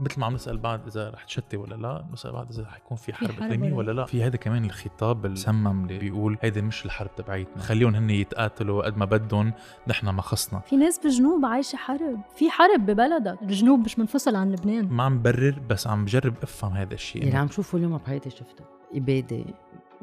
مثل 0.00 0.20
ما 0.20 0.26
عم 0.26 0.34
نسأل 0.34 0.58
بعض 0.58 0.80
إذا 0.86 1.10
رح 1.10 1.24
تشتي 1.24 1.56
ولا 1.56 1.74
لا 1.74 2.04
نسأل 2.12 2.32
بعض 2.32 2.52
إذا 2.52 2.62
رح 2.62 2.76
يكون 2.76 2.96
في 2.96 3.12
حرب 3.12 3.30
اقليميه 3.30 3.72
ولا 3.72 3.92
لا. 3.92 4.04
في 4.04 4.22
هذا 4.22 4.36
كمان 4.36 4.64
الخطاب 4.64 5.26
المسمم 5.26 5.84
اللي 5.84 5.98
بيقول 5.98 6.38
هيدي 6.40 6.62
مش 6.62 6.84
الحرب 6.84 7.10
تبعيتنا. 7.16 7.62
خليهم 7.62 7.94
هن 7.94 8.10
يتقاتلوا 8.10 8.82
قد 8.82 8.96
ما 8.96 9.04
بدهم 9.04 9.52
نحن 9.88 10.08
ما 10.08 10.22
خصنا. 10.22 10.60
في 10.60 10.76
ناس 10.76 10.98
بالجنوب 10.98 11.44
عايشة 11.44 11.76
حرب. 11.76 12.20
في 12.34 12.50
حرب 12.50 12.86
ببلدك. 12.86 13.42
الجنوب 13.42 13.80
مش 13.80 13.98
منفصل 13.98 14.36
عن 14.36 14.52
لبنان. 14.52 14.88
ما 14.88 15.02
عم 15.02 15.22
برر 15.22 15.60
بس 15.70 15.86
عم 15.86 16.04
بجرب 16.04 16.34
افهم 16.42 16.72
هذا 16.72 16.94
الشيء 16.94 17.22
اللي 17.22 17.36
عم 17.36 17.48
شوفه 17.48 17.78
اليوم 17.78 17.96
بحياتي 17.96 18.30
شفته 18.30 18.64
إبادة 18.94 19.44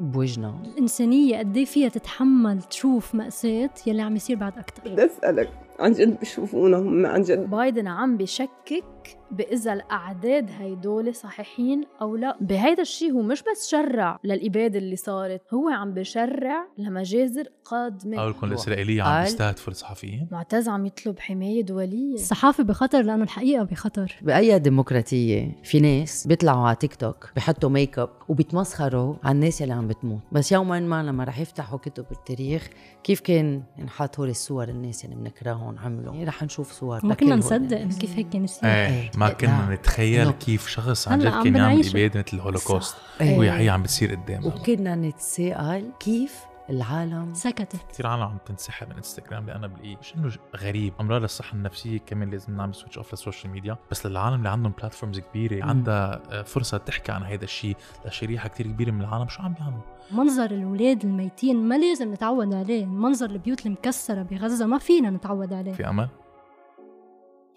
بوجنا. 0.00 0.60
الإنسانية 0.64 1.38
قد 1.38 1.56
إيه 1.56 1.64
فيها 1.64 1.88
تتحمل 1.88 2.62
تشوف 2.62 3.14
مأساة 3.14 3.70
يلي 3.86 4.02
عم 4.02 4.16
يصير 4.16 4.36
بعد 4.36 4.58
أكتر. 4.58 4.92
بدي 4.92 5.04
أسألك 5.04 5.50
عن 5.78 5.92
جد 5.92 6.20
بشوفونا 6.20 6.78
هم 6.78 7.06
عن 7.06 7.22
جد. 7.22 7.50
بايدن 7.50 7.86
عم 7.86 8.16
بشكك 8.16 8.84
بإذا 9.30 9.72
الأعداد 9.72 10.50
هيدول 10.58 11.14
صحيحين 11.14 11.84
أو 12.00 12.16
لا. 12.16 12.36
بهيدا 12.40 12.82
الشيء 12.82 13.12
هو 13.12 13.22
مش 13.22 13.42
بس 13.42 13.68
شرع 13.68 14.18
للإبادة 14.24 14.78
اللي 14.78 14.96
صارت 14.96 15.42
هو 15.54 15.68
عم 15.68 15.94
بشرع 15.94 16.66
لمجازر 16.78 17.48
قادمة. 17.64 18.16
قولكم 18.20 18.46
الاسرائيليه 18.46 19.02
عم 19.02 19.22
بيستهدفوا 19.22 19.72
الصحفيين. 19.72 20.28
معتز 20.32 20.68
عم 20.68 20.86
يطلب 20.86 21.18
حماية 21.18 21.62
دولية. 21.62 22.14
الصحافة 22.14 22.64
بخطر 22.64 23.02
لأنه 23.02 23.22
الحقيقة 23.22 23.64
بخطر. 23.64 24.16
بأي 24.22 24.58
ديمقراطية 24.58 25.52
في 25.64 25.80
ناس 25.80 26.26
بيطلعوا 26.26 26.66
على 26.66 26.76
تيك 26.76 26.94
توك 26.94 27.30
بيحطوا 27.34 27.70
ميك 27.70 27.98
اب 27.98 28.10
وبيتمسخروا 28.28 29.14
على 29.24 29.34
الناس 29.34 29.62
اللي 29.62 29.74
عم 29.74 29.88
بتموت. 29.88 30.20
بس 30.32 30.52
يوما 30.52 30.80
ما 30.80 31.02
لما 31.02 31.24
رح 31.24 31.38
يفتحوا 31.40 31.78
كتب 31.78 32.06
التاريخ 32.12 32.68
كيف 33.04 33.20
كان 33.20 33.62
ينحط 33.78 34.18
هول 34.18 34.28
الصور 34.28 34.68
الناس 34.68 35.04
اللي 35.04 35.16
بنكرههم؟ 35.16 35.65
عملوا 35.84 36.24
رح 36.24 36.42
نشوف 36.42 36.72
صور 36.72 37.00
ما 37.06 37.14
كنا 37.14 37.36
نصدق. 37.36 37.80
إنه 37.80 37.98
كيف 37.98 38.16
هيك 38.16 38.28
كان 38.28 38.44
يصير 38.44 38.64
إيه 38.70 38.86
إيه. 38.86 39.10
ما 39.16 39.28
كنا 39.28 39.66
لا. 39.68 39.74
نتخيل 39.74 40.28
إنه- 40.32 40.34
كيف 40.34 40.68
شخص 40.68 41.08
عن 41.08 41.18
جد 41.18 41.28
كان 41.28 41.56
يعمل. 41.56 41.88
اباده 41.88 42.20
مثل 42.20 42.36
الهولوكوست 42.36 42.94
إيه. 43.20 43.38
وهي 43.38 43.50
هي 43.64 43.68
عم 43.68 43.82
بتصير 43.82 44.14
قدامنا 44.14 44.46
وكنا 44.46 44.94
نتساءل 44.94 45.90
كيف 46.00 46.34
العالم. 46.70 47.34
سكتت. 47.34 47.76
كثير 47.92 48.06
عالم 48.06 48.22
عم 48.22 48.38
تنسحب 48.46 48.88
من 48.88 48.96
انستغرام 48.96 49.46
لأنا 49.46 49.66
بلاقيه 49.66 49.96
مش 49.96 50.14
إنه 50.14 50.32
غريب. 50.56 50.92
امراض 51.00 51.22
الصحه 51.22 51.54
النفسية 51.54 51.98
كمان 51.98 52.30
لازم 52.30 52.56
نعمل 52.56 52.74
switch 52.74 52.96
off 52.98 53.12
لل 53.12 53.22
social 53.22 53.52
media 53.52 53.76
بس 53.90 54.06
للعالم 54.06 54.36
اللي 54.36 54.48
عندهم 54.48 54.72
platforms 54.78 55.18
كبيرة 55.20 55.56
مم. 55.64 55.70
عندها 55.70 56.22
آه، 56.30 56.42
فرصة 56.42 56.78
تحكي 56.78 57.12
عن 57.12 57.22
هذا 57.22 57.44
الشيء 57.44 57.76
لشريحة 58.06 58.48
كثير 58.48 58.66
كبيرة 58.66 58.90
من 58.90 59.00
العالم 59.00 59.28
شو 59.28 59.42
عم 59.42 59.52
بيعملوا 59.52 59.80
منظر 60.10 60.50
الأولاد 60.50 61.04
الميتين 61.04 61.56
ما 61.68 61.78
لازم 61.78 62.12
نتعود 62.12 62.54
عليه. 62.54 62.86
منظر 62.86 63.30
البيوت 63.30 63.66
المكسرة 63.66 64.22
بغزة 64.22 64.66
ما 64.66 64.78
فينا 64.78 65.10
نتعود 65.10 65.52
عليه. 65.52 65.72
في 65.72 65.88
أمل؟ 65.88 66.08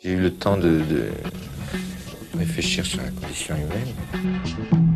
J'ai 0.02 0.14
eu 0.18 0.22
le 0.28 0.32
temps 0.44 0.58
de, 0.66 0.72
de 0.92 1.00
réfléchir 2.44 2.84
sur 2.86 3.00
la 3.02 3.12
condition 3.20 3.56
humaine. 3.64 4.89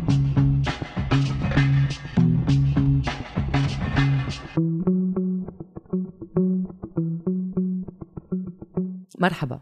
مرحبا. 9.24 9.60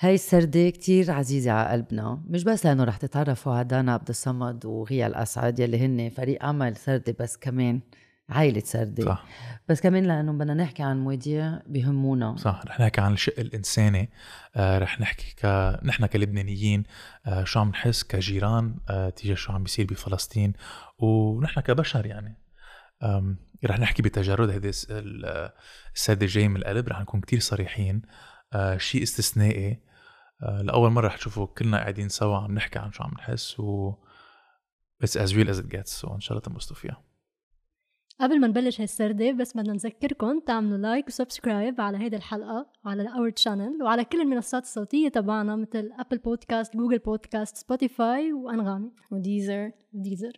هاي 0.00 0.14
السردة 0.14 0.70
كتير 0.70 1.10
عزيزة 1.10 1.52
على 1.52 1.68
قلبنا. 1.68 2.24
مش 2.28 2.44
بس 2.44 2.66
لأنه 2.66 2.84
رح 2.84 2.96
تتعرفوا 2.96 3.52
على 3.54 3.64
دانا 3.64 3.92
عبد 3.92 4.08
الصمد 4.08 4.64
وغيا 4.64 5.06
الأسعد 5.06 5.58
يلي 5.58 5.86
هن 5.86 6.10
فريق 6.10 6.44
عمل 6.44 6.76
سردة 6.76 7.16
بس 7.20 7.36
كمان 7.36 7.80
عائلة 8.28 8.60
سردة. 8.60 9.04
صح. 9.04 9.24
بس 9.68 9.80
كمان 9.80 10.04
لأنه 10.04 10.32
بدنا 10.32 10.54
نحكي 10.54 10.82
عن 10.82 11.00
مواضيع 11.00 11.58
بيهمونا 11.66 12.36
صح 12.36 12.62
رح 12.66 12.80
نحكي 12.80 13.00
عن 13.00 13.12
الشق 13.12 13.40
الإنساني. 13.40 14.10
آه 14.56 14.78
رح 14.78 15.00
نحكي 15.00 15.34
ك... 15.42 15.46
نحن 15.84 16.06
كلبنانيين 16.06 16.82
آه 17.26 17.44
شو 17.44 17.60
عم 17.60 17.68
نحس 17.68 18.02
كجيران 18.04 18.76
آه 18.90 19.08
تجاه 19.08 19.34
شو 19.34 19.52
عم 19.52 19.62
بيصير 19.62 19.86
بفلسطين. 19.86 20.52
ونحن 20.98 21.60
كبشر 21.60 22.06
يعني. 22.06 22.38
آم، 23.02 23.38
رح 23.64 23.78
نحكي 23.78 24.02
بتجرد 24.02 24.50
هيدي 24.50 24.68
الس- 24.68 24.86
ال- 24.90 25.50
السادة 25.94 26.26
جاي 26.26 26.48
من 26.48 26.56
القلب. 26.56 26.88
رح 26.88 27.00
نكون 27.00 27.20
كتير 27.20 27.40
صريحين. 27.40 28.02
شيء 28.76 29.02
استثنائي. 29.02 29.80
آه 30.42 30.62
لأول 30.62 30.90
مرة 30.90 31.06
رح 31.06 31.16
تشوفوا 31.16 31.46
كلنا 31.46 31.76
قاعدين 31.76 32.08
سوا 32.08 32.36
عم 32.36 32.54
نحكي 32.54 32.78
عن 32.78 32.92
شو 32.92 33.02
عم 33.04 33.12
نحس 33.18 33.60
و 33.60 33.92
It's 35.04 35.16
as 35.16 35.34
real 35.34 35.48
as 35.50 35.58
it 35.58 35.68
gets 35.68 36.04
وإن 36.04 36.20
شاء 36.20 36.32
الله 36.32 36.40
تنبسطوا 36.40 36.76
فيها. 36.76 37.02
قبل 38.20 38.40
ما 38.40 38.46
نبلش 38.46 38.80
هالسردة 38.80 39.32
بس 39.32 39.56
بدنا 39.56 39.72
نذكركم 39.72 40.40
تعملوا 40.40 40.78
like 40.78 41.06
و 41.06 41.13
subscribe 41.13 41.80
على 41.80 41.98
هيدي 41.98 42.16
الحلقة 42.16 42.66
وعلى 42.84 43.08
our 43.08 43.30
channel 43.30 43.82
وعلى 43.82 44.04
كل 44.04 44.20
المنصات 44.20 44.62
الصوتية 44.62 45.08
تبعنا 45.08 45.56
مثل 45.56 45.90
Apple 45.98 46.18
Podcast 46.18 46.76
Google 46.76 46.98
Podcast 46.98 47.56
Spotify 47.56 48.32
وأنغامي. 48.32 48.92
و 49.12 49.20
Deezer 49.20 49.70
و 49.92 49.98
Deezer 49.98 50.32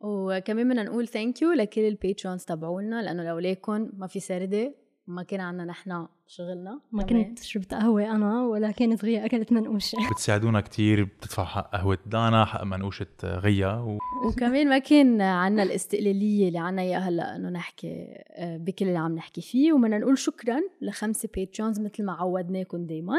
وكمان 0.00 0.68
بدنا 0.68 0.82
نقول 0.82 1.08
thank 1.08 1.42
you 1.42 1.52
لكل 1.52 1.80
ال 1.80 1.88
patrons 1.88 2.44
تبعولنا 2.44 3.02
لأنه 3.02 3.22
لولاكم 3.22 3.90
ما 3.92 4.06
في 4.06 4.20
سردة 4.20 4.74
ما 5.06 5.22
كان 5.22 5.40
عنا 5.40 5.64
نحن 5.64 6.06
شغلنا 6.26 6.80
ما. 6.92 7.02
كنت 7.02 7.42
شربت 7.42 7.74
قهوة 7.74 8.10
أنا 8.10 8.46
ولا 8.46 8.70
كانت 8.70 9.04
غيا 9.04 9.26
أكلت 9.26 9.52
منقوشة 9.52 9.98
بتساعدونا 10.12 10.60
كتير 10.60 11.04
بتدفع 11.04 11.44
حق 11.44 11.72
قهوة 11.72 11.98
دانا 12.06 12.44
حق 12.44 12.64
منقوشة 12.64 13.06
غيا 13.24 13.72
و... 13.72 13.98
وكمان 14.26 14.68
ما 14.68 14.78
كان 14.78 15.20
عنا 15.20 15.62
الاستقلالية 15.62 16.48
اللي 16.48 16.58
عنا 16.58 16.82
إياها 16.82 17.08
هلأ 17.08 17.36
إنه 17.36 17.48
نحكي 17.48 18.06
آه، 18.30 18.56
بكل 18.56 18.88
اللي 18.88 18.98
عم 18.98 19.14
نحكي 19.14 19.40
فيه. 19.40 19.72
وبدنا 19.72 19.98
نقول 19.98 20.18
شكرا 20.18 20.60
لخمسة 20.80 21.28
patrons 21.36 21.80
مثل 21.80 22.04
ما 22.04 22.12
عودناكم 22.12 22.86
دايما. 22.86 23.18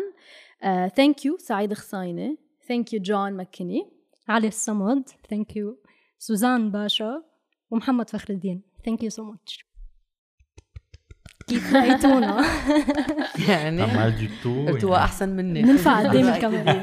thank 0.95 1.25
you 1.25 1.38
سعيد 1.38 1.74
خصاينة 1.74 2.38
ثانك 2.68 2.94
يو 2.94 3.01
جون 3.01 3.34
مكني 3.34 3.90
علي 4.29 4.47
الصمد. 4.47 5.09
thank 5.29 5.56
you 5.56 5.78
سوزان 6.18 6.72
باشا. 6.72 7.24
ومحمد 7.72 8.09
فخر 8.09 8.34
الدين. 8.34 8.62
thank 8.85 9.03
you 9.03 9.09
so 9.09 9.23
much 9.23 9.75
كيف 11.47 11.73
لقيتونا 11.73 12.45
يعني. 13.50 13.81
عملتوا 13.81 14.72
قلتوا 14.72 14.97
أحسن 14.97 15.29
مني. 15.29 15.61
بننفع 15.61 16.00
قدام 16.00 16.28
الكاميرا 16.28 16.73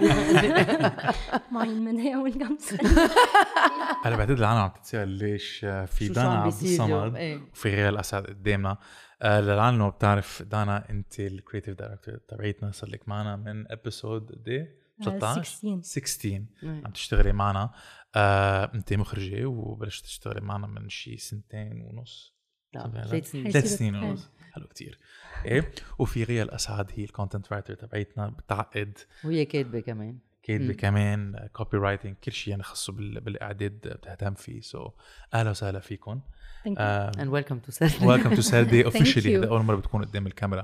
معي 1.52 1.68
من 1.68 1.96
هي 1.96 2.14
أول 2.14 2.32
كم 2.32 2.56
سنة؟ 2.58 2.80
هلا 4.04 4.16
بعتقد 4.16 4.38
العالم 4.38 4.60
عم 4.60 4.70
تتساءل 4.70 5.08
ليش 5.08 5.64
آه، 5.64 5.84
في 5.84 6.08
دانا 6.08 6.28
عبد؟ 6.42 6.46
الصمد 6.46 7.16
إيه. 7.16 7.40
وفي 7.52 7.68
غير 7.74 7.88
الاسعد 7.88 8.24
قدامنا. 8.26 8.78
آه، 9.22 9.40
للعالم 9.40 9.78
ما 9.78 9.88
بتعرف 9.88 10.42
دانا 10.42 10.90
أنت 10.90 11.20
ال 11.20 11.27
creative 11.27 11.78
director 11.78 12.14
تبعيتنا 12.28 12.70
صار 12.70 12.90
لك 12.90 13.08
معنا 13.08 13.36
من 13.36 13.72
episode 13.72 14.32
قد 14.32 14.48
إيه؟ 14.48 14.82
13 15.04 15.42
16 15.42 15.80
16 15.82 16.28
إيه. 16.28 16.82
عم 16.84 16.90
تشتغلي 16.92 17.32
معنا. 17.32 17.70
آه، 18.14 18.70
أنت 18.74 18.92
مخرجة 18.92 19.46
وبلشت 19.46 20.04
تشتغلي 20.04 20.40
معنا 20.40 20.66
من 20.66 20.88
شي 20.88 21.16
سنتين 21.16 21.80
ونص. 21.82 22.34
لا 22.74 23.04
ثلاث 23.08 23.30
سنين. 23.30 23.50
ثلاث 23.50 23.76
سنين. 23.76 23.94
ونص. 23.94 24.30
حلو 24.52 24.66
كتير. 24.66 24.98
إيه؟ 25.44 25.70
وفي 25.98 26.24
غيا 26.24 26.42
الاسعد 26.42 26.90
هي 26.94 27.04
ال 27.04 27.10
content 27.10 27.52
writer 27.52 27.74
تبعيتنا 27.74 28.28
بتعقد. 28.28 28.98
وهي 29.24 29.44
كاتبة 29.44 29.80
كمان. 29.80 30.18
كاتبة. 30.42 30.72
كمان 30.74 31.48
copywriting 31.52 32.16
كل 32.24 32.32
شيء 32.32 32.50
يعني 32.50 32.62
بال- 32.88 33.20
بالإعداد 33.20 33.72
بتهتم 33.72 34.34
فيه. 34.34 34.60
so 34.60 34.90
أهلا 35.34 35.50
وسهلا 35.50 35.80
فيكم 35.80 36.20
and 36.66 37.28
welcome 37.28 37.60
to 37.66 37.72
Sarde. 37.74 38.02
welcome 38.02 38.34
to 38.34 38.42
you. 38.50 38.54
هذا 38.54 39.48
أول 39.48 39.62
مرة 39.62 39.76
بتكون 39.76 40.04
قدام 40.04 40.26
الكاميرا. 40.26 40.62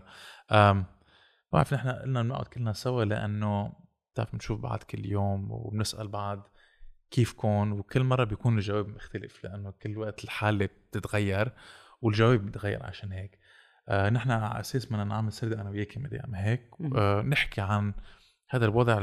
um, 0.53 0.77
بعرف 1.53 1.75
نحن 1.75 1.89
قلنا 1.89 2.23
بنقعد 2.23 2.45
كلنا 2.47 2.73
سوا 2.73 3.05
لأنه 3.05 3.73
بتعرف 4.15 4.33
بنشوف 4.33 4.61
بعض 4.61 4.83
كل 4.83 5.07
يوم 5.07 5.51
وبنسأل 5.53 6.09
بعض 6.09 6.49
كيفكم 7.11 7.73
وكل 7.73 8.03
مرة 8.05 8.25
بيكون 8.25 8.57
الجواب 8.59 8.89
مختلف 8.89 9.45
لأنه 9.45 9.71
كل 9.83 9.99
وقت 9.99 10.25
الحالة 10.25 10.69
بتتغير 10.91 11.53
والجواب 12.03 12.45
بيتغير 12.45 12.83
عشان 12.87 13.13
هيك. 13.13 13.39
آه 13.89 14.11
نحن 14.11 14.31
على 14.31 14.61
أساس 14.61 14.87
بدنا 14.87 15.05
نعمل 15.05 15.33
سردة 15.33 15.61
أنا 15.61 15.71
وياكي 15.71 16.01
مدام 16.01 16.35
هيك. 16.35 16.71
آه 16.97 17.23
نحكي 17.23 17.61
عن 17.61 17.95
هذا 18.49 18.65
الوضع 18.65 18.99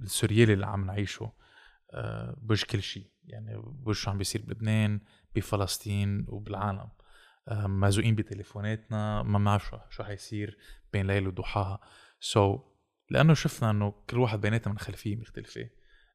السوريالي 0.00 0.52
اللي 0.52 0.66
عم 0.66 0.86
نعيشه. 0.86 1.32
آه 1.90 2.36
بوجه 2.38 2.66
كل 2.66 2.82
شيء. 2.82 3.10
يعني 3.24 3.56
بوجه 3.56 3.96
شو 3.96 4.10
عم 4.10 4.18
بيصير 4.18 4.42
بلبنان 4.42 5.00
بفلسطين 5.34 6.26
وبالعالم. 6.28 6.88
آه 7.48 7.66
مازوقين 7.66 8.14
بتليفوناتنا 8.14 9.22
ما 9.22 9.38
بنعرف 9.38 9.64
شو 9.70 9.78
شو 9.90 10.04
حيصير 10.04 10.58
بين 10.92 11.06
ليل 11.06 11.28
وضحاها. 11.28 11.80
سو 12.20 12.58
so, 12.58 12.60
لأنه 13.10 13.34
شفنا 13.34 13.70
إنه 13.70 13.94
كل 14.10 14.18
واحد 14.18 14.40
بيناتنا 14.40 14.72
من 14.72 14.78
خلفيه 14.78 15.16
مختلفة. 15.16 15.70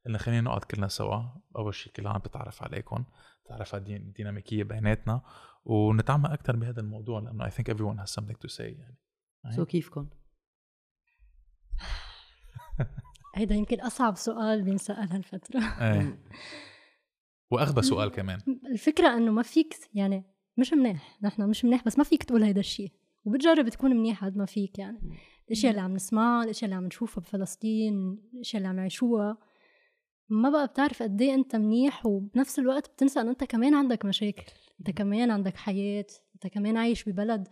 قلنا 0.06 0.18
خلينا 0.18 0.40
نقعد 0.40 0.64
كلنا 0.64 0.88
سوا. 0.88 1.22
أول 1.56 1.74
شيء 1.74 1.92
كل 1.92 2.06
عام 2.06 2.18
بتعرف 2.18 2.62
عليكم 2.62 3.04
تعرف 3.50 3.74
على 3.74 3.80
الدين- 3.80 4.02
الديناميكيه 4.02 4.64
بيناتنا 4.64 5.22
ونتعمق 5.64 6.30
أكثر 6.30 6.56
بهذا 6.56 6.80
الموضوع 6.80 7.20
لأنه 7.20 7.48
I 7.48 7.52
think 7.52 7.74
everyone 7.74 7.98
has 8.06 8.10
something 8.20 8.36
to 8.46 8.56
say 8.56 8.60
يعني. 8.60 8.98
سو 9.56 9.64
كيفكم؟ 9.64 10.08
هيدا 13.34 13.54
يمكن 13.54 13.80
أصعب 13.80 14.16
سؤال 14.16 14.62
بينسأل 14.62 15.12
هالفترة. 15.12 15.60
إيه. 15.60 16.22
وأغبى 17.52 17.82
سؤال 17.82 18.08
كمان. 18.10 18.40
الفكرة 18.72 19.08
إنه 19.16 19.32
ما 19.32 19.42
فيك 19.42 19.74
يعني 19.94 20.24
مش 20.56 20.72
منيح. 20.72 21.18
نحن 21.22 21.42
مش 21.48 21.64
منيح 21.64 21.84
بس 21.84 21.98
ما 21.98 22.04
فيك 22.04 22.22
تقول 22.22 22.42
هيدا 22.42 22.60
الشيء 22.60 22.92
وبتجرب 23.24 23.68
تكون 23.68 23.90
منيح 23.96 24.24
قد 24.24 24.36
ما 24.36 24.46
فيك 24.46 24.78
يعني. 24.78 25.18
الأشياء 25.46 25.70
اللي 25.70 25.82
عم 25.82 25.92
نسمعها 25.94 26.44
الأشياء 26.44 26.64
اللي 26.64 26.74
عم 26.76 26.84
نشوفها 26.84 27.22
بفلسطين 27.22 28.18
الأشياء 28.34 28.58
اللي 28.58 28.68
عم 28.68 28.76
نعيشوها 28.76 29.38
ما 30.30 30.50
بقى 30.50 30.66
بتعرف 30.66 31.02
قد 31.02 31.22
إيه 31.22 31.34
أنت 31.34 31.56
منيح 31.56 32.06
وبنفس 32.06 32.58
الوقت 32.58 32.90
بتنسى 32.90 33.20
انه 33.20 33.30
أنت 33.30 33.44
كمان 33.44 33.74
عندك 33.74 34.04
مشاكل. 34.04 34.52
أنت 34.80 34.90
كمان 34.90 35.30
عندك 35.30 35.56
حياة 35.56 36.06
أنت 36.34 36.46
كمان 36.46 36.76
عايش 36.76 37.08
ببلد 37.08 37.48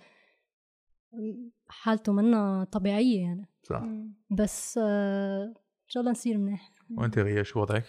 حالته 1.68 2.12
منا 2.12 2.64
طبيعية 2.64 3.22
يعني. 3.22 3.48
صح. 3.62 3.82
بس 4.30 4.78
آه، 4.82 5.44
إن 5.44 5.88
شاء 5.88 6.00
الله 6.00 6.10
نصير 6.10 6.38
منيح. 6.38 6.70
وأنت 6.90 7.18
غيا 7.18 7.42
شو 7.42 7.60
وضعك؟ 7.60 7.84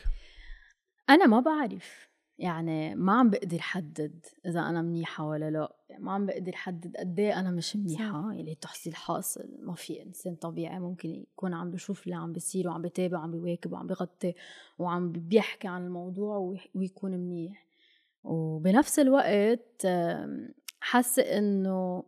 أنا 1.09 1.25
ما 1.25 1.39
بعرف. 1.39 2.09
يعني 2.38 2.95
ما 2.95 3.13
عم 3.13 3.30
بقدر 3.30 3.59
حدد 3.59 4.25
إذا 4.45 4.59
أنا 4.59 4.81
منيحة 4.81 5.25
ولا 5.25 5.50
لا. 5.50 5.78
ما 5.97 6.12
عم 6.12 6.25
بقدر 6.25 6.56
حدد 6.56 6.97
قد 6.97 7.19
إيه 7.19 7.39
أنا 7.39 7.51
مش 7.51 7.75
منيحة 7.75 8.33
يعني 8.33 8.56
تحصيل 8.56 8.95
حاصل 8.95 9.50
ما 9.62 9.74
في 9.74 10.03
إنسان 10.03 10.36
طبيعي 10.36 10.80
ممكن 10.80 11.09
يكون 11.09 11.53
عم 11.53 11.71
بشوف 11.71 12.03
اللي 12.03 12.15
عم 12.15 12.33
بيصير 12.33 12.68
وعم 12.68 12.81
بتابع 12.81 13.19
وعم 13.19 13.31
بيواكب 13.31 13.71
وعم 13.71 13.88
بغطي 13.88 14.33
وعم 14.80 15.12
بيحكي 15.12 15.68
عن 15.68 15.86
الموضوع 15.86 16.57
ويكون 16.75 17.12
منيح. 17.12 17.65
وبنفس 18.24 19.00
الوقت 19.00 19.88
حاسة 20.80 21.21
إنه 21.24 22.03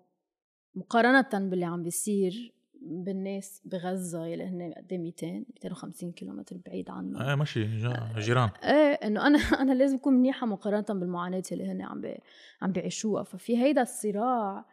مقارنة 0.76 1.50
باللي 1.50 1.66
عم 1.66 1.84
بيصير 1.84 2.54
بالناس 2.82 3.62
بغزة 3.66 4.26
يلي 4.26 4.44
هن 4.44 4.74
قد 4.78 4.92
إيه 4.92 4.98
200 5.00 5.28
250 5.28 6.12
كيلومتر 6.12 6.58
بعيد 6.66 6.90
عنا 6.90 7.30
إيه 7.30 7.36
ماشي 7.36 7.78
جا- 7.78 8.14
جيران. 8.18 8.50
إيه 8.64 8.72
انه 8.94 9.28
أنا 9.28 9.38
أنا 9.62 9.72
لازم 9.74 9.96
أكون 9.98 10.14
منيحة 10.14 10.48
مقارنة 10.48 11.00
بالمعاناة 11.00 11.44
اللي 11.52 11.72
هن 11.72 11.82
عم 11.82 12.02
بي 12.02 12.18
عم 12.62 12.72
بيعيشوها. 12.72 13.24
ففي 13.24 13.58
هيدا 13.64 13.82
الصراع 13.82 14.66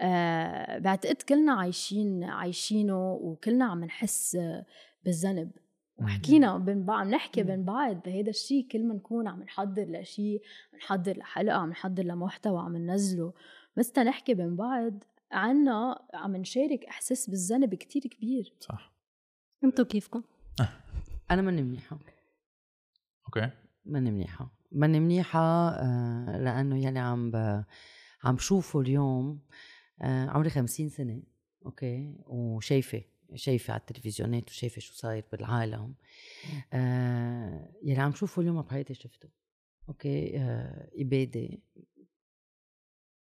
آه 0.00 0.78
بعتقد 0.78 1.16
كلنا 1.22 1.52
عايشين 1.52 2.24
عايشينه 2.24 3.12
وكلنا 3.12 3.64
عم 3.64 3.84
نحس 3.84 4.38
بالذنب. 5.04 5.50
وحكينا 5.98 6.58
بين 6.58 6.84
بعض 6.84 7.00
عم 7.00 7.10
نحكي 7.10 7.42
بين 7.42 7.64
بعض 7.64 8.02
بهيدا 8.02 8.30
الشيء 8.30 8.66
كل 8.68 8.84
ما 8.84 8.94
نكون 8.94 9.28
عم 9.28 9.42
نحضر 9.42 9.82
لشيء 9.88 10.42
عم 10.72 10.78
نحضر 10.78 11.16
لحلقة 11.18 11.56
عم 11.56 11.70
نحضر 11.70 12.02
لمحتوى 12.02 12.58
عم 12.60 12.76
ننزله. 12.76 13.32
بس 13.76 13.98
نحكي 13.98 14.34
بين 14.34 14.56
بعض 14.56 15.04
عنا 15.32 16.06
عم 16.14 16.36
نشارك 16.36 16.84
إحساس 16.84 17.30
بالذنب 17.30 17.74
كتير 17.74 18.02
كبير. 18.02 18.54
صح. 18.60 18.92
انتو 19.64 19.84
كيفكم؟ 19.84 20.22
أنا 21.30 21.42
ماني 21.42 21.62
منيحة. 21.62 21.98
أوكي. 23.26 23.50
ماني 23.84 24.10
منيحة. 24.10 24.50
ماني 24.72 25.00
منيحة 25.00 25.68
آه، 25.70 26.38
لأنه 26.38 26.86
يلي 26.86 26.98
عم 26.98 27.30
ب... 27.30 27.64
عم 28.24 28.38
شوفه 28.38 28.80
اليوم 28.80 29.40
آه، 30.02 30.26
عمري 30.26 30.50
خمسين 30.50 30.88
سنة 30.88 31.22
okay؟ 31.66 32.14
وشايفة 32.26 33.02
شايفة 33.34 33.72
على 33.72 33.80
التلفزيونات 33.80 34.50
وشايفة 34.50 34.80
شو 34.80 34.92
صاير 34.92 35.24
بالعالم. 35.32 35.94
آه، 36.72 37.72
يلي 37.82 38.00
عم 38.00 38.12
شوفه 38.12 38.42
اليوم 38.42 38.62
بحياتي 38.62 38.94
شفته 38.94 39.28
okay؟ 39.88 40.38
آه، 40.38 40.90
إبادة 40.94 41.48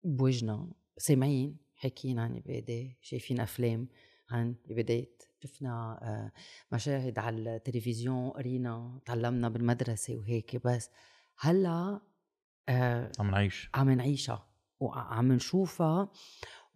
بوجنا 0.03 0.71
سامعين. 0.97 1.66
حاكيين 1.77 2.19
عن 2.19 2.37
إبادة 2.37 2.95
شايفين 3.01 3.39
أفلام 3.39 3.87
عن 4.29 4.55
إبادات 4.71 5.23
شفنا 5.43 5.99
آه، 6.01 6.31
مشاهد 6.71 7.19
على 7.19 7.55
التلفزيون 7.55 8.29
قرينا 8.29 9.01
تعلمنا 9.05 9.49
بالمدرسة 9.49 10.15
وهيك 10.17 10.67
بس. 10.67 10.89
هلأ 11.39 12.01
آه، 12.69 13.11
عم 13.19 13.31
نعيش. 13.31 13.69
عم 13.75 13.89
نعيشها 13.89 14.47
وعم 14.79 15.31
نشوفها. 15.31 16.11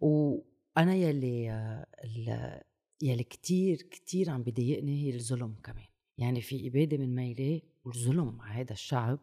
وأنا 0.00 0.94
يلي 0.94 1.50
آه، 1.50 2.64
يلي 3.02 3.24
كتير 3.24 3.76
كتير 3.76 4.30
عم 4.30 4.42
بضايقني 4.42 5.04
هي 5.04 5.14
الظلم 5.14 5.54
كمان. 5.64 5.86
يعني 6.18 6.40
في 6.40 6.68
إبادة 6.68 6.98
من 6.98 7.14
ميلي 7.14 7.62
والظلم 7.84 8.40
على 8.40 8.60
هذا 8.60 8.72
الشعب 8.72 9.18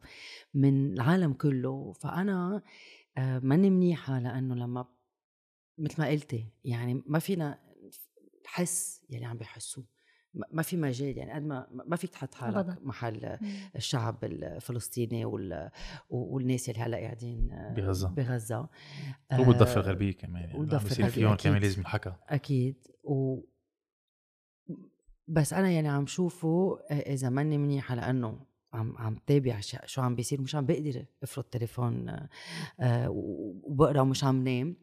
من 0.53 0.93
العالم 0.93 1.33
كله. 1.33 1.93
فأنا 1.93 2.61
ماني 3.17 3.69
منيحة 3.69 4.19
لأنه 4.19 4.55
لما 4.55 4.99
مثل 5.79 6.01
ما 6.01 6.07
قلتي 6.07 6.45
يعني 6.63 7.03
ما 7.05 7.19
فينا 7.19 7.59
نحس 8.45 9.01
يلي 9.09 9.25
عم 9.25 9.37
بيحسوه 9.37 9.85
ما 10.33 10.45
ما 10.51 10.61
في 10.61 10.77
مجال 10.77 11.17
يعني 11.17 11.31
قد 11.33 11.43
ما 11.43 11.67
ما 11.71 11.95
فيك 11.95 12.09
تحط 12.09 12.35
حالك 12.35 12.55
أبداً. 12.57 12.77
محل 12.81 13.37
الشعب 13.75 14.23
الفلسطيني 14.23 15.25
وال 15.25 15.71
والناس 16.09 16.69
اللي 16.69 16.81
هلأ 16.81 16.97
قاعدين 16.97 17.51
آه، 17.51 17.73
بغزة. 17.73 18.09
بغزة 18.09 18.69
وبالضفة 19.39 19.71
آه، 19.79 19.83
الغربية 19.83 20.11
كمان 20.11 20.43
يعني 20.43 20.59
بيصير 20.65 21.05
الغربية 21.05 21.07
فيهم. 21.09 21.35
كمان 21.35 21.61
لازم 21.61 21.79
ينحكى 21.79 22.15
أكيد 22.29 22.75
و 23.03 23.41
بس 25.27 25.53
أنا 25.53 25.71
يعني 25.71 25.87
عم 25.87 26.07
شوفه 26.07 26.79
إذا 26.91 27.29
ماني 27.29 27.57
منيحه 27.57 27.95
لأنه 27.95 28.39
عم 28.73 28.97
عم 28.97 29.15
تابع 29.27 29.59
شو 29.85 30.01
عم 30.01 30.15
بيصير 30.15 30.41
مش 30.41 30.55
عم 30.55 30.65
بقدر 30.65 31.05
أفرض 31.23 31.43
تليفون 31.43 32.09
آه، 32.09 32.29
آه، 32.79 33.09
وبقرا 33.09 34.01
ومش 34.01 34.23
عم 34.23 34.43
نام 34.43 34.75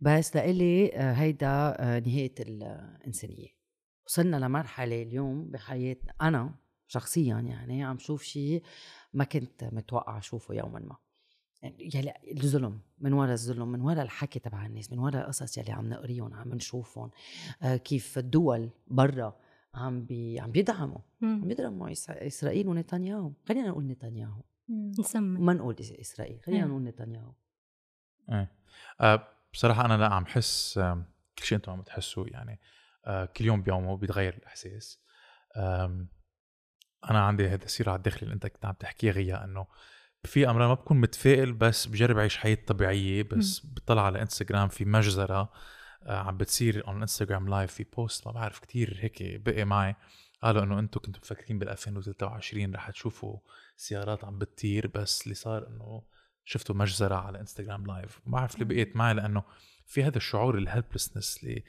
بس 0.00 0.36
لإلي 0.36 0.96
آه، 0.96 1.12
هيدا 1.12 1.48
آه، 1.48 2.00
نهاية 2.00 2.34
الإنسانية. 2.40 3.48
وصلنا 4.06 4.36
لمرحلة 4.36 5.02
اليوم 5.02 5.50
بحياتنا 5.50 6.12
أنا 6.22 6.54
شخصيا 6.86 7.40
يعني 7.40 7.84
عم 7.84 7.98
شوف 7.98 8.22
شيء 8.22 8.62
ما 9.12 9.24
كنت 9.24 9.64
متوقع 9.64 10.18
أشوفه 10.18 10.54
يوما 10.54 10.80
ما. 10.80 10.96
يلي 11.94 12.12
الظلم 12.36 12.80
من 12.98 13.12
وراء 13.12 13.32
الظلم 13.32 13.68
من 13.68 13.80
وراء 13.80 14.02
الحكي 14.02 14.38
تبع 14.38 14.66
الناس 14.66 14.92
من 14.92 14.98
وراء 14.98 15.22
القصص 15.22 15.58
يلي 15.58 15.72
عم 15.72 15.88
نقريهم 15.88 16.34
عم 16.34 16.54
نشوفهم 16.54 17.10
آه 17.62 17.76
كيف 17.76 18.18
الدول 18.18 18.70
برا 18.86 19.36
عم 19.74 20.04
بي 20.04 20.40
عم 20.40 20.50
بيدعموا 20.50 20.98
عم. 21.22 21.48
بيدعموا 21.48 21.88
إس- 21.88 22.10
إسرائيل 22.10 22.68
ونتنياهو. 22.68 23.32
خلينا 23.48 23.68
نقول 23.68 23.86
نتنياهو. 23.86 24.42
نسمي 24.98 25.38
ما 25.40 25.52
نقول 25.52 25.76
إسرائيل 25.80 26.40
خلينا 26.42 26.62
إيه. 26.64 26.68
نقول 26.70 26.82
نتنياهو. 26.84 27.32
إيه. 28.32 28.50
بصراحة 29.54 29.84
أنا 29.84 29.96
لا 29.96 30.14
عم 30.14 30.26
حس 30.26 30.78
كل 31.38 31.44
شيء 31.44 31.56
أنتم 31.58 31.72
عم 31.72 31.82
تحسوا 31.82 32.26
يعني 32.28 32.60
آه 33.06 33.24
كل 33.24 33.44
يوم 33.44 33.62
بيومه 33.62 33.96
بيتغير 33.96 34.34
الإحساس. 34.34 35.00
آم، 35.56 36.08
أنا 37.10 37.20
عندي 37.26 37.48
هذا 37.48 37.64
الصراع 37.64 37.94
الداخلي 37.94 38.22
اللي 38.22 38.34
أنت 38.34 38.46
كنت 38.46 38.64
عم 38.64 38.72
تحكيه 38.72 39.10
غيا 39.10 39.44
إنه 39.44 39.66
في 40.24 40.50
أمرار 40.50 40.68
ما 40.68 40.74
بكون 40.74 41.00
متفائل 41.00 41.52
بس 41.52 41.86
بجرب 41.86 42.18
أعيش 42.18 42.36
حياة 42.36 42.58
طبيعية 42.66 43.22
بس 43.22 43.62
بطلع 43.64 44.06
على 44.06 44.22
إنستغرام 44.22 44.68
في 44.68 44.84
مجزرة 44.84 45.52
آه 46.02 46.18
عم 46.18 46.36
بتصير 46.36 46.82
on 46.86 46.88
Instagram 46.88 47.48
live 47.48 47.72
في 47.72 47.84
post 47.84 48.26
ما 48.26 48.32
بعرف 48.32 48.58
كتير 48.58 48.98
هيك 49.00 49.22
بقي 49.22 49.64
معي. 49.64 49.96
قالوا 50.42 50.62
إنه 50.62 50.78
أنتم 50.78 51.00
كنتوا 51.00 51.20
مفكرين 51.20 51.58
بال 51.58 51.68
2023 51.68 52.74
رح 52.74 52.90
تشوفوا 52.90 53.38
سيارات 53.76 54.24
عم 54.24 54.38
بتطير 54.38 54.86
بس 54.86 55.22
اللي 55.22 55.34
صار 55.34 55.66
إنه 55.68 56.02
شفتوا 56.44 56.74
مجزرة 56.74 57.14
على 57.14 57.40
Instagram 57.40 57.86
live 57.86 58.20
ما 58.26 58.32
بعرف 58.32 58.54
اللي 58.54 58.64
بقيت 58.64 58.96
معي 58.96 59.14
لأنه 59.14 59.42
في 59.86 60.02
هذا 60.02 60.16
الشعور 60.16 60.58
الهلبلسنس 60.58 61.38
اللي 61.42 61.64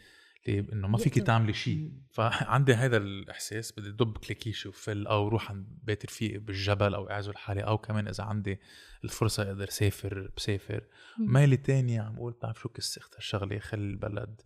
اللي 0.48 0.74
إنه 0.74 0.88
ما 0.88 0.98
فيك 0.98 1.18
يقدر- 1.18 1.28
تعملي 1.28 1.54
شيء. 1.54 1.92
فعندي 2.12 2.74
هذا 2.74 2.98
الإحساس 2.98 3.72
بدي 3.80 3.92
دب 3.92 4.18
كليكيش 4.18 4.66
وفل 4.66 5.08
أو 5.08 5.28
روح 5.28 5.52
عند 5.52 5.68
بيت 5.84 6.06
رفيقي 6.06 6.38
بالجبل 6.38 6.94
أو 6.96 7.10
أعزل 7.10 7.38
حالي 7.38 7.62
أو 7.62 7.78
كمان 7.78 8.08
إذا 8.08 8.24
عندي 8.24 8.60
الفرصة 9.04 9.44
أقدر 9.44 9.70
سافر 9.70 10.30
بسافر. 10.38 10.84
مم. 11.20 11.34
ميلي 11.34 11.58
تانية 11.58 12.02
عم 12.02 12.16
بقول 12.16 12.34
بتعرف 12.34 12.60
شو 12.60 12.70
كسخت 12.70 13.16
هالشغله 13.16 13.60
خلي 13.60 13.82
البلد 13.82 14.42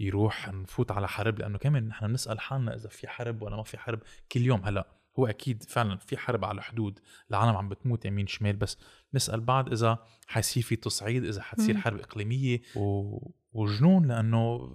يروح 0.00 0.48
نفوت 0.48 0.92
على 0.92 1.08
حرب 1.08 1.38
لأنه 1.38 1.58
كمان 1.58 1.88
نحن 1.88 2.06
بنسأل 2.06 2.40
حالنا 2.40 2.74
إذا 2.74 2.88
في 2.88 3.08
حرب 3.08 3.42
ولا 3.42 3.56
ما 3.56 3.62
في 3.62 3.78
حرب 3.78 4.00
كل 4.32 4.40
يوم 4.40 4.60
هلأ 4.64 4.95
هو 5.18 5.26
أكيد 5.26 5.62
فعلا 5.62 5.96
في 5.96 6.16
حرب 6.16 6.44
على 6.44 6.58
الحدود 6.58 6.98
العالم 7.30 7.56
عم 7.56 7.68
بتموت 7.68 8.04
يمين 8.04 8.26
شمال 8.26 8.56
بس 8.56 8.78
نسأل 9.14 9.40
بعض 9.40 9.72
إذا 9.72 9.98
حيصير 10.26 10.62
في 10.62 10.76
تصعيد 10.76 11.24
إذا 11.24 11.42
حتصير. 11.42 11.76
حرب 11.76 12.00
إقليمية 12.00 12.62
و... 12.76 13.18
وجنون 13.52 14.06
لأنه 14.06 14.70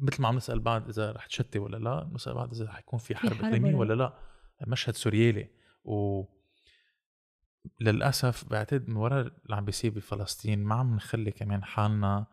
مثل 0.00 0.22
ما 0.22 0.28
عم 0.28 0.36
نسأل 0.36 0.60
بعض 0.60 0.88
إذا 0.88 1.12
رح 1.12 1.26
تشتي 1.26 1.58
ولا 1.58 1.76
لا 1.76 2.10
نسأل 2.14 2.34
بعض 2.34 2.54
إذا 2.54 2.72
حيكون 2.72 2.98
في 2.98 3.14
حرب, 3.16 3.32
حرب 3.32 3.44
إقليمية 3.44 3.74
ولا 3.74 3.94
ولا 3.94 4.02
لا 4.02 4.14
مشهد 4.66 4.94
سوريالي 4.94 5.48
و 5.84 6.24
للأسف 7.80 8.44
بعتقد 8.50 8.88
من 8.88 8.96
وراء 8.96 9.20
اللي 9.20 9.56
عم 9.56 9.64
بيصير 9.64 9.90
بفلسطين 9.90 10.64
ما 10.64 10.74
عم 10.74 10.96
نخلي 10.96 11.30
كمان 11.30 11.64
حالنا 11.64 12.26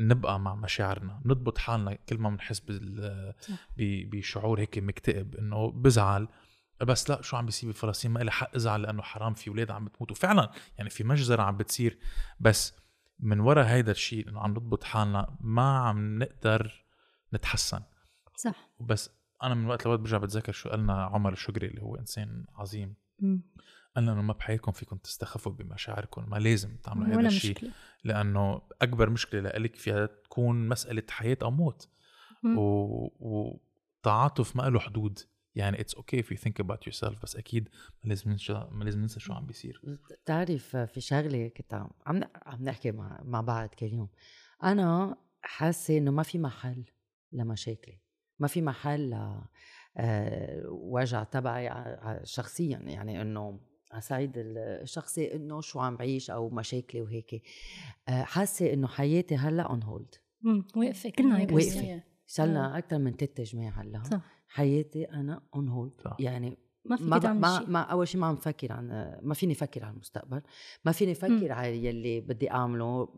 نبقى 0.00 0.40
مع 0.40 0.54
مشاعرنا 0.54 1.20
نضبط 1.24 1.58
حالنا 1.58 1.94
كل 1.94 2.18
ما 2.18 2.30
بنحس 2.30 2.62
بشعور 3.78 4.60
هيك 4.60 4.78
مكتئب 4.78 5.36
إنه 5.36 5.70
بزعل. 5.70 6.28
بس 6.80 7.10
لا 7.10 7.22
شو 7.22 7.36
عم 7.36 7.46
بيصير 7.46 7.70
بفلسطين؟ 7.70 8.10
ما 8.10 8.20
لي 8.20 8.30
حق 8.30 8.54
أزعل 8.54 8.82
لأنه 8.82 9.02
حرام 9.02 9.34
في 9.34 9.48
أولاد 9.50 9.70
عم 9.70 9.84
بتموت 9.84 10.10
وفعلا 10.10 10.50
يعني 10.78 10.90
في 10.90 11.04
مجزرة 11.04 11.42
عم 11.42 11.56
بتصير. 11.56 11.98
بس 12.40 12.74
من 13.20 13.40
وراء 13.40 13.66
هيدا 13.66 13.92
الشيء 13.92 14.28
إنه 14.28 14.40
عم 14.40 14.50
نضبط 14.50 14.84
حالنا 14.84 15.36
ما 15.40 15.78
عم 15.78 16.18
نقدر 16.18 16.84
نتحسن. 17.34 17.80
صح. 18.36 18.70
بس 18.80 19.10
أنا 19.42 19.54
من 19.54 19.66
وقت 19.66 19.86
لوقت 19.86 19.98
برجع 20.00 20.18
بتذكر 20.18 20.52
شو 20.52 20.68
قالنا 20.68 21.04
عمر 21.04 21.32
الشقري 21.32 21.66
اللي 21.66 21.82
هو 21.82 21.96
إنسان 21.96 22.44
عظيم. 22.54 22.94
انه 23.98 24.14
ما 24.14 24.32
بحياتكم 24.32 24.72
فيكم 24.72 24.96
تستخفوا 24.96 25.52
بمشاعركم 25.52 26.30
ما 26.30 26.36
لازم 26.36 26.76
تعملوا 26.76 27.20
هذا 27.20 27.28
الشيء 27.28 27.70
لأنه 28.04 28.62
أكبر 28.82 29.10
مشكلة 29.10 29.40
لإلك 29.40 29.76
فيها 29.76 30.06
تكون 30.06 30.68
مسألة 30.68 31.02
حياة 31.10 31.38
أو 31.42 31.50
موت. 31.50 31.88
مم. 32.42 32.58
و... 32.58 33.12
وتعاطف 33.20 34.56
ما 34.56 34.62
له 34.62 34.80
حدود. 34.80 35.18
يعني 35.54 35.80
it's 35.80 35.94
okay 35.94 36.22
if 36.22 36.26
you 36.26 36.38
think 36.38 36.64
about 36.64 36.90
yourself 36.90 37.22
بس 37.22 37.36
أكيد 37.36 37.68
ما 38.04 38.08
لازم 38.08 38.30
ننسى 38.30 38.68
ما 38.70 38.84
لازم 38.84 39.00
ننسى 39.00 39.20
شو 39.20 39.32
عم 39.32 39.46
بيصير. 39.46 39.80
بتعرف 40.22 40.76
في 40.76 41.00
شغلة 41.00 41.48
كنت 41.48 41.74
عم 42.06 42.20
عم 42.46 42.62
نحكي 42.62 42.92
مع 42.92 43.20
مع 43.24 43.40
بعض 43.40 43.68
كل 43.68 43.86
يوم. 43.86 44.08
أنا 44.64 45.16
حاسة 45.42 45.98
إنه 45.98 46.10
ما 46.10 46.22
في 46.22 46.38
محل 46.38 46.84
لمشاكلي. 47.32 48.00
ما 48.38 48.48
في 48.48 48.62
محل 48.62 49.10
ل 49.10 49.40
آه، 49.98 50.62
وجع 50.66 51.22
تبعي 51.22 51.70
شخصيا. 52.24 52.78
يعني 52.78 53.22
إنه 53.22 53.60
على 53.92 54.00
صعيد 54.00 54.32
الشخصي 54.36 55.34
إنه 55.34 55.60
شو 55.60 55.80
عم 55.80 55.96
بعيش 55.96 56.30
أو 56.30 56.50
مشاكلي 56.50 57.02
وهيك. 57.02 57.42
آه، 58.08 58.22
حاسة 58.22 58.72
إنه 58.72 58.86
حياتي 58.86 59.36
هلأ 59.36 59.62
اون 59.62 59.82
هولد 59.82 60.14
واقفة 60.76 61.10
كلنا 61.10 61.38
هيك. 61.38 61.52
بنصير. 61.52 62.00
صار 62.26 62.46
لنا 62.46 62.78
أكثر 62.78 62.98
من 62.98 63.12
ثلاث 63.12 63.40
جماع 63.40 63.80
هلأ. 63.80 64.02
صح. 64.02 64.20
حياتي 64.48 65.04
أنا 65.04 65.42
on 65.54 65.68
hold. 65.68 65.92
يعني 66.18 66.58
ما 66.84 66.96
فيك 66.96 67.06
ما, 67.06 67.18
تعمل 67.18 67.40
ما, 67.40 67.58
شيء 67.58 67.70
ما 67.70 67.80
أول 67.80 68.08
شيء 68.08 68.20
ما 68.20 68.26
عم 68.26 68.36
فكر 68.36 68.72
عن 68.72 69.18
ما 69.22 69.34
فيني 69.34 69.52
أفكر 69.52 69.84
عن 69.84 69.92
المستقبل. 69.94 70.42
ما 70.84 70.92
فيني 70.92 71.12
أفكر 71.12 71.52
على 71.52 71.86
يلي 71.86 72.20
بدي 72.20 72.50
أعمله. 72.50 73.08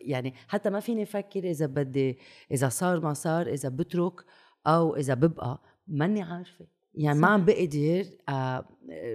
يعني 0.00 0.34
حتى 0.48 0.70
ما 0.70 0.80
فيني 0.80 1.02
أفكر 1.02 1.50
إذا 1.50 1.66
بدي 1.66 2.18
إذا 2.50 2.68
صار 2.68 3.00
ما 3.00 3.12
صار 3.14 3.46
إذا 3.46 3.68
بترك 3.68 4.24
أو 4.66 4.96
إذا 4.96 5.14
ببقى. 5.14 5.62
ماني 5.86 6.22
عارفة. 6.22 6.66
يعني 6.98 7.18
ما 7.18 7.26
صح. 7.26 7.32
عم 7.32 7.44
بقدر 7.44 8.04
آه، 8.28 8.66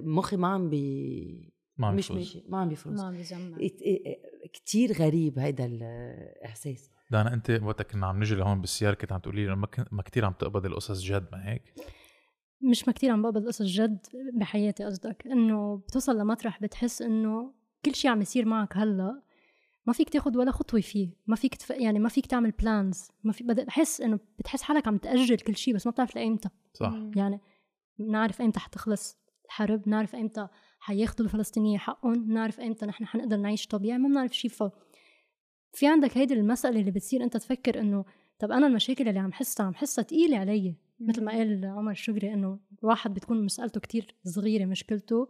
مخي 0.02 0.38
ما 0.38 0.48
عم 0.48 0.70
بي 0.70 1.54
ما 1.78 1.88
عم 1.88 1.96
مش. 1.96 2.12
ماشي 2.12 2.44
ما 2.48 2.58
عم 2.58 2.70
بيفرز 2.70 3.02
ما 3.02 3.12
بيجمع 3.12 3.58
كثير 4.54 4.94
غريب 4.94 5.40
هيدا 5.40 5.66
الإحساس. 5.66 6.90
دانا 7.12 7.34
أنت 7.34 7.60
وقتها 7.64 7.84
كنا 7.84 8.08
عم 8.08 8.20
نجي 8.20 8.36
لهون 8.36 8.62
بالسيارة 8.62 8.94
كنت 8.96 9.12
عم 9.12 9.20
تقولي 9.20 9.42
لي 9.46 9.48
إنه 9.48 9.56
ما, 9.56 9.68
ما 9.92 10.02
كثير 10.02 10.26
عم 10.26 10.34
تقبض 10.34 10.66
القصص 10.66 11.02
جد 11.02 11.26
ما 11.32 11.52
هيك؟ 11.52 11.74
مش 12.62 12.88
ما 12.88 12.94
كتير 12.94 13.12
عم 13.12 13.22
بقبض 13.22 13.48
قصص 13.48 13.62
جد 13.62 14.00
بحياتي 14.34 14.84
قصدك. 14.84 15.28
إنه 15.28 15.78
بتوصل 15.78 16.18
لمطرح 16.18 16.62
بتحس 16.62 17.02
إنه 17.02 17.54
كل 17.86 17.96
شيء 17.96 18.12
عم 18.12 18.22
يصير 18.22 18.46
معك 18.46 18.78
هلأ 18.78 19.22
ما 19.86 19.94
فيك 19.94 20.10
تاخد 20.10 20.38
ولا 20.38 20.52
خطوة 20.52 20.82
فيه. 20.82 21.10
ما 21.28 21.36
فيك 21.36 21.56
تف... 21.56 21.70
يعني 21.70 22.00
ما 22.00 22.10
فيك 22.10 22.26
تعمل 22.26 22.52
بلانز 22.52 23.08
ما 23.24 23.32
في 23.32 23.44
بحس 23.44 24.02
إنه 24.02 24.20
بتحس 24.40 24.62
حالك 24.62 24.88
عم 24.88 24.98
تأجل 24.98 25.38
كل 25.38 25.56
شيء 25.56 25.76
بس 25.76 25.86
ما 25.86 25.92
بتعرف 25.92 26.16
لإيمتى. 26.16 26.50
صح. 26.74 26.94
يعني 27.16 27.42
بنعرف 28.00 28.42
ايمتى 28.42 28.60
حتخلص 28.60 29.18
الحرب 29.46 29.82
بنعرف 29.82 30.16
ايمتى 30.16 30.48
حياخدوا 30.80 31.26
الفلسطينيين 31.26 31.80
حقهم 31.80 32.26
بنعرف 32.26 32.60
ايمتى 32.60 32.86
نحن 32.86 33.06
حنقدر 33.06 33.38
نعيش 33.38 33.68
طبيعي 33.68 33.98
ما 33.98 34.10
بنعرف 34.10 34.34
شيء 34.34 34.52
ف 34.52 34.64
في 35.74 35.88
عندك 35.88 36.18
هيدي 36.18 36.34
المسألة 36.34 36.80
اللي 36.80 36.92
بتصير 36.92 37.24
أنت 37.24 37.38
تفكر 37.38 37.80
إنه 37.80 38.06
طب 38.40 38.52
أنا 38.52 38.68
المشاكل 38.68 39.08
اللي 39.08 39.20
عم 39.20 39.34
حسها 39.34 39.66
عم 39.66 39.74
حسها 39.74 40.04
تقيلة 40.04 40.38
علي. 40.38 40.76
مثل 41.00 41.24
ما 41.24 41.32
قال 41.32 41.66
عمر 41.66 41.92
الشقري 41.92 42.34
إنه 42.34 42.60
الواحد 42.84 43.14
بتكون 43.14 43.46
مسألته 43.46 43.80
كتير 43.80 44.16
صغيرة 44.24 44.66
مشكلته 44.66 45.30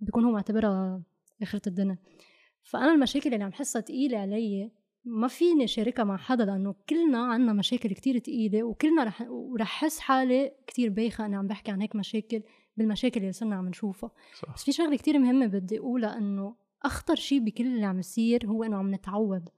بيكون 0.00 0.24
هو 0.24 0.30
معتبرها 0.30 1.02
آخرة 1.42 1.62
الدنيا. 1.66 1.98
فأنا 2.62 2.92
المشاكل 2.92 3.34
اللي 3.34 3.44
عم 3.44 3.52
حسها 3.52 3.80
تقيلة 3.80 4.18
علي 4.18 4.70
ما 5.04 5.28
فيني 5.28 5.66
شاركها 5.66 6.04
مع 6.04 6.16
حدا 6.16 6.44
لأنه 6.44 6.74
كلنا 6.88 7.18
عنا 7.18 7.52
مشاكل 7.52 7.88
كتير 7.92 8.18
تقيلة 8.18 8.62
وكلنا 8.62 9.04
رح 9.04 9.20
ورح 9.28 9.68
حس 9.68 9.98
حالي 9.98 10.52
كتير 10.66 10.90
بايخة 10.90 11.26
أنا 11.26 11.38
عم 11.38 11.46
بحكي 11.46 11.70
عن 11.70 11.80
هيك 11.80 11.96
مشاكل 11.96 12.42
بالمشاكل 12.76 13.20
اللي 13.20 13.32
صرنا 13.32 13.56
عم 13.56 13.68
نشوفها. 13.68 14.10
صح. 14.40 14.54
بس 14.54 14.64
في 14.64 14.72
شغلة 14.72 14.96
كتير 14.96 15.18
مهمة 15.18 15.46
بدي 15.46 15.78
أقولها 15.78 16.18
إنه 16.18 16.56
أخطر 16.82 17.14
شيء 17.14 17.40
بكل 17.40 17.66
اللي 17.66 17.84
عم 17.86 17.98
يصير 17.98 18.46
هو 18.46 18.64
إنه 18.64 18.76
عم 18.76 18.94
نتعود. 18.94 19.48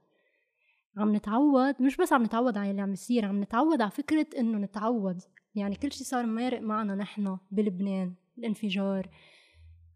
عم 0.97 1.17
نتعود 1.17 1.83
مش 1.83 1.97
بس 1.97 2.13
عم 2.13 2.23
نتعود 2.23 2.57
على 2.59 2.71
اللي 2.71 2.83
عم 2.83 2.93
يصير 2.93 3.25
عم 3.25 3.41
نتعود 3.41 3.81
على 3.81 3.91
فكرة 3.91 4.27
إنه 4.39 4.59
نتعود. 4.59 5.21
يعني 5.55 5.77
كل 5.77 5.93
شيء 5.93 6.07
صار 6.07 6.27
مارق 6.27 6.61
معنا 6.61 6.95
نحن 6.95 7.39
بلبنان 7.51 8.15
الانفجار 8.39 9.09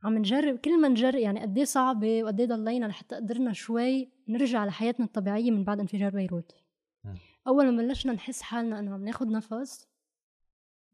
عم 0.03 0.19
نجرب 0.19 0.59
كل 0.59 0.81
ما 0.81 0.89
نجرب 0.89 1.15
يعني 1.15 1.41
قد 1.41 1.59
إيه 1.59 1.65
صعبة 1.65 2.23
وقد 2.25 2.41
إيه 2.41 2.47
ضلينا 2.47 2.87
لحتى 2.87 3.17
قدرنا 3.17 3.53
شوي 3.53 4.09
نرجع 4.29 4.65
لحياتنا 4.65 5.07
الطبيعية 5.07 5.51
من 5.51 5.65
بعد 5.65 5.81
انفجار 5.81 6.11
بيروت. 6.11 6.53
أول 7.49 7.71
ما 7.71 7.83
بلشنا 7.83 8.13
نحس 8.13 8.43
حالنا 8.43 8.79
إنه 8.79 8.95
عم 8.95 9.05
ناخد 9.05 9.29
نفس 9.29 9.89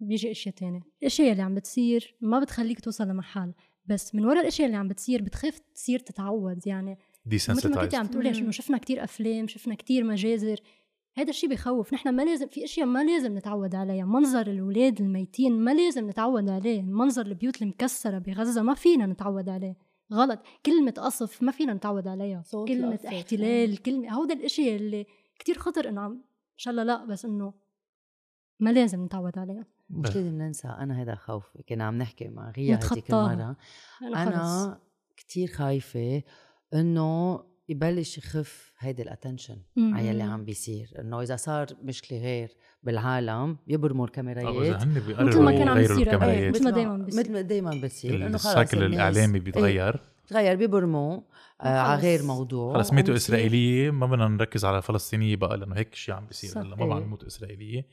بيجي 0.00 0.30
اشياء 0.30 0.54
تانية 0.54 0.80
الأشياء 1.02 1.32
اللي 1.32 1.42
عم 1.42 1.54
بتصير 1.54 2.16
ما 2.20 2.40
بتخليك 2.40 2.80
توصل 2.80 3.08
لمحل 3.08 3.54
بس 3.87 4.14
من 4.14 4.25
وراء 4.25 4.40
الأشياء 4.40 4.66
اللي 4.66 4.78
عم 4.78 4.88
بتصير 4.88 5.23
بتخاف 5.23 5.58
تصير 5.75 5.99
تتعود 5.99 6.66
يعني 6.66 6.99
مثل 7.26 7.75
ما 7.75 7.82
كنت 7.82 7.94
عم 7.94 8.06
تقولي. 8.06 8.28
انه 8.38 8.50
شفنا 8.50 8.78
كتير 8.78 9.04
أفلام 9.04 9.49
شفنا 9.49 9.75
كتير 9.75 10.04
مجازر 10.04 10.61
هذا 11.16 11.30
الشيء 11.30 11.50
بخوف 11.50 11.92
نحن 11.92 12.09
ما 12.09 12.23
لازم 12.23 12.49
في 12.49 12.64
أشياء 12.64 12.87
ما 12.87 13.04
لازم 13.04 13.38
نتعود 13.38 13.75
عليها. 13.75 14.04
منظر 14.04 14.47
الأولاد 14.47 15.00
الميتين 15.00 15.52
ما 15.52 15.75
لازم 15.75 16.11
نتعود 16.11 16.49
عليه. 16.49 16.83
منظر 16.83 17.26
البيوت 17.26 17.62
المكسرة 17.62 18.18
بغزة 18.18 18.62
ما 18.62 18.75
فينا 18.75 19.06
نتعود 19.06 19.49
عليه. 19.49 19.76
غلط. 20.12 20.40
كلمة 20.66 20.90
قصف 20.90 21.42
ما 21.42 21.52
فينا 21.52 21.75
نتعود 21.75 22.09
عليها. 22.09 22.42
صوت 22.42 22.68
كلمة 22.68 22.94
القصف، 22.94 23.06
احتلال 23.06 23.83
كلمة 23.83 24.12
هودا 24.12 24.35
الأشياء 24.35 24.76
اللي 24.76 25.06
كتير 25.38 25.59
خطر 25.59 25.88
إنه 25.88 26.00
عم 26.00 26.12
إن 26.12 26.59
شاء 26.59 26.73
الله 26.73 26.83
لا 26.83 27.04
بس 27.04 27.25
إنه 27.25 27.54
ما 28.61 28.71
لازم 28.71 29.04
نتعود 29.04 29.38
عليها. 29.38 29.66
مش. 29.90 30.16
لازم 30.16 30.38
ننسى. 30.38 30.68
أنا 30.68 31.02
هذا 31.02 31.14
خوفي 31.14 31.62
كنا 31.68 31.85
عم 31.85 31.99
نحكي 31.99 32.28
مع 32.28 32.50
غيا 32.50 32.76
هذيك. 32.76 33.11
المرة. 33.11 33.56
أنا 34.02 34.25
خلص. 34.25 34.37
أنا 34.37 34.80
كتير 35.16 35.49
خايفة 35.49 36.23
إنه 36.75 37.40
يبلش 37.68 38.18
يخف 38.18 38.73
هيدي 38.78 39.02
ال 39.02 39.07
attention. 39.07 39.56
على 39.78 40.09
يلي 40.09 40.23
عم 40.23 40.44
بيصير 40.44 40.90
إنه 41.00 41.21
إذا 41.23 41.37
صار 41.37 41.66
مشكلة 41.83 42.18
غير 42.18 42.56
بالعالم 42.83 43.56
يبرموا 43.66 44.06
الكاميرات 44.06 44.44
هن 44.83 44.94
مثل 45.26 45.40
ما 45.42 45.52
كان 45.52 45.68
عم 45.68 45.76
يغيروا 45.76 46.00
يصير 46.00 46.09
قبل. 46.09 46.25
الكاميرات 46.25 46.54
مثل 46.54 46.64
ما 46.64 46.71
دايماً 46.71 46.97
بيصير. 46.97 47.21
مثل 47.21 47.33
ما 47.33 47.40
دائما 47.40 47.71
بتصير 47.83 48.14
إنه 48.26 48.38
خلص 48.38 48.47
ال 48.46 48.51
cycle 48.51 48.76
الناس- 48.85 48.92
الإعلامي 48.94 49.38
إيه، 49.38 49.44
بيتغير 49.44 50.00
تغير 50.28 50.56
بيبرموا 50.56 51.21
آه 51.61 51.78
على. 51.78 52.00
غير 52.02 52.23
موضوع 52.23 52.75
خلص 52.75 52.92
ميتوا 52.92 53.14
إسرائيلية 53.14 53.90
ما 53.90 54.06
بدنا 54.06 54.28
نركز 54.28 54.64
على 54.64 54.83
فلسطينية 54.83 55.37
بقى 55.37 55.56
لأنه 55.59 55.76
هيك 55.76 55.94
شيء 55.94 56.14
عم 56.14 56.26
بيصير. 56.26 56.62
هلا 56.62 56.76
ما 56.76 56.87
بقى 56.87 56.99
إيه. 56.99 57.04
نموت 57.04 57.25
إسرائيلية 57.25 57.87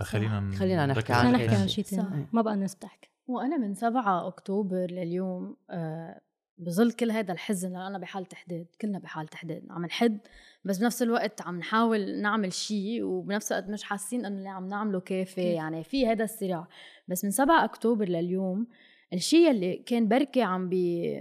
خلينا 0.00 0.50
خلينا 0.58 0.86
نحكي 0.86 1.12
عن 1.12 1.22
خلينا 1.32 1.46
نحكي 1.46 1.60
عن. 1.60 1.68
شيء 1.68 1.84
صح. 1.84 1.90
تاني 1.96 2.26
ما 2.32 2.42
بقى 2.42 2.54
الناس 2.54 2.76
تحكي 2.76 3.10
وأنا 3.26 3.56
من 3.56 3.74
7 3.74 4.26
أكتوبر 4.28 4.86
لليوم 4.90 5.56
آه، 5.70 6.20
بظل 6.60 6.92
كل 6.92 7.10
هذا 7.10 7.32
الحزن 7.32 7.72
لأن 7.72 7.82
أنا 7.82 7.98
بحاله 7.98 8.26
تحديد 8.26 8.66
كلنا 8.80 8.98
بحاله 8.98 9.28
تحديد 9.28 9.66
عم 9.70 9.86
نحد 9.86 10.18
بس 10.64 10.78
بنفس 10.78 11.02
الوقت 11.02 11.42
عم 11.42 11.58
نحاول 11.58 12.20
نعمل 12.20 12.52
شيء 12.52 13.02
وبنفس 13.02 13.52
الوقت 13.52 13.70
مش 13.70 13.82
حاسين 13.82 14.24
إنه 14.24 14.38
اللي 14.38 14.48
عم 14.48 14.68
نعمله 14.68 15.00
كافي. 15.00 15.42
يعني 15.42 15.84
في 15.84 16.06
هذا 16.06 16.24
الصراع 16.24 16.66
بس 17.08 17.24
من 17.24 17.30
7 17.30 17.64
أكتوبر 17.64 18.08
لليوم 18.08 18.66
الشيء 19.12 19.50
اللي 19.50 19.76
كان 19.76 20.08
بركي 20.08 20.42
عم 20.42 20.68
بي 20.68 21.16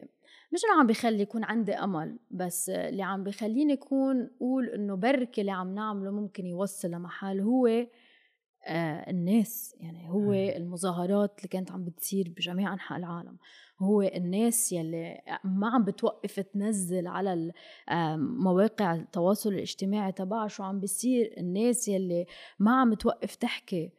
مش 0.53 0.60
إنه 0.65 0.79
عم 0.79 0.88
بيخلي 0.88 1.22
يكون 1.22 1.43
عندي 1.43 1.74
أمل 1.74 2.19
بس 2.31 2.69
اللي 2.69 3.03
عم 3.03 3.24
بيخليني 3.24 3.74
أكون 3.74 4.29
أقول 4.38 4.69
إنه 4.69 4.96
بركي 4.96 5.41
اللي 5.41 5.51
عم 5.51 5.75
نعمله 5.75 6.12
ممكن 6.12 6.46
يوصل 6.46 6.91
لمحل 6.91 7.39
هو 7.39 7.86
الناس 8.69 9.75
يعني 9.79 10.09
هو 10.09 10.33
المظاهرات 10.33 11.38
اللي 11.38 11.47
كانت 11.47 11.71
عم 11.71 11.83
بتصير 11.85 12.33
بجميع 12.38 12.73
أنحاء 12.73 12.97
العالم 12.97 13.38
هو 13.79 14.01
الناس 14.01 14.71
يلي 14.71 15.21
ما 15.43 15.69
عم 15.69 15.83
بتوقف 15.83 16.39
تنزل 16.39 17.07
على 17.07 17.51
آه، 17.89 18.15
مواقع 18.15 18.95
التواصل 18.95 19.53
الاجتماعي 19.53 20.11
تبعها 20.11 20.47
شو 20.47 20.63
عم 20.63 20.79
بيصير 20.79 21.33
الناس 21.38 21.88
يلي 21.88 22.25
ما 22.59 22.81
عم 22.81 22.93
توقف 22.93 23.35
تحكي 23.35 23.91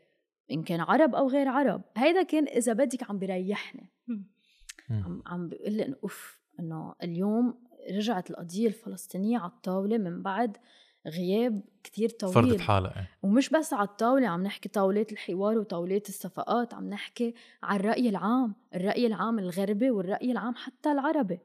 إن 0.50 0.62
كان 0.62 0.80
عرب 0.80 1.14
أو 1.14 1.28
غير 1.28 1.48
عرب 1.48 1.82
هيدا 1.96 2.22
كان 2.22 2.48
إذا 2.48 2.72
بدك 2.72 3.10
عم 3.10 3.18
بيريحني. 3.18 3.90
عم 4.90 5.22
عم 5.26 5.48
بيقول 5.48 5.72
لي 5.72 5.86
انه 5.86 5.96
أوف 6.02 6.40
إنه 6.60 6.94
اليوم 7.02 7.54
رجعت 7.90 8.30
القضية 8.30 8.66
الفلسطينية 8.66 9.38
على 9.38 9.50
الطاولة 9.50 9.98
من 9.98 10.22
بعد 10.22 10.56
غياب 11.06 11.62
كتير 11.84 12.08
طويل 12.08 12.34
فرضت 12.34 12.60
حالها 12.60 13.00
إيه. 13.00 13.08
ومش 13.22 13.48
بس 13.48 13.72
على 13.72 13.88
الطاولة 13.88 14.28
عم 14.28 14.42
نحكي 14.42 14.68
طاولات 14.68 15.12
الحوار 15.12 15.58
وطاولات 15.58 16.08
الصفقات 16.08 16.74
عم 16.74 16.90
نحكي 16.90 17.34
على 17.62 17.80
الرأي 17.80 18.08
العام 18.08 18.54
الرأي 18.74 19.06
العام 19.06 19.38
الغربي 19.38 19.90
والرأي 19.90 20.32
العام 20.32 20.54
حتى 20.54 20.92
العربي 20.92 21.38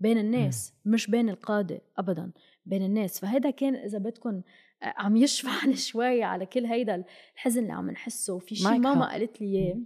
بين 0.00 0.18
الناس 0.18 0.72
مش 0.84 1.10
بين 1.10 1.28
القادة 1.28 1.80
أبدا 1.98 2.30
بين 2.66 2.82
الناس 2.82 3.20
فهيدا 3.20 3.50
كان 3.50 3.74
إذا 3.74 3.98
بدكم 3.98 4.42
آه، 4.82 4.94
عم 4.96 5.16
يشفعني 5.16 5.76
شوي 5.88 6.22
على 6.22 6.46
كل 6.46 6.66
هيدا 6.66 7.04
الحزن 7.34 7.62
اللي 7.62 7.72
عم 7.72 7.90
نحسه 7.90 8.38
في 8.38 8.54
شيء 8.54 8.78
ماما. 8.78 9.10
قالت 9.10 9.40
لي 9.40 9.46
إياه 9.46 9.78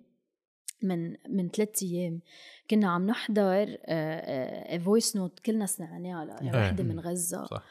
من 0.83 1.17
من 1.29 1.49
ثلاث 1.49 1.83
أيام 1.83 2.21
كنا 2.71 2.91
عم 2.91 3.07
نحضر 3.07 3.77
voice 4.85 5.17
note 5.17 5.41
كلنا 5.41 5.67
سمعناها 5.67 6.41
إيه. 6.43 6.51
لوحدة 6.51 6.85
من 6.85 7.01
غزة 7.01 7.45
صح. 7.45 7.65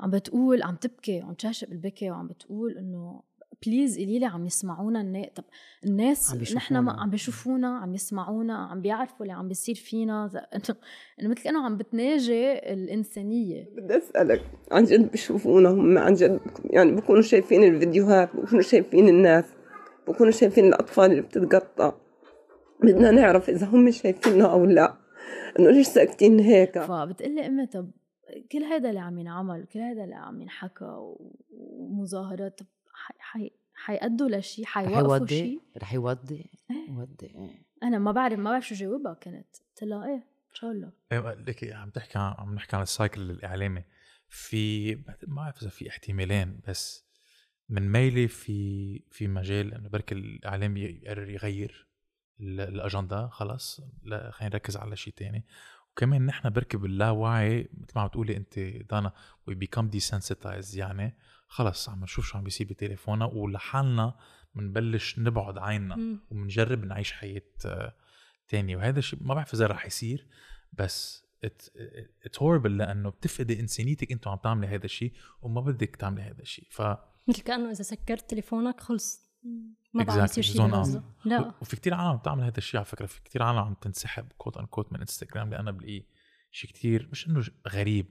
عم 0.00 0.10
بتقول 0.10 0.62
عم 0.62 0.76
تبكي 0.76 1.20
عم 1.20 1.34
تشاشق 1.34 1.68
بالبكي 1.68 2.10
وعم 2.10 2.26
بتقول 2.26 2.78
إنه 2.78 3.22
please 3.66 3.98
قولي 3.98 4.18
لي 4.18 4.26
عم 4.26 4.46
يسمعونا 4.46 5.00
الناس 5.00 5.28
طب 5.34 5.44
الناس 5.84 6.30
عم 6.32 6.40
نحن 6.56 6.78
ما 6.78 6.80
بيشوفونا. 6.80 7.02
عم 7.02 7.10
بيشوفونا 7.10 7.78
عم 7.78 7.94
يسمعونا 7.94 8.56
عم 8.56 8.80
بيعرفوا 8.80 9.20
اللي 9.20 9.32
عم 9.32 9.48
بيصير 9.48 9.74
فينا. 9.74 10.30
إنه 11.20 11.28
مثل 11.30 11.42
كأنه 11.42 11.64
عم 11.64 11.76
بتناجي 11.76 12.52
الإنسانية. 12.52 13.68
بدي 13.76 13.96
أسألك 13.96 14.42
عن 14.72 14.84
جد 14.84 15.12
بشوفونا 15.12 15.68
هم؟ 15.68 15.98
عن 15.98 16.14
جد 16.14 16.40
يعني 16.64 16.92
بكونوا 16.92 17.22
شايفين 17.22 17.64
الفيديوهات 17.64 18.36
بكونوا 18.36 18.62
شايفين 18.62 19.08
الناس 19.08 19.44
بكونوا 20.08 20.32
شايفين 20.32 20.64
الأطفال 20.64 21.10
اللي 21.10 21.22
بتتقطع. 21.22 21.92
بدنا 22.82 23.10
نعرف 23.10 23.50
إذا 23.50 23.66
هم 23.66 23.90
شايفيننا 23.90 24.52
أو 24.52 24.64
لا. 24.64 24.96
إنه 25.58 25.70
ليش 25.70 25.86
ساكتين 25.86 26.40
هيك؟ 26.40 26.78
فبتقلي 26.78 27.46
أمي 27.46 27.66
طب 27.66 27.90
كل 28.52 28.62
هذا 28.62 28.88
اللي 28.88 29.00
عم 29.00 29.18
ينعمل 29.18 29.66
كل 29.66 29.80
هذا 29.80 30.04
اللي 30.04 30.14
عم 30.14 30.42
ينحكى 30.42 30.96
ومظاهرات 31.50 32.60
حي 32.92 33.14
حي 33.18 33.50
حيأدوا 33.76 34.28
لشيء 34.28 34.64
حيوقفوا 34.64 35.26
شيء 35.26 35.60
رح 35.78 35.92
يودي؟ 35.92 36.50
إيه. 36.70 36.90
يودي 36.90 37.26
إيه. 37.26 37.66
أنا 37.82 37.98
ما 37.98 38.12
بعرف 38.12 38.38
ما 38.38 38.50
بعرف 38.50 38.66
شو 38.66 38.74
جاوبها 38.74 39.14
كانت 39.14 39.56
قلت 39.56 39.82
لها 39.82 40.06
إيه 40.06 40.16
إن 40.50 40.54
شاء 40.54 40.70
الله. 40.70 40.92
إيه 41.12 41.34
ليكي 41.34 41.72
عم 41.72 41.90
تحكي 41.90 42.18
عم 42.18 42.54
نحكي 42.54 42.76
عن 42.76 42.82
ال 42.82 42.90
cycle 42.90 43.30
الإعلامي. 43.30 43.84
في 44.28 44.94
ما 44.94 45.14
بعرف 45.22 45.62
إذا 45.62 45.70
في 45.70 45.88
احتمالين 45.88 46.60
بس 46.68 47.06
من 47.68 47.92
ميلي 47.92 48.28
في 48.28 48.98
في 49.10 49.28
مجال 49.28 49.74
إنه 49.74 49.88
بركي 49.88 50.14
الإعلام 50.14 50.76
يقرر 50.76 51.30
يغير 51.30 51.88
الاجندا 52.40 53.28
خلص. 53.32 53.80
لا 54.02 54.30
خلينا 54.30 54.54
نركز 54.54 54.76
على 54.76 54.96
شيء 54.96 55.14
تاني. 55.14 55.44
وكمان 55.96 56.26
نحن 56.26 56.50
بركي 56.50 56.76
باللاوعي 56.76 57.68
مثل 57.80 57.92
ما 57.96 58.02
عم 58.02 58.08
تقولي 58.08 58.36
أنت 58.36 58.58
دانا 58.58 59.12
we 59.46 59.54
become 59.54 59.90
desensitized 59.90 60.76
يعني 60.76 61.16
خلص 61.48 61.88
عم 61.88 62.02
نشوف 62.02 62.26
شو 62.26 62.38
عم 62.38 62.44
بيصير 62.44 62.66
بتليفوننا 62.66 63.24
ولحالنا 63.24 64.14
بنبلش 64.54 65.18
نبعد 65.18 65.58
عيننا 65.58 66.18
وبنجرب 66.30 66.84
نعيش 66.84 67.12
حياة 67.12 67.42
تانية. 68.48 68.76
وهذا 68.76 68.98
الشيء 68.98 69.18
ما 69.22 69.34
بعرف 69.34 69.54
إذا 69.54 69.66
رح 69.66 69.86
يصير 69.86 70.26
بس 70.72 71.24
it's 71.44 72.42
horrible 72.42 72.78
لأنه 72.78 73.10
بتفقدي 73.10 73.60
إنسانيتك 73.60 74.12
انت 74.12 74.28
عم 74.28 74.38
تعملي 74.38 74.66
هذا 74.66 74.84
الشيء 74.84 75.12
وما 75.42 75.60
بدك 75.60 75.96
تعملي 75.96 76.22
هذا 76.22 76.42
الشيء 76.42 76.66
ف 76.70 76.82
مثل 77.28 77.42
كأنه 77.42 77.70
إذا 77.70 77.82
سكرت 77.82 78.30
تليفونك 78.30 78.80
خلص. 78.80 79.25
ما 79.94 80.04
بعرف 80.04 80.38
يصير 80.38 80.44
شيء 80.44 81.00
لا. 81.24 81.54
وفي 81.60 81.76
كتير 81.76 81.94
عالم 81.94 82.16
بتعمل 82.16 82.44
هذا 82.44 82.58
الشيء 82.58 82.78
على 82.78 82.84
فكرة. 82.84 83.06
في 83.06 83.22
كتير 83.22 83.42
عالم 83.42 83.58
عم 83.58 83.74
تنسحب 83.74 84.32
quote 84.38 84.56
unquote 84.56 84.92
من 84.92 85.00
انستغرام 85.00 85.50
لأنه 85.50 85.70
بلاقيه 85.70 86.06
شيء 86.50 86.70
كتير 86.70 87.08
مش 87.12 87.28
إنه 87.28 87.44
غريب. 87.68 88.06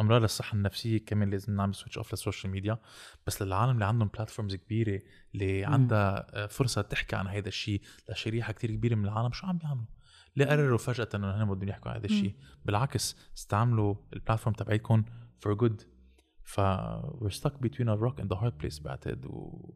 امراض 0.00 0.22
الصحه 0.22 0.54
النفسية 0.54 1.04
كمان 1.04 1.30
لازم 1.30 1.56
نعمل 1.56 1.74
switch 1.74 1.98
off 1.98 2.12
لل 2.12 2.22
social 2.22 2.52
media 2.52 2.78
بس 3.26 3.42
للعالم 3.42 3.72
اللي 3.72 3.84
عندهم 3.84 4.08
platforms 4.08 4.54
كبيرة 4.54 5.00
اللي 5.34 5.64
عندها 5.64 6.46
فرصة 6.46 6.82
تحكي 6.82 7.16
عن 7.16 7.26
هذا 7.26 7.48
الشيء 7.48 7.80
لشريحة 8.08 8.52
كتير 8.52 8.70
كبيرة 8.70 8.94
من 8.94 9.04
العالم 9.04 9.32
شو 9.32 9.46
عم 9.46 9.58
بيعملوا؟ 9.58 9.86
ليه 10.36 10.46
قرروا 10.46 10.78
فجأة 10.78 11.08
إنه 11.14 11.42
هن 11.42 11.54
بدهم 11.54 11.68
يحكوا 11.68 11.90
عن 11.90 11.96
هذا 11.96 12.06
الشيء؟ 12.06 12.34
بالعكس 12.64 13.16
استعملوا 13.36 13.94
ال 14.12 14.17
platform 14.17 14.56
تبعيتكم 14.56 15.04
for 15.40 15.54
good 15.54 15.82
ف 16.42 16.60
we're 17.20 17.34
stuck 17.40 17.54
between 17.66 17.88
a 17.88 17.96
rock 17.96 18.20
and 18.20 18.32
a 18.32 18.36
hard 18.36 18.62
place 18.62 18.82
بعتقد. 18.82 19.26
و 19.26 19.74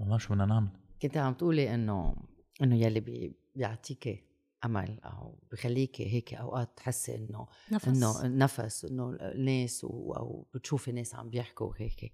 ما 0.00 0.06
بعرف 0.06 0.22
شو 0.22 0.34
بدنا 0.34 0.46
نعمل؟ 0.46 0.68
كنت 1.02 1.16
عم 1.16 1.34
تقولي 1.34 1.74
إنه 1.74 2.16
إنه 2.62 2.76
يلي 2.76 3.00
بي... 3.00 3.36
بيعطيكي 3.54 4.24
أمل 4.64 5.00
أو 5.00 5.38
بخليكي 5.52 6.06
هيك 6.12 6.34
أوقات 6.34 6.76
تحسي 6.76 7.14
إنه 7.14 7.46
نفس. 7.72 7.88
إنه 7.88 8.26
نفس 8.26 8.84
إنه 8.84 9.10
الناس 9.20 9.84
و... 9.84 10.12
أو 10.12 10.46
بتشوفي 10.54 10.92
ناس 10.92 11.14
عم 11.14 11.30
بيحكوا 11.30 11.74
هيك 11.76 12.12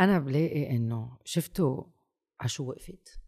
أنا 0.00 0.18
بلاقي 0.18 0.70
إنه 0.70 1.18
شفتوا 1.24 1.84
عشو 2.40 2.68
وقفت. 2.68 3.20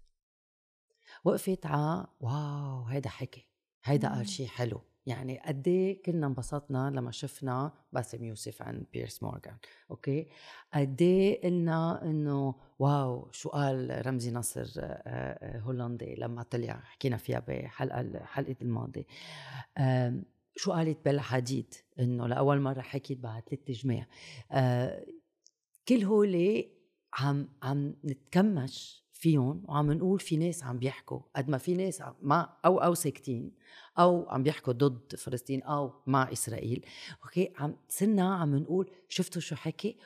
وقفت 1.25 1.67
ع 1.67 2.07
wow 2.21 2.85
هيدا 2.85 3.09
حكي 3.09 3.49
هيدا 3.85 4.15
قال 4.15 4.29
شيء 4.29 4.47
حلو. 4.47 4.83
يعني 5.11 5.39
قد 5.39 5.69
إيه 5.69 6.03
كلنا 6.03 6.27
انبسطنا 6.27 6.91
لما 6.91 7.11
شفنا 7.11 7.73
باسم 7.93 8.25
يوسف 8.25 8.63
عن 8.63 8.85
بيرس 8.93 9.23
مورغان 9.23 9.57
okay؟ 9.91 10.29
قد 10.75 11.03
إيه 11.03 11.43
قلنا 11.43 12.03
إنه 12.05 12.55
wow 12.79 13.29
شو 13.33 13.49
قال 13.49 14.07
رمزي 14.07 14.31
نصر 14.31 14.67
هولندي 15.43 16.15
لما 16.15 16.43
طلع 16.43 16.81
حكينا 16.85 17.17
فيها 17.17 17.43
بحلقة 17.49 18.25
حلقة 18.25 18.57
الماضي. 18.63 19.07
شو 20.57 20.73
قالت 20.73 21.05
بيلا 21.05 21.23
حديد؟ 21.23 21.75
إنه 21.99 22.27
لأول 22.27 22.61
مرة 22.61 22.81
حكيت 22.81 23.19
بعد 23.19 23.43
ثلاث 23.43 23.71
جماع 23.71 24.07
كل 25.89 26.05
هولي 26.05 26.73
عم 27.15 27.49
عم 27.63 27.95
نتكمش 28.05 29.05
فيهم 29.21 29.63
وعم 29.69 29.93
نقول 29.93 30.21
في 30.21 30.37
ناس 30.37 30.65
عم 30.65 30.79
بيحكوا 30.79 31.21
قد 31.37 31.49
ما 31.49 31.59
في 31.59 31.75
ناس 31.75 32.03
ما 32.23 32.57
أو 32.65 32.79
أو 32.79 32.95
ساكتين 32.95 33.53
أو 33.99 34.29
عم 34.29 34.43
بيحكوا 34.43 34.73
ضد 34.73 35.17
فلسطين 35.17 35.63
أو 35.63 35.93
مع 36.07 36.33
إسرائيل. 36.33 36.87
أوكي؟ 37.25 37.53
عم 37.59 37.77
صرنا 37.89 38.35
عم 38.35 38.57
نقول 38.57 38.91
شفتوا 39.09 39.41
شو 39.41 39.55
حكي؟ 39.57 39.97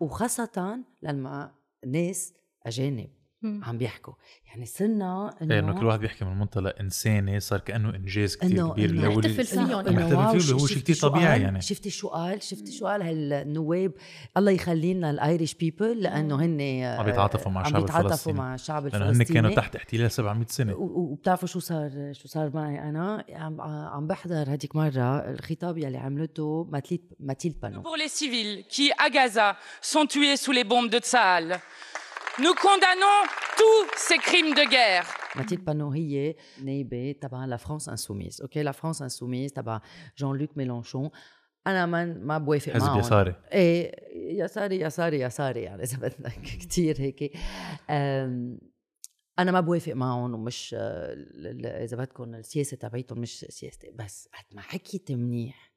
وخاصة 0.00 0.84
لما 1.02 1.54
ناس 1.86 2.34
أجانب 2.66 3.10
عم 3.44 3.78
بيحكوا. 3.78 4.14
يعني 4.46 4.66
صرنا 4.66 5.34
إنه 5.42 5.58
انه 5.58 5.80
كل 5.80 5.86
واحد 5.86 6.00
بيحكي 6.00 6.24
من 6.24 6.38
منطلق 6.38 6.74
إنساني 6.80 7.40
صار 7.40 7.60
كأنه 7.60 7.94
إنجاز 7.94 8.36
كثير 8.36 8.68
كبير. 8.68 8.90
إنه 8.90 9.08
نحتفل 9.08 9.44
فيهم. 9.44 9.80
نحتفل 9.80 10.40
فيه 10.40 10.54
هو 10.54 10.66
شيء 10.66 10.78
كثير 10.78 10.96
طبيعي 10.96 11.42
يعني. 11.42 11.60
شفتي 11.60 11.90
شو 11.90 12.08
قال؟ 12.08 12.42
شفتي 12.42 12.72
شو 12.72 12.86
قال 12.86 13.02
هالنواب؟ 13.02 13.92
الله 14.36 14.50
يخلي 14.50 14.94
لنا 14.94 15.10
ال 15.10 15.17
Irish 15.17 15.54
people 15.54 16.02
لأنه 16.02 16.36
هن 16.44 16.60
عم 16.82 17.04
بيتعاطفوا 17.04 17.52
مع 17.52 17.60
الشعب 17.60 17.82
الفلسطيني 17.82 17.98
عم 17.98 18.02
بيتعاطفوا 18.02 18.32
مع 18.32 18.54
الشعب 18.54 18.86
الفلسطيني 18.86 19.12
لأنه 19.12 19.30
هن 19.30 19.34
كانوا 19.34 19.50
تحت 19.54 19.76
احتلال 19.76 20.10
700 20.10 20.46
سنة. 20.46 20.74
وبتعرفوا 20.74 21.48
شو 21.48 21.58
صار؟ 21.58 22.12
شو 22.12 22.28
صار 22.28 22.50
معي 22.54 22.78
أنا؟ 22.88 23.24
عم 23.30 23.60
عم 23.60 24.06
بحضر 24.06 24.52
هذيك 24.52 24.76
مرة 24.76 25.18
الخطاب 25.18 25.78
يلي 25.78 25.98
عملته 25.98 26.68
ماتيلد 26.72 27.00
ماتيلد 27.20 27.54
بانو. 27.62 27.82
Pour 27.82 27.96
les 27.96 28.08
civils 28.08 28.64
qui 28.68 28.92
à 28.98 29.10
Gaza 29.10 29.56
sont 29.80 30.06
tués 30.06 30.36
sous 30.36 30.52
les 30.52 30.64
bombes 30.64 30.90
de 30.90 30.98
Tsahal 30.98 31.58
Nous 32.38 32.54
condamnons 32.54 33.20
tous 33.58 33.84
ces 34.08 34.16
crimes 34.16 34.54
de 34.54 34.64
guerre. 34.70 35.06
ماتيلد 35.36 35.60
بانو 35.60 35.90
هي 35.90 36.34
نائبة 36.64 37.14
تبع 37.20 37.44
La 37.44 37.56
France 37.56 37.88
insoumise، 37.88 38.42
okay 38.42 38.62
La 38.62 38.72
France 38.72 39.02
insoumise 39.02 39.52
تبع 39.52 39.80
جون 40.18 40.38
لوك 40.38 40.56
ميلانشون 40.56 41.10
أنا 41.66 41.86
ما 41.86 42.04
ما 42.04 42.38
بوافق 42.38 42.76
معهم 42.76 42.90
حزب 42.90 42.98
يساري 42.98 43.34
إيه 43.52 43.92
يساري 44.44 44.80
يساري 44.80 45.20
يساري 45.20 45.62
يعني 45.62 45.82
اذا 45.82 45.98
بدك 45.98 46.40
كثير 46.42 47.00
هيك 47.00 47.36
أنا 49.38 49.50
ما 49.52 49.60
بوافق 49.60 49.92
معهم 49.92 50.34
ومش 50.34 50.76
اذا 51.64 51.96
بدكم 51.96 52.34
السياسة 52.34 52.76
تبعيتهم 52.76 53.18
مش 53.18 53.38
سياستي 53.48 53.90
بس 53.90 54.28
قد 54.34 54.56
ما 54.56 54.62
حكيت 54.62 55.12
منيح 55.12 55.72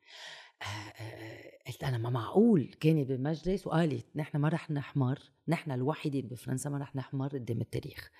قلت 1.68 1.84
أنا 1.84 1.98
ما 1.98 2.10
معقول 2.10 2.72
كانت 2.80 3.08
بالمجلس 3.08 3.68
وقالت 3.68 4.06
نحن 4.16 4.38
ما 4.38 4.50
رح 4.50 4.72
نحمر 4.72 5.20
نحن 5.48 5.72
الوحيدين 5.72 6.28
بفرنسا 6.28 6.70
ما 6.70 6.78
رح 6.78 6.96
نحمر 6.96 7.28
قدام 7.28 7.62
التاريخ 7.62 8.12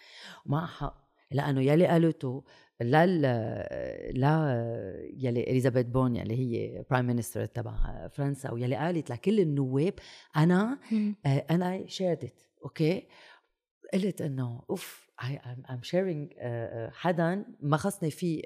ومع 0.46 0.66
حق 0.66 1.06
لأنه 1.32 1.62
يلي 1.62 1.88
قالته 1.88 2.44
لا 2.82 3.06
لا 4.12 4.64
يلي 5.14 5.44
اليزابيث 5.44 5.86
بورن 5.86 6.16
يلي 6.16 6.36
هي 6.36 6.84
prime 6.90 7.06
minister 7.06 7.46
تبع 7.46 8.08
فرنسا 8.08 8.52
ويلي 8.52 8.76
قالت 8.76 9.10
لكل 9.10 9.40
النواب 9.40 9.94
أنا 10.36 10.80
أنا 11.26 11.88
shared 11.88 12.30
أوكي 12.64 13.08
قلت 13.94 14.22
انه 14.22 14.64
اوف 14.70 15.05
I'm 15.22 15.84
sharing 15.92 16.44
حدا 16.94 17.46
ما 17.62 17.78
خصني 17.78 18.12
فيه 18.12 18.42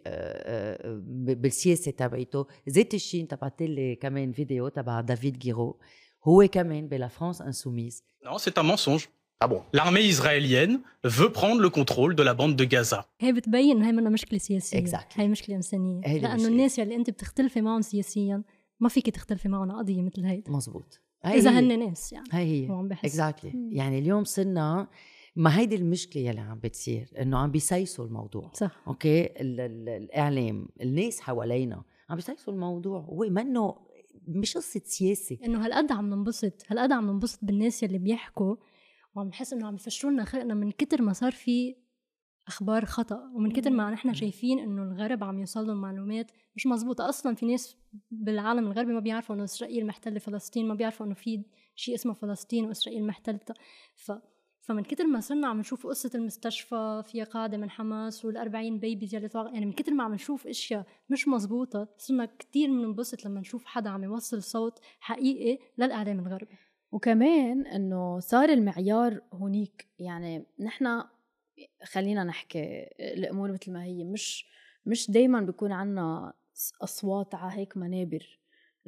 بالسياسة 1.16 1.92
تبعيته. 1.92 2.46
ذات 2.70 2.94
الشيء 2.94 3.22
انت 3.22 3.34
بعثت 3.34 3.62
لي 3.62 3.96
كمان 3.96 4.32
فيديو 4.32 4.68
تبع 4.68 5.02
دافيد 5.02 5.40
جيرو. 5.40 5.80
هو 6.24 6.48
كمان 6.48 6.88
ب 6.88 6.94
La 6.94 7.08
France 7.08 7.42
Insoumise 7.42 8.04
Non, 8.26 8.38
c'est 8.38 8.58
un 8.58 8.64
mensonge. 8.64 9.06
Ah 9.44 9.48
bon? 9.48 9.62
L'armée 9.78 10.06
israélienne 10.14 10.76
veut 11.18 11.32
prendre 11.40 11.62
le 11.66 11.70
contrôle 11.78 12.14
de 12.20 12.24
la 12.24 12.34
bande 12.34 12.56
de 12.62 12.66
Gaza. 12.66 13.04
هي 13.20 13.32
بتبين 13.34 13.78
انه 13.78 13.88
هي 13.88 13.92
منها 13.92 14.10
مشكلة 14.10 14.40
سياسية. 14.40 14.86
Exactly. 14.86 15.20
هي 15.20 15.28
مشكلة 15.28 15.56
إنسانية. 15.56 16.02
هي 16.06 16.20
لأنه. 16.20 16.48
الناس 16.48 16.80
يلي 16.80 16.96
أنت 16.96 17.10
بتختلفي 17.10 17.62
معهم 17.62 17.82
سياسيا 17.82 18.44
ما 18.80 18.90
فيك 18.90 19.10
تختلفي 19.10 19.50
معهم 19.50 19.72
على 19.72 19.80
قضية 19.80 20.02
مثل 20.02 20.26
هيدي 20.26 20.52
مزبوط 20.52 21.00
إذا 21.26 21.52
هي- 21.52 21.60
هن 21.60 21.80
ناس 21.80 22.14
يعني. 22.14 22.28
هي. 22.32 22.66
هي 22.66 22.70
وعم 22.70 22.88
بحس. 22.88 23.06
exactly 23.06 23.70
يعني 23.72 24.00
اليوم 24.00 24.24
صرنا 24.24 24.88
ما 25.36 25.60
هيدي 25.60 25.76
المشكلة 25.76 26.24
يلي 26.24 26.40
عم 26.40 26.60
بتصير 26.60 27.10
إنه 27.22 27.38
عم 27.38 27.52
بيسيسوا 27.52 28.06
الموضوع. 28.06 28.52
صح. 28.54 28.84
أوكي؟ 28.88 29.26
ال 29.26 29.60
ال 29.60 29.90
الإعلام 29.90 30.68
الناس 30.82 31.20
حوالينا 31.20 31.84
عم 32.10 32.16
بيسيسوا 32.16 32.54
الموضوع. 32.54 33.00
هو 33.00 33.26
منه 33.30 33.76
مش 34.28 34.58
قصة 34.58 34.82
سياسة. 34.86 35.38
إنه 35.46 35.66
هالقد 35.66 35.92
عم 35.92 36.10
ننبسط 36.10 36.64
هالقد 36.68 36.92
عم 36.92 37.12
ننبسط 37.12 37.40
بالناس 37.42 37.84
يلي 37.84 37.98
بيحكوا 37.98 38.56
وعم 39.16 39.28
نحس 39.28 39.54
إنه 39.54 39.68
عم 39.68 39.76
يفشروا 39.76 40.12
لنا 40.12 40.24
خلقنا 40.24 40.54
من 40.54 40.72
كتر 40.72 41.02
ما 41.02 41.14
صار 41.14 41.32
في 41.32 41.76
أخبار 42.48 42.86
خطأ 42.86 43.32
ومن 43.36 43.52
كتر 43.52 43.70
ما 43.70 43.92
نحن 43.92 44.14
شايفين 44.14 44.60
إنه 44.60 44.84
الغرب 44.84 45.24
عم 45.24 45.40
يوصل 45.40 45.68
لهم 45.68 45.82
معلومات 45.82 46.32
مش 46.56 46.68
مزبوطه 46.68 47.10
أصلا 47.10 47.36
في 47.36 47.46
ناس 47.46 47.78
بالعالم 48.12 48.68
الغربي 48.68 48.94
ما 48.94 49.00
بيعرفوا 49.00 49.36
إنه 49.36 49.44
إسرائيل 49.44 49.88
محتلة 49.88 50.20
فلسطين 50.20 50.68
ما 50.68 50.74
بيعرفوا 50.74 51.06
إنه 51.06 51.14
في 51.16 51.44
شيء 51.76 51.96
اسمه 51.96 52.14
فلسطين 52.14 52.66
وإسرائيل 52.66 53.08
محتلتها 53.08 53.54
ف 53.96 54.12
فمن 54.70 54.84
كتر 54.84 55.08
ما 55.08 55.20
صرنا 55.20 55.48
عم 55.48 55.60
نشوف 55.60 55.88
قصة 55.88 56.12
المستشفى 56.16 57.04
فيها 57.06 57.24
قاعدة 57.24 57.58
من 57.58 57.70
حماس 57.70 58.26
وال40 58.26 58.56
بيبيز 58.56 59.16
يلي 59.16 59.30
يعني 59.36 59.66
من 59.66 59.72
كتر 59.72 59.94
ما 59.94 60.04
عم 60.04 60.14
نشوف 60.14 60.48
أشياء 60.48 60.86
مش 61.10 61.28
مزبوطة 61.28 61.88
صرنا 61.98 62.26
كتير 62.26 62.70
بننبسط 62.70 63.26
لما 63.26 63.40
نشوف 63.40 63.66
حدا 63.66 63.90
عم 63.90 64.04
يوصل 64.04 64.44
صوت 64.44 64.80
حقيقي 65.00 65.60
للإعلام 65.78 66.20
الغربي 66.20 66.58
وكمان 66.92 67.68
إنه 67.68 68.20
صار 68.20 68.50
المعيار 68.50 69.22
هونيك 69.34 69.88
يعني 70.00 70.46
نحن 70.60 71.04
خلينا 71.84 72.24
نحكي 72.24 72.90
الأمور 73.00 73.52
مثل 73.52 73.72
ما 73.72 73.84
هي 73.84 74.04
مش 74.04 74.46
مش 74.86 75.12
دايما 75.12 75.42
بيكون 75.42 75.72
عنا 75.72 76.34
أصوات 76.84 77.36
على 77.36 77.60
هيك 77.60 77.78
منابر. 77.78 78.39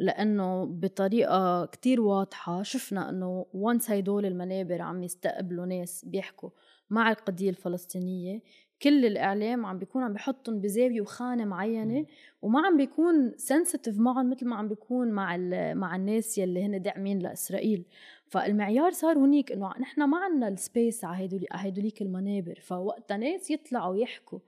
لأنه 0.01 0.65
بطريقة 0.65 1.65
كتير 1.65 2.01
واضحة. 2.01 2.63
شفنا 2.63 3.09
إنه 3.09 3.45
وانس 3.53 3.91
هيدول 3.91 4.25
المنابر 4.25 4.81
عم 4.81 5.03
يستقبلوا 5.03 5.65
ناس 5.65 6.05
بيحكوا 6.05 6.49
مع 6.89 7.11
القضية 7.11 7.49
الفلسطينية 7.49 8.41
كل 8.81 9.05
الإعلام 9.05 9.65
عم 9.65 9.79
بيكون 9.79 10.03
عم 10.03 10.13
بحطهم 10.13 10.61
بزاوية 10.61 11.01
وخانة 11.01 11.45
معينة 11.45 12.05
وما 12.41 12.65
عم 12.67 12.77
بيكون 12.77 13.33
سنسيتيف 13.37 13.99
معهم 13.99 14.29
مثل 14.29 14.47
ما 14.47 14.55
عم 14.55 14.67
بيكون 14.67 15.11
مع 15.11 15.37
مع 15.73 15.95
الناس 15.95 16.37
يلي 16.37 16.65
هن 16.65 16.81
داعمين 16.81 17.19
لإسرائيل. 17.19 17.85
فالمعيار 18.27 18.91
صار 18.91 19.17
هنيك 19.17 19.51
إنه 19.51 19.69
نحن 19.79 20.03
ما 20.03 20.17
عندنا 20.17 20.47
ال 20.47 20.57
space 20.57 21.05
على 21.05 21.25
هدول 21.25 21.45
هدوليك 21.51 22.01
المنابر. 22.01 22.59
فوقتها 22.63 23.17
ناس 23.17 23.51
يطلعوا 23.51 23.95
يحكوا 23.95 24.39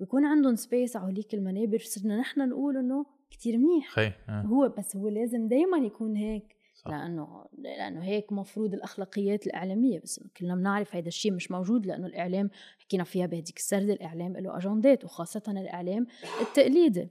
ويكون 0.00 0.24
عندهم 0.24 0.54
space 0.54 0.96
على 0.96 1.06
هوليك 1.06 1.34
المنابر. 1.34 1.78
صرنا 1.78 2.16
نحن 2.16 2.48
نقول 2.48 2.76
إنه 2.76 3.06
كتير 3.30 3.58
منيح 3.58 3.88
خي 3.90 4.12
آه. 4.28 4.42
هو 4.42 4.74
بس 4.78 4.96
هو 4.96 5.08
لازم 5.08 5.48
دايما 5.48 5.78
يكون 5.78 6.16
هيك 6.16 6.56
صح. 6.74 6.90
لأنه 6.90 7.44
لأنه 7.58 8.04
هيك 8.04 8.32
مفروض 8.32 8.74
الأخلاقيات 8.74 9.46
الإعلامية 9.46 10.00
بس 10.00 10.20
كلنا 10.36 10.54
بنعرف 10.54 10.96
هذا 10.96 11.08
الشيء 11.08 11.32
مش 11.32 11.50
موجود 11.50 11.86
لأنه 11.86 12.06
الإعلام 12.06 12.50
حكينا 12.78 13.04
فيها 13.04 13.26
بهديك 13.26 13.56
السرده 13.56 13.92
الإعلام 13.92 14.36
له 14.36 14.56
أجندات 14.56 15.04
وخاصة 15.04 15.42
الإعلام 15.48 16.06
التقليدي 16.40 17.08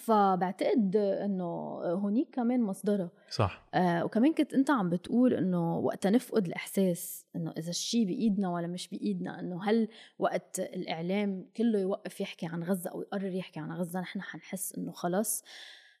فبعتقد 0.00 0.96
إنه 0.96 1.44
هونيك 1.84 2.28
كمان 2.34 2.62
مصدرها. 2.62 3.10
صح. 3.30 3.68
آه 3.74 4.04
وكمان 4.04 4.34
كنت 4.34 4.54
أنت 4.54 4.70
عم 4.70 4.90
بتقول 4.90 5.34
إنه 5.34 5.78
وقتها 5.78 6.10
نفقد 6.10 6.46
الإحساس 6.46 7.26
إنه 7.36 7.54
إذا 7.58 7.70
الشيء 7.70 8.06
بإيدنا 8.06 8.50
ولا 8.50 8.66
مش 8.66 8.88
بإيدنا 8.88 9.40
إنه 9.40 9.64
هل 9.64 9.88
وقت 10.18 10.60
الإعلام 10.60 11.46
كله 11.56 11.78
يوقف 11.78 12.20
يحكي 12.20 12.46
عن 12.46 12.62
غزة 12.62 12.90
أو 12.90 13.02
يقرر 13.02 13.34
يحكي 13.34 13.60
عن 13.60 13.72
غزة 13.72 14.00
نحن 14.00 14.22
حنحس 14.22 14.74
إنه 14.78 14.92
خلص 14.92 15.44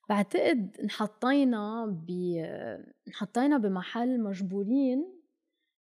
بعتقد 0.08 0.76
انحطينا 0.82 1.86
ب 1.86 2.10
انحطينا 3.08 3.58
بمحل 3.58 4.20
مجبورين 4.20 5.18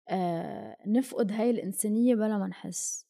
آه 0.09 0.77
نفقد 0.87 1.31
هاي 1.31 1.49
الإنسانية 1.49 2.15
بلا 2.15 2.37
ما 2.37 2.47
نحس. 2.47 3.07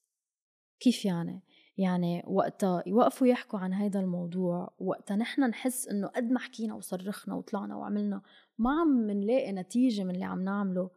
كيف 0.80 1.06
يعني؟ 1.06 1.42
يعني 1.78 2.24
وقتها 2.28 2.84
يوقفوا 2.88 3.28
يحكوا 3.28 3.60
عن 3.60 3.74
هذا 3.74 4.00
الموضوع 4.00 4.74
وقتها 4.80 5.16
نحن 5.16 5.42
نحس 5.44 5.88
إنه 5.88 6.08
قد 6.08 6.32
ما 6.32 6.40
حكينا 6.40 6.74
وصرخنا 6.74 7.36
وطلعنا 7.36 7.76
وعملنا 7.76 8.22
ما 8.58 8.82
عم 8.82 9.12
نلاقي 9.12 9.52
نتيجة 9.52 10.04
من 10.04 10.16
اللي 10.16 10.26
عم 10.26 10.44
نعمله. 10.44 10.90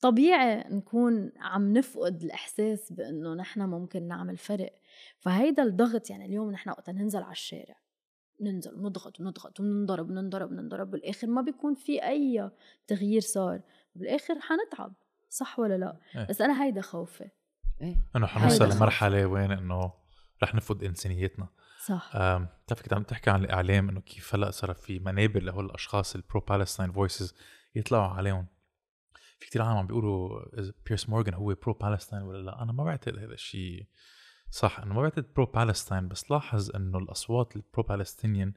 طبيعي 0.00 0.64
نكون 0.70 1.32
عم 1.36 1.72
نفقد 1.72 2.22
الإحساس 2.22 2.92
بأنه 2.92 3.34
نحن 3.34 3.60
ممكن 3.60 4.08
نعمل 4.08 4.36
فرق. 4.36 4.72
فهيدا 5.18 5.62
الضغط 5.62 6.10
يعني 6.10 6.24
اليوم 6.26 6.50
نحن 6.50 6.70
وقتها 6.70 6.92
ننزل 6.92 7.22
على 7.22 7.32
الشارع 7.32 7.76
ننزل 8.40 8.74
ونضغط 8.74 9.20
ونضغط 9.20 9.60
وننضرب 9.60 10.10
وننضرب 10.10 10.50
وننضرب 10.50 10.90
بالآخر 10.90 11.26
ما 11.26 11.42
بيكون 11.42 11.74
في 11.74 12.04
أي 12.04 12.50
تغيير 12.86 13.20
صار 13.20 13.60
بالآخر 13.94 14.38
حنتعب 14.40 14.92
صح 15.28 15.58
ولا 15.58 15.78
لا؟ 15.78 15.98
إيه. 16.16 16.26
بس 16.26 16.40
أنا 16.40 16.64
هيدا 16.64 16.80
خوفي. 16.80 17.30
إنه 18.16 18.26
حنوصل 18.26 18.76
لمرحلة 18.76 19.26
وين 19.26 19.50
إنه 19.50 19.92
رح 20.42 20.54
نفقد 20.54 20.84
إنسانيتنا. 20.84 21.48
صح. 21.86 22.10
بتعرف 22.16 22.82
كنت 22.82 22.92
عم 22.92 23.02
تحكي 23.02 23.30
عن 23.30 23.44
الإعلام 23.44 23.88
إنه 23.88 24.00
كيف 24.00 24.34
هلأ 24.34 24.50
صار 24.50 24.74
في 24.74 24.98
منابر 24.98 25.42
لهول 25.42 25.64
الأشخاص 25.64 26.14
ال 26.14 26.40
pro-Palestine 26.40 26.92
voices 26.92 27.34
يطلعوا 27.74 28.08
عليهم. 28.08 28.46
في 29.38 29.46
كتير 29.46 29.62
عالم 29.62 29.76
عم 29.76 29.86
بيقولوا 29.86 30.40
بيرس 30.86 31.08
مورغان 31.08 31.34
هو 31.34 31.54
pro-Palestine 31.54 32.22
ولا 32.22 32.42
لا. 32.42 32.62
أنا 32.62 32.72
ما 32.72 32.84
بعتقد 32.84 33.18
هذا 33.18 33.34
الشيء 33.34 33.86
صح. 34.50 34.80
انه 34.80 34.94
ما 34.94 35.02
بعتقد 35.02 35.34
pro-Palestine 35.36 36.08
بس 36.08 36.30
لاحظ 36.30 36.76
إنه 36.76 36.98
الأصوات 36.98 37.56
ال 37.56 37.82
pro-Palestinian 37.82 38.52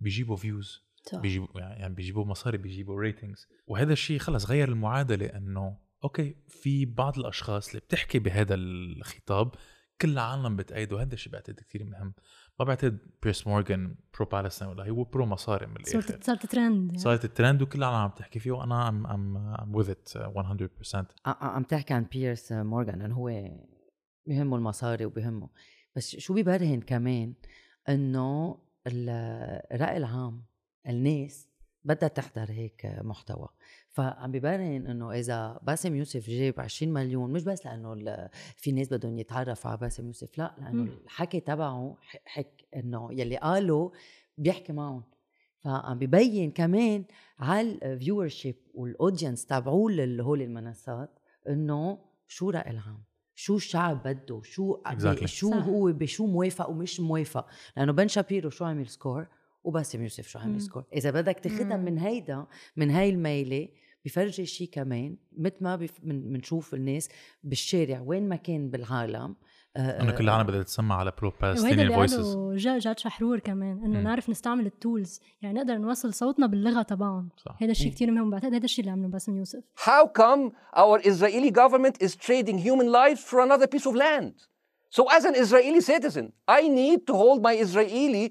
بيجيبوا 0.00 0.36
views 0.36 0.86
بيجيبوا 1.12 1.60
يعني 1.60 1.94
بيجيبوا 1.94 2.24
مصاري 2.24 2.58
بيجيبوا 2.58 3.00
ratings 3.00 3.48
وهذا 3.66 3.92
الشيء 3.92 4.18
خلص 4.18 4.46
غير 4.46 4.68
المعادلة 4.68 5.26
إنه 5.26 5.78
أوكي 6.06 6.36
في 6.48 6.84
بعض 6.84 7.18
الأشخاص 7.18 7.68
اللي 7.68 7.80
بتحكي 7.80 8.18
بهذا 8.18 8.54
الخطاب 8.54 9.54
كل 10.00 10.10
العالم 10.10 10.56
بتأيده 10.56 11.02
هذا 11.02 11.14
الشيء 11.14 11.32
بعتقد 11.32 11.60
كثير 11.60 11.84
مهم. 11.84 12.14
ما 12.60 12.64
بعتقد 12.64 12.98
بيرس 13.22 13.46
مورغان 13.46 13.94
pro-Palestine 14.18 14.70
ولا 14.70 14.88
هو 14.90 15.04
pro 15.04 15.26
مصاري 15.26 15.66
من 15.66 15.76
الآخر. 15.76 16.00
صارت 16.00 16.24
صارت 16.24 16.46
ترند 16.46 16.86
يعني. 16.86 16.98
صارت 16.98 17.24
الترند 17.24 17.62
وكل 17.62 17.78
العالم 17.78 17.96
عم 17.96 18.10
تحكي 18.10 18.38
فيه 18.38 18.50
وأنا 18.50 18.88
I'm 18.88 19.06
I'm 19.06 19.36
I'm 19.36 19.74
with 19.74 19.90
it 19.90 20.08
100% 20.16 20.94
ع- 21.26 21.46
عم 21.46 21.62
تحكي 21.62 21.94
عن 21.94 22.04
بيرس 22.04 22.52
مورغان 22.52 23.00
إنه 23.02 23.14
هو 23.14 23.50
بهمه 24.26 24.56
المصاري 24.56 25.04
وبهمه. 25.04 25.48
بس 25.96 26.16
شو 26.16 26.34
بيبرهن 26.34 26.80
كمان 26.80 27.34
إنه 27.88 28.58
ال- 28.86 29.08
الرأي 29.72 29.96
العام 29.96 30.44
الناس 30.88 31.48
بدها 31.86 32.08
تحضر 32.08 32.50
هيك 32.50 32.86
محتوى. 33.00 33.48
فعم 33.90 34.32
ببرهن 34.32 34.86
إنه 34.86 35.12
إذا 35.12 35.58
باسم 35.62 35.94
يوسف 35.94 36.30
جاب 36.30 36.60
20 36.60 36.92
مليون 36.92 37.32
مش 37.32 37.44
بس 37.44 37.66
لأنه 37.66 38.28
في 38.56 38.72
ناس 38.72 38.88
بدهم 38.92 39.18
يتعرفوا 39.18 39.70
على 39.70 39.78
باسم 39.80 40.06
يوسف 40.06 40.38
لا 40.38 40.54
لأنه 40.58 40.82
مم. 40.82 40.88
الحكي 41.04 41.40
تبعه 41.40 41.96
حك 42.24 42.64
إنه 42.76 43.08
يلي 43.12 43.36
قاله 43.36 43.92
بيحكي 44.38 44.72
معهم. 44.72 45.02
فعم 45.64 45.98
ببين 45.98 46.50
كمان 46.50 47.04
على 47.38 47.78
ال 47.82 48.28
viewership 48.28 48.56
وال 48.74 48.88
audience 48.88 49.46
تبعوه 49.46 49.90
لهول 49.92 50.42
المنصات 50.42 51.18
إنه 51.48 51.98
شو 52.28 52.50
رأي 52.50 52.70
العام؟ 52.70 53.02
شو 53.34 53.56
الشعب 53.56 54.02
بده؟ 54.08 54.40
شو 54.44 54.76
Exactly. 54.88 55.24
شو 55.24 55.50
صح. 55.50 55.56
هو 55.56 55.92
بشو 55.92 56.26
موافق 56.26 56.70
ومش 56.70 57.00
موافق؟ 57.00 57.46
لأنه 57.76 57.92
بن 57.92 58.08
شابيرو 58.08 58.50
شو 58.50 58.64
عمل 58.64 58.86
score 58.88 59.26
وباسم 59.66 60.02
يوسف 60.02 60.26
شو. 60.28 60.38
عمل 60.38 60.60
score 60.60 60.84
إذا 60.94 61.10
بدك 61.10 61.38
تاخدها 61.40 61.76
مم. 61.76 61.84
من 61.84 61.98
هيدا 61.98 62.46
من 62.76 62.90
هاي 62.90 63.10
الميلة 63.10 63.68
بفرجي 64.04 64.46
شيء 64.46 64.68
كمان 64.72 65.16
مثل 65.38 65.54
ما 65.60 65.76
بف- 65.76 66.00
من- 66.04 66.32
بنشوف 66.32 66.74
الناس 66.74 67.08
بالشارع 67.44 68.00
وين 68.00 68.28
ما 68.28 68.36
كان 68.36 68.70
بالعالم 68.70 69.36
آه، 69.76 70.02
إنه 70.02 70.12
كل 70.12 70.24
العالم 70.24 70.46
بدها 70.46 70.62
تسمع 70.62 70.96
على 70.96 71.12
pro-Palestinian 71.18 71.80
ال 71.80 71.94
voices 71.94 72.36
جا 72.54 72.78
جاد 72.78 72.98
شحرور 72.98 73.38
كمان 73.38 73.84
إنه. 73.84 74.00
نعرف 74.00 74.30
نستعمل 74.30 74.66
ال 74.66 74.75
tools 74.75 75.20
يعني 75.42 75.58
نقدر 75.58 75.74
نوصل 75.78 76.14
صوتنا 76.14 76.46
باللغة 76.46 76.82
تبعهم 76.82 77.28
صح 77.36 77.56
هذا 77.62 77.70
الشيء. 77.70 77.92
كتير 77.92 78.10
مهم 78.10 78.30
بعتقد 78.30 78.54
هذا 78.54 78.64
الشيء 78.64 78.80
اللي 78.84 78.92
عمله 78.92 79.08
باسم 79.08 79.36
يوسف 79.36 79.60
How 79.78 80.06
come 80.20 80.52
our 80.76 81.00
Israeli 81.06 81.50
government 81.50 82.06
is 82.06 82.10
trading 82.16 82.58
human 82.58 82.88
lives 82.92 83.20
for 83.30 83.40
another 83.40 83.66
piece 83.76 83.86
of 83.86 83.94
land? 83.94 84.32
So, 84.98 85.02
as 85.18 85.24
an 85.30 85.34
Israeli 85.44 85.80
citizen, 85.92 86.26
I 86.58 86.62
need 86.80 87.00
to 87.10 87.14
hold 87.22 87.38
my 87.48 87.54
Israeli 87.66 88.24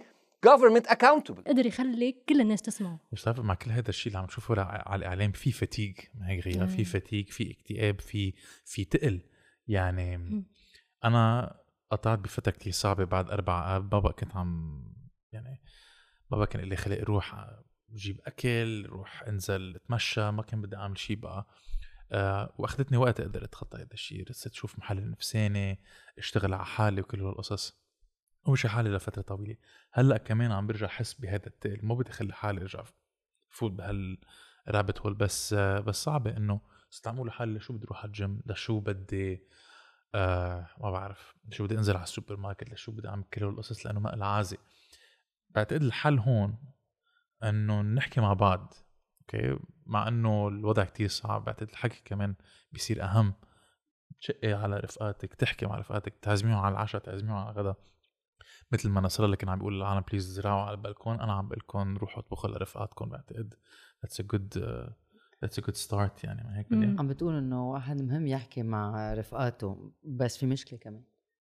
government 0.48 0.86
accountable. 0.90 1.48
قدر 1.48 1.66
يخلي 1.66 2.12
كل 2.30 2.42
الناس 2.42 2.62
تسمعه 2.62 3.00
مش 3.12 3.22
تعرف 3.22 3.40
مع 3.40 3.54
كل 3.54 3.72
هذا 3.72 3.90
الشيء 3.90 4.08
اللي 4.08 4.20
عم 4.20 4.26
نشوفه 4.26 4.62
على 4.62 4.84
على 4.86 5.00
الإعلام 5.00 5.32
في 5.32 5.52
fatigue 5.52 5.98
ما 6.16 6.30
هيك 6.30 6.46
غياب 6.46 6.68
في. 6.68 6.86
fatigue 6.86 7.30
في 7.30 7.52
اكتئاب 7.52 8.02
في 8.02 8.34
في 8.66 8.86
تقل 8.86 9.22
يعني 9.68 10.18
مم. 10.18 10.46
أنا 11.04 11.56
قطعت 11.92 12.20
بفترة 12.20 12.52
كتير 12.52 12.74
صعبة 12.74 13.04
بعد 13.04 13.30
أربع 13.30 13.76
آب 13.78 13.90
بابا 13.90 14.12
كنت 14.12 14.36
عم 14.36 14.84
يعني 15.32 15.62
بابا 16.32 16.46
كان 16.46 16.62
لي 16.62 16.76
خلق 16.76 17.02
روح 17.02 17.50
جيب 17.94 18.22
أكل 18.26 18.86
روح 18.86 19.24
أنزل 19.24 19.76
أتمشى 19.76 20.32
ما 20.32 20.44
كان 20.44 20.62
بدي 20.62 20.76
أعمل 20.76 20.98
شيء 20.98 21.16
بقى 21.18 21.48
آه 22.12 22.54
وأخذتني 22.58 22.98
وقت 22.98 23.20
أقدر 23.20 23.44
أتخطى 23.44 23.78
هذا 23.78 23.94
الشيء 23.94 24.30
رحت 24.30 24.52
أشوف 24.52 24.80
محلل 24.80 25.10
نفساني 25.10 25.80
أشتغل 26.18 26.54
على 26.54 26.66
حالي 26.66 27.02
وكل 27.02 27.22
هالقصص 27.22 27.85
ومشي 28.46 28.70
حالي 28.70 28.90
لفتره 28.90 29.22
طويلة. 29.22 29.56
هلأ 29.92 30.18
كمان 30.18 30.52
عم 30.52 30.68
برجع 30.68 30.86
احس 30.88 31.14
بهذا 31.14 31.48
التقل 31.48 31.80
مو 31.84 31.96
بدي 31.96 32.10
اخلي 32.10 32.34
حالي 32.34 32.62
أرجع 32.62 32.84
فوت 33.50 33.72
بهال 33.72 34.15
rabbit 34.15 35.02
hole 35.02 35.14
بس 35.14 35.54
بس 35.54 36.04
صعبة 36.04 36.38
إنه 36.38 36.62
استعمل 36.94 37.28
لحالي 37.28 37.54
لشو 37.54 37.74
بدي 37.74 37.86
أروح 37.86 38.00
على 38.00 38.08
الجيم 38.08 38.42
لشو 38.46 38.80
بدي 38.80 39.44
آه 40.16 40.68
ما 40.82 40.92
بعرف 40.92 41.36
لشو 41.48 41.64
بدي 41.64 41.78
أنزل 41.78 41.96
على 41.96 42.04
السوبر 42.04 42.36
ماركت 42.38 42.70
لشو 42.70 42.92
بدي 42.92 43.08
أعمل 43.08 43.24
كل 43.24 43.44
هالقصص 43.44 43.86
لأنه 43.86 44.00
ما 44.00 44.14
العازي 44.14 44.58
بعتقد 45.50 45.82
الحل 45.82 46.20
هون 46.20 46.58
إنه 47.44 47.82
نحكي 47.82 48.22
مع 48.22 48.34
بعض 48.34 48.74
أوكي 49.22 49.60
مع 49.86 50.08
إنه 50.08 50.48
الوضع 50.48 50.84
كتير 50.84 51.08
صعب 51.08 51.46
بعتقد 51.46 51.70
الحكي 51.70 52.02
كمان 52.06 52.36
بيصير 52.72 53.04
أهم. 53.04 53.34
تشقي 54.20 54.54
على 54.54 54.78
رفقاتك 54.78 55.34
تحكي 55.34 55.66
مع 55.66 55.78
رفقاتك 55.78 56.14
تعزميهم 56.22 56.58
على 56.58 56.74
العشاء 56.74 57.02
تعزميهم 57.02 57.36
على 57.38 57.52
الغداء. 57.52 57.78
مثل 58.76 58.90
ما 58.90 59.02
نصر 59.02 59.26
الله 59.26 59.36
كان 59.36 59.50
عم 59.50 59.58
بيقول 59.58 59.76
للعالم 59.76 60.04
please 60.12 60.24
زرعوا 60.24 60.62
على 60.62 60.72
البلكون 60.78 61.20
أنا 61.20 61.34
عم 61.34 61.48
بقول 61.48 61.60
لكم 61.60 61.98
روحوا 61.98 62.20
اطبخوا 62.24 62.50
لرفقاتكم 62.50 63.10
بعتقد 63.10 63.54
that's 64.06 64.20
a 64.20 64.24
good 64.24 64.62
uh, 64.62 64.90
that's 65.46 65.58
a 65.62 65.66
good 65.66 65.76
start 65.88 66.24
يعني. 66.24 66.44
ما 66.44 66.60
هيك 66.60 66.72
مم. 66.72 66.96
عم 67.00 67.08
بتقول 67.08 67.36
إنه 67.38 67.72
واحد 67.72 68.02
مهم 68.02 68.28
يحكي 68.28 68.64
مع 68.64 69.14
رفقاته 69.14 69.92
بس 70.04 70.38
في 70.38 70.46
مشكلة 70.46 70.80
كمان. 70.80 71.04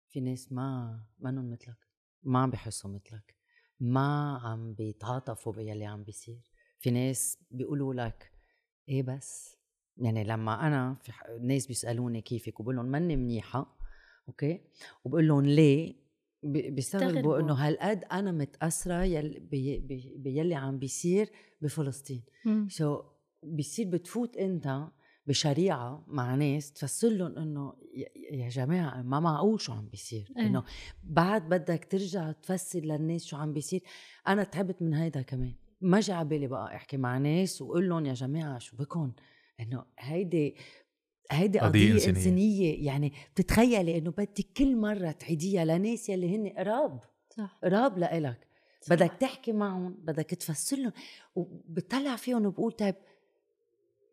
في 0.09 0.19
ناس 0.19 0.51
ما 0.51 0.99
منهم 1.19 1.51
مثلك 1.51 1.77
ما 2.23 2.39
عم 2.39 2.49
بيحسوا 2.49 2.89
مثلك 2.91 3.35
ما 3.79 4.37
عم 4.43 4.73
بيتعاطفوا 4.73 5.53
باللي 5.53 5.85
عم 5.85 6.03
بيصير. 6.03 6.51
في 6.79 6.91
ناس 6.91 7.37
بيقولوا 7.51 7.93
لك 7.93 8.31
إيه 8.89 9.03
بس؟ 9.03 9.57
يعني 9.97 10.23
لما 10.23 10.67
أنا 10.67 10.95
في 11.03 11.11
ح- 11.11 11.29
ناس 11.41 11.67
بيسألوني 11.67 12.21
كيفك 12.21 12.59
وبقول 12.59 12.75
لهم 12.75 12.85
ماني 12.85 13.15
منيحة 13.15 13.77
أوكي؟ 14.27 14.61
وبقول 15.03 15.27
لهم 15.27 15.45
ليه؟ 15.45 16.06
بيستغربوا. 16.43 17.39
إنه 17.39 17.53
هالقد 17.53 18.03
أنا 18.11 18.31
متاثره 18.31 19.03
يل 19.03 19.39
بي 19.39 19.79
بي 19.79 20.13
بيلي 20.17 20.55
عم 20.55 20.79
بيصير 20.79 21.29
بفلسطين. 21.61 22.23
so 22.69 22.97
so, 22.99 23.03
بيصير 23.43 23.89
بتفوت 23.89 24.37
إنت 24.37 24.87
بشريعة 25.27 26.03
مع 26.07 26.35
ناس 26.35 26.73
تفسر 26.73 27.09
لهم 27.09 27.37
إنه 27.37 27.73
يا- 28.31 28.49
جماعة 28.49 29.01
ما 29.01 29.19
معقول 29.19 29.61
شو 29.61 29.73
عم 29.73 29.87
بيصير 29.89 30.33
إيه. 30.37 30.45
إنه 30.45 30.63
بعد 31.03 31.49
بدك 31.49 31.85
ترجع 31.91 32.31
تفسر 32.31 32.79
للناس 32.79 33.25
شو 33.25 33.37
عم 33.37 33.53
بيصير 33.53 33.81
أنا 34.27 34.43
تعبت 34.43 34.81
من 34.81 34.93
هيدا 34.93 35.21
كمان 35.21 35.53
ما 35.81 35.99
جا 35.99 36.13
على 36.13 36.27
بالي 36.27 36.47
بقى 36.47 36.75
أحكي 36.75 36.97
مع 36.97 37.17
ناس 37.17 37.61
واقول 37.61 37.89
لهم 37.89 38.05
يا 38.05 38.13
جماعة 38.13 38.59
شو 38.59 38.77
بكون 38.77 39.13
إنه 39.59 39.85
هيدي 39.99 40.55
هيدي 41.31 41.59
قضية 41.59 41.67
قضية 41.79 41.93
إنسانية. 41.93 42.17
إنسانية. 42.17 42.85
يعني 42.85 43.13
بتتخيلي 43.33 43.97
إنه 43.97 44.11
بدك 44.11 44.45
كل 44.57 44.75
مرة 44.75 45.11
تعيديها 45.11 45.65
لناس 45.65 46.09
يلي 46.09 46.35
هن 46.35 46.49
قراب 46.49 46.99
صح 47.29 47.59
قراب 47.63 47.97
لإلك. 47.97 48.47
بدك 48.89 49.11
تحكي 49.19 49.51
معهم 49.51 49.93
بدك 50.03 50.25
تفسر 50.29 50.77
لهم 50.77 50.91
وبتطلع 51.35 52.15
فيهم 52.15 52.45
وبقول 52.45 52.71
طيب 52.71 52.95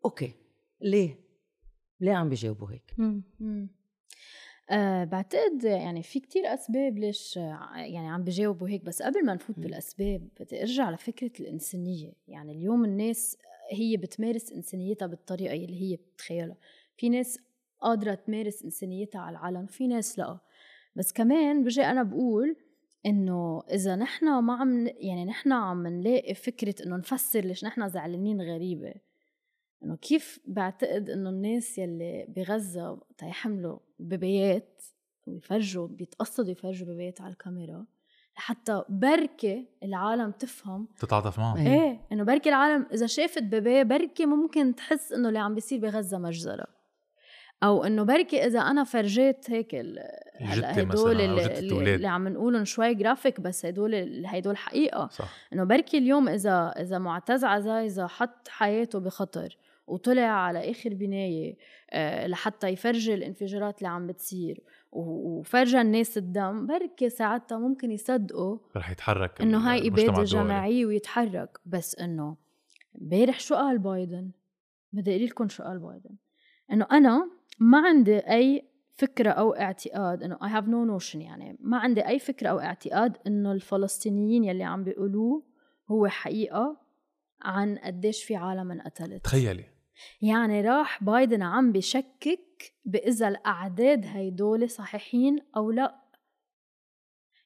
أوكي 0.05 0.31
ليه؟ 0.81 1.19
ليه 2.01 2.13
عم 2.13 2.29
بيجاوبوا 2.29 2.71
هيك؟ 2.71 2.93
مم. 2.97 3.23
مم. 3.39 3.69
أه 4.69 5.03
بعتقد 5.03 5.63
يعني 5.63 6.03
في 6.03 6.19
كتير 6.19 6.53
أسباب 6.53 6.97
ليش 6.97 7.35
يعني 7.75 8.09
عم 8.09 8.23
بجاوبوا 8.23 8.69
هيك 8.69 8.83
بس 8.83 9.01
قبل 9.01 9.25
ما 9.25 9.33
نفوت 9.33 9.57
مم. 9.57 9.63
بالأسباب 9.63 10.29
بدي 10.39 10.61
أرجع 10.61 10.89
لفكرة 10.89 11.31
الإنسانية 11.39 12.13
يعني 12.27 12.51
اليوم 12.51 12.85
الناس 12.85 13.37
هي 13.71 13.97
بتمارس 13.97 14.51
إنسانيتها 14.51 15.05
بالطريقة 15.05 15.53
اللي 15.53 15.81
هي 15.81 15.95
بتتخيلها 15.95 16.57
في 16.97 17.09
ناس 17.09 17.39
قادرة 17.81 18.13
تمارس 18.13 18.63
إنسانيتها 18.63 19.21
على 19.21 19.37
العلن 19.37 19.65
في 19.65 19.87
ناس 19.87 20.19
لأ. 20.19 20.39
بس 20.95 21.13
كمان 21.13 21.63
بجي 21.63 21.83
أنا 21.83 22.03
بقول 22.03 22.55
إنه 23.05 23.61
إذا 23.73 23.95
نحن 23.95 24.39
ما 24.39 24.53
عم 24.53 24.87
يعني 24.87 25.25
نحن 25.25 25.51
عم 25.51 25.87
نلاقي 25.87 26.33
فكرة 26.33 26.75
إنه 26.85 26.97
نفسر 26.97 27.39
ليش 27.39 27.65
نحن 27.65 27.89
زعلانين 27.89 28.41
غريبة. 28.41 28.93
إنه 29.83 29.95
كيف 29.95 30.39
بعتقد 30.47 31.09
إنه 31.09 31.29
الناس 31.29 31.77
يلي 31.77 32.25
بغزة 32.29 33.01
تيحملوا 33.17 33.79
بيبيات 33.99 34.83
ويفرجوا 35.25 35.87
بيتقصدوا 35.87 36.51
يفرجوا 36.51 36.87
بيبيات 36.87 37.21
على 37.21 37.31
الكاميرا 37.31 37.85
لحتى 38.37 38.83
بركي 38.89 39.67
العالم 39.83 40.31
تفهم. 40.31 40.87
تتعاطف 40.99 41.39
معهم. 41.39 41.57
إيه. 41.57 41.83
إيه 41.83 42.01
إنه 42.11 42.23
بركي 42.23 42.49
العالم 42.49 42.87
إذا 42.93 43.05
شافت 43.05 43.43
بيبي 43.43 43.83
بركي 43.83 44.25
ممكن 44.25 44.75
تحس 44.75 45.11
إنه 45.11 45.27
اللي 45.27 45.39
عم 45.39 45.53
بيصير 45.55 45.79
بغزة 45.79 46.17
مجزرة. 46.17 46.74
أو 47.63 47.83
إنه 47.83 48.03
بركي 48.03 48.45
إذا 48.45 48.59
أنا 48.59 48.83
فرجيت 48.83 49.51
هيك 49.51 49.75
هلأ 50.39 50.81
هدول 50.81 51.21
اللي, 51.21 51.95
اللي, 51.95 52.07
عم 52.07 52.27
نقولهم 52.27 52.65
شوي 52.65 52.93
جرافيك 52.93 53.41
بس 53.41 53.65
هدول 53.65 54.25
هدول 54.25 54.57
حقيقة. 54.57 55.07
صح. 55.11 55.29
إنه 55.53 55.63
بركي 55.63 55.97
اليوم 55.97 56.29
إذا 56.29 56.73
إذا 56.79 56.97
معتز 56.97 57.43
عزايزه 57.43 58.07
حط 58.07 58.47
حياته 58.47 58.99
بخطر 58.99 59.57
وطلع 59.87 60.21
على 60.21 60.71
آخر 60.71 60.93
بناية 60.93 61.57
آه، 61.89 62.27
لحتى 62.27 62.67
يفرجي 62.67 63.13
الانفجارات 63.13 63.77
اللي 63.77 63.89
عم 63.89 64.07
بتصير 64.07 64.63
وفرجى 64.91 65.81
الناس 65.81 66.17
الدم 66.17 66.67
بركي 66.67 67.09
ساعتها 67.09 67.57
ممكن 67.57 67.91
يصدقوا 67.91 68.57
رح 68.77 68.91
يتحرك 68.91 69.41
إنه 69.41 69.57
هاي 69.57 69.87
إبادة. 69.87 70.23
جماعية 70.23 70.85
ويتحرك. 70.85 71.59
بس 71.65 71.95
إنه 71.95 72.35
امبارح 73.01 73.39
شو 73.39 73.55
قال 73.55 73.77
بايدن؟ 73.77 74.31
بدي 74.93 75.15
أقول 75.15 75.25
لكم 75.25 75.49
شو 75.49 75.63
قال 75.63 75.79
بايدن. 75.79 76.15
إنه 76.71 76.87
أنا 76.91 77.29
ما 77.59 77.87
عندي 77.87 78.17
أي 78.17 78.69
فكرة 78.97 79.29
أو 79.29 79.53
اعتقاد 79.53 80.23
انه 80.23 80.35
I 80.35 80.61
have 80.61 80.65
no 80.65 81.01
notion 81.01 81.15
يعني. 81.15 81.57
ما 81.59 81.77
عندي 81.77 82.07
أي 82.07 82.19
فكرة 82.19 82.49
أو 82.49 82.59
اعتقاد 82.59 83.17
إنه 83.27 83.51
الفلسطينيين 83.51 84.43
يلي 84.43 84.63
عم 84.63 84.83
بيقولوه 84.83 85.43
هو 85.91 86.07
حقيقة 86.07 86.77
عن 87.41 87.77
قديش 87.77 88.23
في 88.23 88.35
عالم 88.35 88.71
انقتلت. 88.71 89.23
تخيلي. 89.23 89.65
يعني 90.21 90.61
راح 90.61 91.03
بايدن 91.03 91.41
عم 91.41 91.71
بشكك 91.71 92.73
بإذا 92.85 93.27
الأعداد 93.27 94.05
هيدول 94.05 94.69
صحيحين 94.69 95.39
أو 95.57 95.71
لا. 95.71 96.01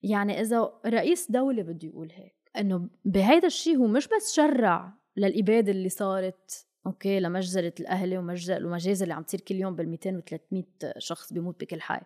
يعني 0.04 0.42
إذا 0.42 0.74
رئيس 0.86 1.32
دولة 1.32 1.64
بده 1.64 1.88
يقول 1.88 2.12
هيك. 2.12 2.36
إنه 2.58 2.90
بهيدا 3.06 3.48
الشيء 3.48 3.78
هو 3.78 3.88
مش 3.88 4.08
بس 4.08 4.34
شرع 4.34 4.94
للإبادة 5.18 5.72
اللي 5.72 5.90
صارت 5.90 6.69
أوكي 6.90 7.20
لمجزرة 7.20 7.74
الأهلي 7.80 8.18
ومجزرة 8.18 8.66
ومجازر 8.66 9.04
اللي 9.04 9.14
عم 9.14 9.24
تصير 9.24 9.42
كل 9.42 9.56
يوم 9.56 9.76
بال 9.76 9.90
200 9.90 10.18
و 10.18 10.20
300 10.20 10.64
شخص 10.98 11.34
بيموت 11.34 11.62
بكل 11.62 11.82
حي. 11.82 12.00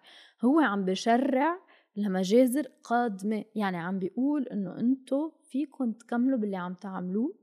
هو 0.45 0.59
عم 0.59 0.85
بشرع 0.85 1.59
لمجازر 1.95 2.67
قادمة. 2.83 3.45
يعني 3.55 3.77
عم 3.77 3.99
بيقول 3.99 4.47
إنه 4.47 4.79
أنتو 4.79 5.31
فيكم 5.49 5.91
تكملوا 5.91 6.37
باللي 6.39 6.57
عم 6.57 6.73
تعملوه 6.73 7.35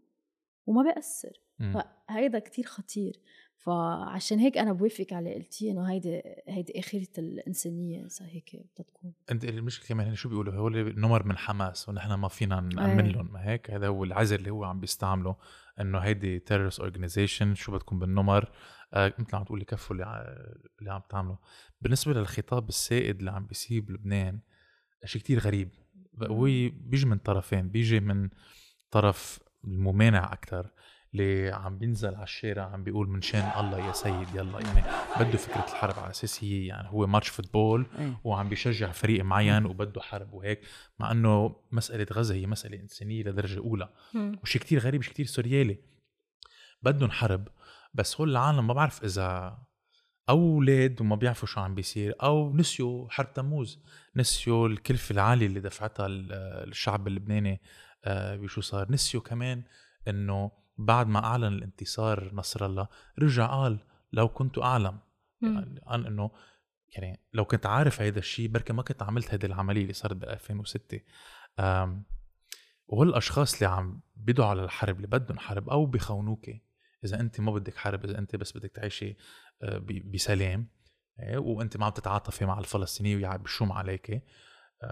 وما 0.67 0.83
بيأثر. 0.83 1.41
فهيدا 2.09 2.39
كتير 2.39 2.65
خطير. 2.65 3.21
فعشان 3.61 4.39
هيك 4.39 4.59
أنا 4.59 4.73
بوافق 4.73 5.07
على 5.13 5.35
قلتي 5.35 5.71
إنه 5.71 5.91
هيدي 5.91 6.23
هيدي 6.49 6.81
آخرة 6.81 7.09
الإنسانية 7.19 8.07
إذا 8.07 8.27
هيك 8.27 8.51
بدها 8.55 8.87
تكون. 8.87 9.13
أنت 9.31 9.45
المشكلة 9.45 9.89
كمان 9.89 10.07
هن 10.07 10.15
شو 10.15 10.29
بيقولوا؟ 10.29 10.55
هو 10.55 10.69
نمر 10.69 11.27
من 11.27 11.37
حماس 11.37 11.89
ونحن 11.89 12.13
ما 12.13 12.29
فينا 12.29 12.61
نامن 12.61 13.05
إيه. 13.05 13.13
لهم 13.13 13.33
ما 13.33 13.49
هيك؟ 13.49 13.71
هذا 13.71 13.89
هو 13.89 14.05
العذر 14.05 14.39
اللي 14.39 14.51
هو 14.51 14.65
عم 14.65 14.81
بيستعمله 14.81 15.37
إنه 15.81 15.99
هيدي 15.99 16.39
terrorist 16.39 16.81
organization 16.81 17.55
شو 17.55 17.73
بدكم 17.73 17.99
بالنمر؟ 17.99 18.51
آه 18.95 19.15
مثل 19.19 19.37
عم 19.37 19.45
تقولي 19.45 19.65
كفوا 19.65 19.97
اللي, 19.97 20.37
اللي 20.79 20.93
عم 20.93 21.03
تعمله 21.09 21.39
بالنسبة 21.81 22.13
للخطاب 22.13 22.69
السائد 22.69 23.19
اللي 23.19 23.31
عم 23.31 23.47
بيصير 23.47 23.81
بلبنان 23.81 24.41
شيء 25.05 25.23
كتير 25.23 25.39
غريب. 25.39 25.71
هو 26.23 26.45
بيجي 26.73 27.07
من 27.07 27.19
طرفين 27.19 27.69
بيجي 27.69 28.01
من 28.01 28.29
طرف 28.91 29.39
الممانع 29.65 30.33
أكثر 30.33 30.71
اللي 31.15 31.51
عم 31.51 31.79
بينزل 31.79 32.15
على 32.15 32.25
الشارع 32.25 32.63
عم 32.65 32.85
بيقول 32.85 33.09
من 33.09 33.23
شان 33.23 33.61
الله 33.65 33.87
يا 33.87 33.93
سيد 33.93 34.29
يلا. 34.35 34.61
يعني 34.61 34.83
بده 35.21 35.39
فكرة 35.39 35.65
الحرب 35.65 35.99
على 35.99 36.11
أساس 36.11 36.45
هي 36.45 36.67
يعني 36.67 36.89
هو 36.89 37.07
ماتش 37.07 37.29
فوتبول 37.29 37.87
إيه. 37.99 38.21
وعم 38.25 38.49
بيشجع 38.49 38.93
فريق 38.93 39.25
معين 39.25 39.65
وبده 39.67 40.01
حرب 40.01 40.33
وهيك 40.33 40.61
مع 40.99 41.11
إنه 41.11 41.57
مسألة 41.73 42.07
غزة 42.13 42.35
هي 42.35 42.47
مسألة 42.47 42.81
إنسانية 42.81 43.23
لدرجة 43.23 43.59
أولى. 43.59 43.89
وشي 44.43 44.59
كتير 44.59 44.79
غريب 44.79 45.03
شي 45.03 45.11
كتير 45.11 45.27
سوريالي. 45.27 45.79
بدهم 46.83 47.11
حرب 47.11 47.49
بس 47.95 48.21
هول 48.21 48.31
العالم 48.31 48.67
ما 48.67 48.73
بعرف 48.75 49.05
إذا 49.05 49.59
أو 50.29 50.39
أولاد 50.55 51.01
وما 51.01 51.17
بيعرفوا 51.17 51.49
شو 51.49 51.61
عم 51.61 51.75
بيصير 51.75 52.15
أو 52.23 52.57
نسيوا 52.57 53.09
حرب 53.11 53.33
تموز. 53.35 53.83
نسيوا 54.17 54.69
الكلفة 54.69 55.13
العالية 55.13 55.47
اللي 55.47 55.61
دفعتها 55.61 56.07
ال- 56.07 56.33
الشعب 56.69 57.09
اللبناني 57.09 57.61
آه، 58.05 58.37
بشو 58.37 58.61
صار. 58.61 58.93
نسيوا 58.93 59.23
كمان 59.23 59.63
إنه 60.09 60.51
بعد 60.81 61.07
ما 61.07 61.25
أعلن 61.25 61.45
الانتصار 61.45 62.35
نصر 62.35 62.67
الله 62.67 62.89
رجع 63.19 63.47
قال 63.47 63.79
لو 64.13 64.29
كنت 64.29 64.59
أعلم. 64.59 64.99
يعني 65.43 65.81
عن 65.87 66.07
إنه 66.07 66.31
يعني 66.89 67.21
لو 67.33 67.45
كنت 67.45 67.67
عارف 67.67 68.01
هيدا 68.01 68.19
الشيء 68.19 68.49
بركي 68.49 68.73
ما 68.73 68.83
كنت 68.83 69.03
عملت 69.03 69.31
هيدي 69.31 69.47
العملية 69.47 69.83
اللي 69.83 69.93
صارت 69.93 70.17
ب 70.17 70.25
2006 70.25 71.01
أم 71.59 72.05
وهول 72.87 73.09
الاشخاص 73.09 73.55
اللي 73.55 73.67
عم 73.67 74.01
بيدعوا 74.17 74.49
على 74.49 74.65
الحرب 74.65 74.97
اللي 74.97 75.07
بدهم 75.07 75.39
حرب 75.39 75.71
أو 75.71 75.87
بخونوك 75.87 76.51
إذا 77.05 77.21
أنت 77.21 77.41
ما 77.41 77.53
بدك 77.53 77.77
حرب 77.77 78.05
إذا 78.05 78.19
أنت 78.19 78.37
بس 78.37 78.57
بدك 78.57 78.71
تعيشي 78.71 79.17
آه، 79.63 79.87
بسلام 80.05 80.69
إيه، 81.21 81.39
وأنت 81.39 81.77
ما 81.77 81.87
عم 81.87 81.93
تتعاطفي 81.93 82.45
مع 82.47 82.59
الفلسطينية 82.59 83.17
ويا 83.17 83.37
بشوم 83.37 83.73
عليك 83.73 84.23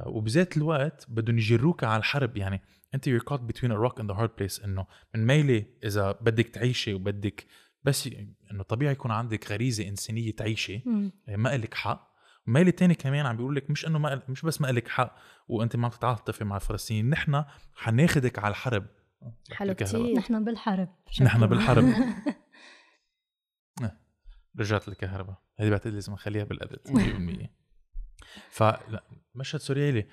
وبذات 0.07 0.57
الوقت 0.57 1.07
بدهم 1.09 1.39
يجروك 1.39 1.85
على 1.85 1.99
الحرب 1.99 2.37
يعني 2.37 2.61
أنت 2.95 3.09
you're 3.09 3.23
caught 3.23 3.41
between 3.53 3.71
a 3.71 3.89
rock 3.89 4.03
and 4.03 4.11
a 4.11 4.15
hard 4.15 4.31
place 4.41 4.65
إنه 4.65 4.87
من 5.15 5.27
ميلة 5.27 5.65
إذا 5.85 6.13
بدك 6.13 6.49
تعيشي 6.49 6.95
وبدك 6.95 7.47
بس 7.85 8.11
إنه 8.53 8.63
طبيعي 8.63 8.93
يكون 8.93 9.11
عندك 9.11 9.53
غريزة 9.53 9.89
إنسانية 9.89 10.31
تعيشي 10.31 10.83
مم. 10.87 11.13
ما 11.29 11.55
إلك 11.55 11.75
حق 11.75 12.09
ميل 12.47 12.73
تاني 12.73 12.95
كمان 12.95 13.27
عم 13.27 13.37
بيقول 13.37 13.57
لك 13.57 13.71
مش 13.71 13.87
إنه 13.87 13.99
ما 13.99 14.23
مش 14.29 14.43
بس 14.43 14.61
ما 14.61 14.71
إلك 14.71 14.89
حق 14.89 15.17
وأنت 15.49 15.77
ما 15.77 15.85
عم 15.85 15.91
تتعاطفي 15.91 16.45
مع 16.45 16.57
الفلسطينيين 16.57 17.11
نحن 17.11 17.45
حناخدك 17.75 18.39
على 18.39 18.51
الحرب 18.51 18.87
حلو. 19.53 19.75
كتير 19.75 20.15
نحن 20.15 20.45
بالحرب 20.45 20.89
نحن. 21.23 21.47
بالحرب. 21.47 21.85
رجعت 24.59 24.89
الكهرباء 24.89 25.43
هذه 25.57 25.71
بعتقد 25.71 25.93
لازم 25.93 26.13
نخليها 26.13 26.45
بالادت 26.45 26.89
100% 26.89 27.58
فلا 28.51 29.05
مشهد 29.35 29.61
سوريالي 29.61 30.07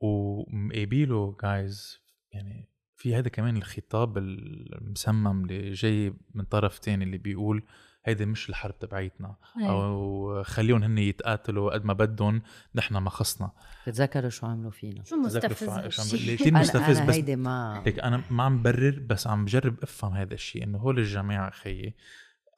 ومقابيله 0.00 1.36
جايز 1.42 1.98
يعني 2.32 2.68
في 2.96 3.14
هذا 3.14 3.28
كمان 3.28 3.56
الخطاب 3.56 4.18
المسمم 4.18 5.42
اللي 5.42 5.72
جاي 5.72 6.14
من 6.34 6.44
طرف 6.44 6.78
تاني 6.78 7.04
اللي 7.04 7.18
بيقول 7.18 7.62
هيدي 8.06 8.26
مش 8.26 8.48
الحرب 8.48 8.78
تبعيتنا. 8.78 9.36
أو 9.60 10.42
خليهم 10.42 10.82
هن 10.82 10.98
يتقاتلوا 10.98 11.70
قد 11.70 11.84
ما 11.84 11.92
بدهم 11.92 12.42
نحن 12.74 12.96
ما 12.96 13.10
خصنا. 13.10 13.50
بتذكروا 13.86 14.30
شو 14.30 14.46
عملوا 14.46 14.70
فينا. 14.70 15.04
شو 15.04 15.16
مستفز 15.16 15.68
أنا 15.68 16.60
مستفز 16.60 17.00
بس 17.00 17.14
هيدي 17.14 17.36
ما 17.36 17.82
هيك 17.86 17.98
أنا 17.98 18.22
ما 18.30 18.42
عم 18.42 18.62
برر 18.62 18.98
بس 19.10 19.26
عم 19.26 19.44
بجرب 19.44 19.82
أفهم 19.82 20.12
هذا 20.12 20.34
الشيء 20.34 20.64
إنه 20.64 20.78
هول 20.78 20.98
الجماعة 20.98 21.50
خيي 21.50 21.94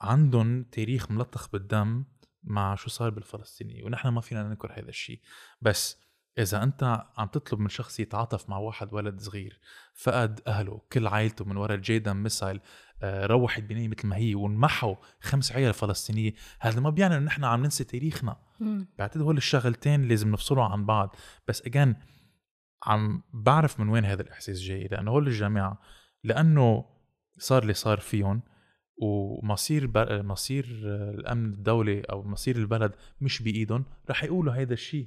عندهم 0.01 0.63
تاريخ 0.63 1.11
ملطخ 1.11 1.51
بالدم 1.51 2.05
مع 2.43 2.75
شو 2.75 2.91
صار 2.91 3.11
بالفلسطينية 3.11 3.85
ونحن 3.85 4.09
ما 4.09 4.21
فينا 4.21 4.43
ننكر 4.43 4.73
هذا 4.73 4.89
الشيء. 4.89 5.21
بس 5.61 6.09
إذا 6.39 6.63
أنت 6.63 7.05
عم 7.19 7.27
تطلب 7.27 7.61
من 7.61 7.69
شخص 7.69 8.01
يتعاطف 8.01 8.49
مع 8.49 8.59
واحد 8.59 8.95
ولد 8.95 9.21
صغير 9.21 9.61
فقد 9.95 10.41
أهله 10.47 10.81
كل 10.93 11.07
عائلته 11.07 11.45
من 11.45 11.57
وراء 11.57 11.77
الجيدن 11.77 12.17
مسايل 12.17 12.61
آه، 13.03 13.27
روحت 13.27 13.63
بنايه 13.63 13.89
مثل 13.89 14.07
ما 14.07 14.17
هي 14.17 14.35
ونمحوا 14.35 14.95
خمس 15.21 15.53
عيال 15.53 15.75
فلسطينية 15.75 16.35
هذا 16.61 16.81
ما 16.81 16.91
بيعني 16.91 17.17
إنه 17.17 17.25
نحن 17.25 17.45
عم 17.45 17.63
ننسى 17.63 17.85
تاريخنا. 17.85 18.37
بعتقد 18.99 19.21
هول 19.21 19.37
الشغلتين 19.37 20.09
لازم 20.09 20.33
نفصلهم 20.33 20.73
عن 20.73 20.87
بعض. 20.87 21.17
بس 21.49 21.63
اجان 21.63 21.97
عم 22.87 23.23
بعرف 23.33 23.81
من 23.81 23.89
وين 23.89 24.05
هذا 24.05 24.23
الإحساس 24.23 24.61
جاي 24.61 24.85
لأنه 24.85 25.11
هول 25.11 25.27
الجماعة 25.27 25.81
لأنه 26.25 26.85
صار 27.39 27.63
اللي 27.63 27.75
صار 27.75 28.01
فيهم 28.01 28.43
ومصير. 29.01 29.91
مصير 30.23 30.67
الأمن 30.85 31.53
الدولي 31.53 32.01
أو 32.01 32.23
مصير 32.23 32.57
البلد 32.57 32.93
مش 33.21 33.43
بإيدهم 33.43 33.85
رح 34.11 34.25
يقولوا 34.25 34.53
هذا 34.53 34.73
الشيء 34.73 35.07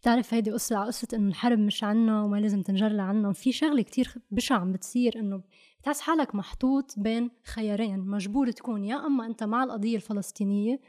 بتعرف 0.00 0.34
هيدي 0.34 0.50
قصة 0.50 0.76
على 0.76 0.86
قصة 0.86 1.08
إنه 1.14 1.28
الحرب 1.28 1.58
مش 1.58 1.84
عنا 1.84 2.22
وما 2.22 2.36
لازم 2.36 2.62
تنجر 2.62 3.00
عنا 3.00 3.32
في 3.32 3.52
شغلة 3.52 3.82
كتير 3.82 4.14
بشعة 4.30 4.58
عم 4.58 4.72
بتصير 4.72 5.18
إنه 5.18 5.42
بتحس 5.80 6.00
حالك 6.00 6.34
محطوط 6.34 6.94
بين 6.96 7.30
خيارين 7.44 7.98
مجبور 8.00 8.50
تكون 8.50 8.84
يا 8.84 9.06
أما 9.06 9.26
أنت 9.26 9.44
مع 9.44 9.64
القضية 9.64 9.96
الفلسطينية 9.96 10.80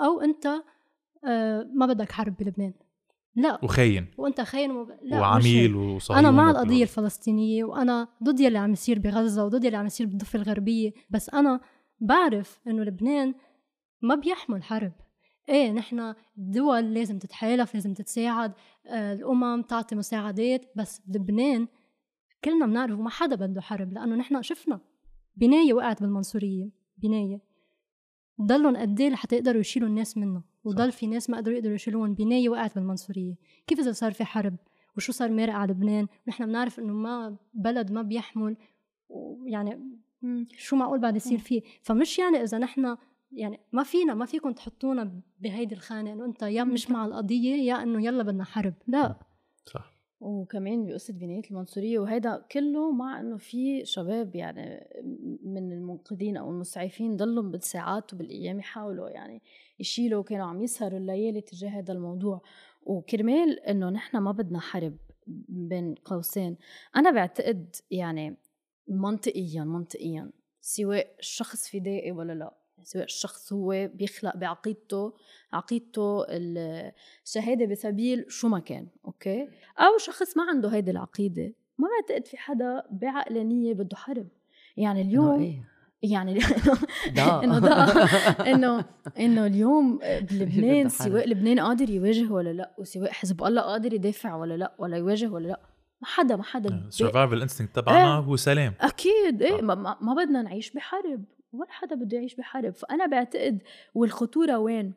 أو 0.00 0.20
أنت 0.20 0.46
آه 1.28 1.70
ما 1.74 1.86
بدك 1.86 2.12
حرب 2.12 2.36
بلبنان. 2.36 2.74
لا. 3.36 3.58
وخاين. 3.64 4.06
وأنت 4.18 4.40
خاين 4.40 4.70
وب... 4.70 4.88
لا 5.02 5.20
وعميل 5.20 5.76
وصهيوني 5.76 6.28
أنا 6.28 6.36
مع 6.36 6.50
القضية 6.50 6.82
الفلسطينية 6.82 7.64
وأنا 7.64 8.08
ضد 8.22 8.40
يلي 8.40 8.58
عم 8.58 8.72
يصير 8.72 8.98
بغزة 8.98 9.44
وضد 9.44 9.64
يلي 9.64 9.76
عم 9.76 9.86
يصير 9.86 10.06
بالضفة 10.06 10.36
الغربية 10.36 10.92
بس 11.10 11.30
أنا 11.30 11.60
بعرف 12.02 12.60
إنه 12.66 12.82
لبنان 12.82 13.34
ما 14.02 14.14
بيحمل 14.14 14.62
حرب 14.62 14.92
إيه 15.48 15.72
نحن 15.72 16.14
الدول 16.38 16.94
لازم 16.94 17.18
تتحالف 17.18 17.74
لازم 17.74 17.94
تتساعد. 17.94 18.52
آه 18.86 19.12
الأمم 19.12 19.62
تعطي 19.62 19.94
مساعدات 19.94 20.72
بس 20.76 21.00
بلبنان 21.06 21.68
كلنا 22.44 22.66
بنعرف 22.66 22.98
وما 22.98 23.10
حدا 23.10 23.36
بده 23.36 23.60
حرب 23.60 23.92
لأنه 23.92 24.16
نحن 24.16 24.42
شفنا 24.42 24.80
بناية 25.36 25.72
وقعت 25.72 26.02
بالمنصورية 26.02 26.70
بناية. 26.96 27.40
ضلهم 28.42 28.76
قد 28.76 29.00
إيه 29.00 29.08
لحتى 29.08 29.36
يقدروا 29.36 29.60
يشيلوا 29.60 29.88
الناس 29.88 30.16
منه 30.16 30.42
وضل 30.64 30.92
في 30.92 31.06
ناس 31.06 31.30
ما 31.30 31.36
قدروا 31.36 31.56
يقدروا 31.56 31.74
يشيلوهم 31.74 32.14
بناية 32.14 32.48
وقعت 32.48 32.74
بالمنصورية. 32.74 33.34
كيف 33.66 33.80
إذا 33.80 33.92
صار 33.92 34.12
في 34.12 34.24
حرب؟ 34.24 34.56
وشو 34.96 35.12
صار 35.12 35.30
مارق 35.30 35.54
على 35.54 35.72
لبنان؟ 35.72 36.06
ونحن 36.26 36.46
بنعرف 36.46 36.78
إنه 36.78 36.92
ما 36.92 37.36
بلد 37.54 37.92
ما 37.92 38.02
بيحمل 38.02 38.56
يعني 39.46 39.80
شو 40.56 40.76
معقول 40.76 40.98
بعد 40.98 41.16
يصير 41.16 41.38
فيه؟ 41.38 41.62
فمش 41.82 42.18
يعني 42.18 42.42
إذا 42.42 42.58
نحن 42.58 42.96
يعني 43.32 43.60
ما 43.72 43.82
فينا 43.82 44.14
ما 44.14 44.26
فيكم 44.26 44.52
تحطونا 44.52 45.20
بهيدي 45.40 45.74
الخانة 45.74 46.12
إنه 46.12 46.24
أنت 46.24 46.42
يا 46.42 46.64
مش 46.64 46.90
مع 46.90 47.06
القضية 47.06 47.54
يا 47.54 47.82
إنه 47.82 48.04
يلا 48.04 48.22
بدنا 48.22 48.44
حرب. 48.44 48.74
لا. 48.86 49.16
صح. 49.66 49.92
وكمان 50.20 50.86
بقصة 50.86 51.14
بناية 51.14 51.42
المنصورية 51.50 51.98
وهيدا 51.98 52.44
كله 52.52 52.90
مع 52.90 53.20
إنه 53.20 53.36
في 53.36 53.84
شباب 53.84 54.36
يعني 54.36 54.86
من 55.44 55.72
المنقذين 55.72 56.36
أو 56.36 56.50
المسعفين 56.50 57.16
ضلوا 57.16 57.42
بالساعات 57.42 58.14
وبالأيام 58.14 58.58
يحاولوا 58.58 59.08
يعني 59.08 59.42
يشيلوا 59.80 60.22
كانوا 60.22 60.46
عم 60.46 60.62
يسهروا 60.62 60.98
الليالي 60.98 61.40
تجاه 61.40 61.68
هذا 61.68 61.92
الموضوع. 61.92 62.42
وكرمال 62.82 63.60
إنه 63.60 63.90
نحن 63.90 64.16
ما 64.16 64.32
بدنا 64.32 64.60
حرب 64.60 64.96
بين 65.48 65.94
قوسين. 65.94 66.56
أنا 66.96 67.10
بعتقد 67.10 67.76
يعني 67.90 68.36
منطقيا 68.88 69.64
منطقيا. 69.64 70.30
سواء 70.60 71.16
الشخص 71.18 71.68
فدائي 71.68 72.12
ولا 72.12 72.32
لا. 72.32 72.62
سواء 72.84 73.04
الشخص 73.04 73.52
هو 73.52 73.90
بيخلق 73.94 74.36
بعقيدته 74.36 75.12
عقيدته 75.52 76.24
الشهادة 76.28 77.66
بسبيل 77.66 78.24
شو 78.28 78.48
ما 78.48 78.58
كان 78.58 78.86
أوكي؟ 79.04 79.48
أو 79.78 79.98
شخص 79.98 80.36
ما 80.36 80.42
عنده 80.48 80.68
هيدي 80.68 80.90
العقيدة 80.90 81.52
ما 81.78 81.88
بعتقد 81.88 82.26
في 82.26 82.36
حدا 82.36 82.82
بعقلانية 82.90 83.74
بده 83.74 83.96
حرب 83.96 84.28
يعني 84.76 85.02
اليوم 85.02 85.40
إيه؟ 85.40 85.72
يعني 86.02 86.38
إنه 87.44 87.58
ده 87.58 87.86
إنه 88.52 88.84
إنه 89.18 89.46
اليوم 89.46 89.98
بلبنان 90.30 90.88
سواء 90.88 91.28
لبنان 91.28 91.60
قادر 91.60 91.90
يواجه 91.90 92.32
ولا 92.32 92.52
لا 92.52 92.74
وسواء 92.78 93.12
حزب 93.12 93.44
الله 93.44 93.62
قادر 93.62 93.94
يدافع 93.94 94.34
ولا 94.34 94.56
لا 94.56 94.74
ولا 94.78 94.96
يواجه 94.96 95.28
ولا 95.28 95.48
لا. 95.48 95.60
ما 96.02 96.08
حدا 96.08 96.36
ما 96.36 96.42
حدا 96.42 96.74
ال 96.74 96.82
survival 96.82 97.42
instinct 97.42 97.76
تبعنا 97.76 98.16
هو 98.16 98.36
سلام 98.36 98.74
أكيد 98.80 99.42
إيه 99.42 99.62
ما, 99.62 99.74
ما 100.00 100.14
بدنا 100.14 100.42
نعيش 100.42 100.70
بحرب 100.70 101.24
ولا 101.52 101.70
حدا 101.70 101.96
بده 101.96 102.16
يعيش 102.16 102.34
بحرب. 102.34 102.74
فأنا 102.74 103.06
بعتقد 103.06 103.62
والخطورة 103.94 104.58
وين؟ 104.58 104.94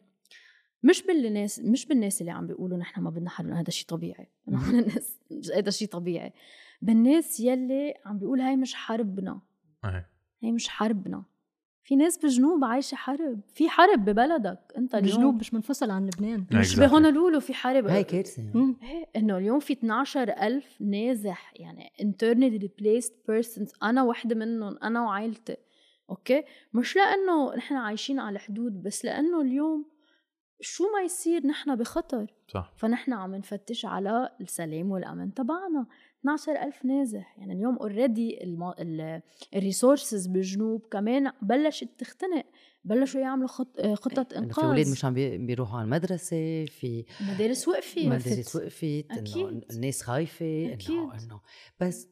مش 0.84 1.04
بالناس 1.04 1.60
مش 1.60 1.86
بالناس 1.86 2.22
اللي 2.22 2.32
عم 2.32 2.48
بيقولوا 2.48 2.78
نحن 2.78 3.02
ما 3.02 3.10
بدنا 3.10 3.30
حرب 3.30 3.50
هذا 3.50 3.70
شيء 3.70 3.88
طبيعي. 3.88 4.28
الناس 4.48 5.18
هذا 5.56 5.70
شيء 5.70 5.88
طبيعي. 5.88 6.34
بالناس 6.82 7.40
يلي 7.40 7.94
عم 8.06 8.18
بيقول 8.20 8.40
هاي 8.40 8.56
مش 8.56 8.76
حربنا. 8.76 9.40
هي 10.44 10.52
مش 10.52 10.70
حربنا. 10.70 11.24
في 11.86 11.96
ناس 11.96 12.18
بالجنوب 12.18 12.64
عايشة 12.64 12.96
حرب. 12.96 13.42
في 13.54 13.70
حرب 13.70 14.06
ببلدك 14.06 14.60
أنت 14.78 14.96
اليوم 14.96 15.14
الجنوب 15.14 15.40
مش 15.40 15.54
منفصل 15.54 15.92
عن 15.92 16.06
لبنان. 16.06 16.46
مش 16.52 16.80
بهونولولو 16.80 17.40
في 17.40 17.54
حرب. 17.54 17.88
هاي 17.88 18.04
كارثة 18.04 18.44
إنه 19.16 19.38
اليوم 19.38 19.60
في 19.60 19.74
12 19.74 20.30
ألف 20.30 20.82
نازح 20.82 21.54
يعني 21.56 21.92
internally 22.02 22.62
displaced 22.62 23.12
persons. 23.12 23.84
أنا 23.84 24.04
وحدة 24.04 24.36
منهم 24.36 24.78
أنا 24.84 25.02
وعائلتي. 25.02 25.58
أوكي؟ 26.10 26.44
مش 26.74 26.96
لأنه 26.96 27.56
نحن 27.56 27.76
عايشين 27.76 28.20
على 28.20 28.36
الحدود 28.36 28.84
بس 28.84 29.06
لأنه 29.06 29.42
اليوم 29.42 29.86
شو 30.62 30.84
ما 30.84 31.02
يصير 31.02 31.48
نحن 31.48 31.76
بخطر. 31.76 32.34
صح. 32.48 32.74
فنحن 32.78 33.14
عم 33.14 33.36
نفتش 33.36 33.86
على 33.86 34.30
السلام 34.42 34.92
والأمن 34.92 35.34
تبعنا. 35.34 35.86
12000 36.34 36.86
نازح. 36.86 37.38
يعني 37.38 37.54
اليوم 37.54 37.78
already 37.78 38.40
ال 39.56 39.63
resources 39.63 40.28
بالجنوب 40.28 40.86
كمان 40.92 41.32
بلشت 41.42 41.90
تختنق. 41.98 42.46
بلشوا 42.84 43.22
يعملوا 43.22 43.48
خط 43.48 43.82
خطط 43.82 44.34
انقاذ 44.34 44.54
في 44.54 44.64
أولاد 44.64 44.88
مش 44.88 45.06
عم 45.06 45.14
بيروحوا 45.46 45.78
على 45.78 45.86
المدرسة 45.86 46.66
في 46.66 47.06
مدارس 47.22 47.68
وقفت. 47.68 48.00
مدارس 48.00 48.56
وقفت 48.56 49.06
إنه 49.12 49.62
الناس 49.72 50.02
خايفة 50.02 50.66
إنه 50.66 51.14
إنه 51.24 51.42
بس 51.80 52.10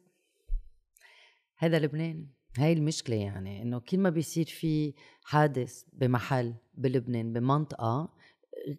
هذا 1.56 1.78
لبنان. 1.78 2.26
هاي 2.58 2.72
المشكلة 2.72 3.16
يعني 3.16 3.62
إنه 3.62 3.78
كل 3.78 3.98
ما 3.98 4.10
بيصير 4.10 4.44
في 4.44 4.94
حادث 5.22 5.84
بمحل 5.92 6.54
بلبنان 6.74 7.32
بمنطقة 7.32 8.14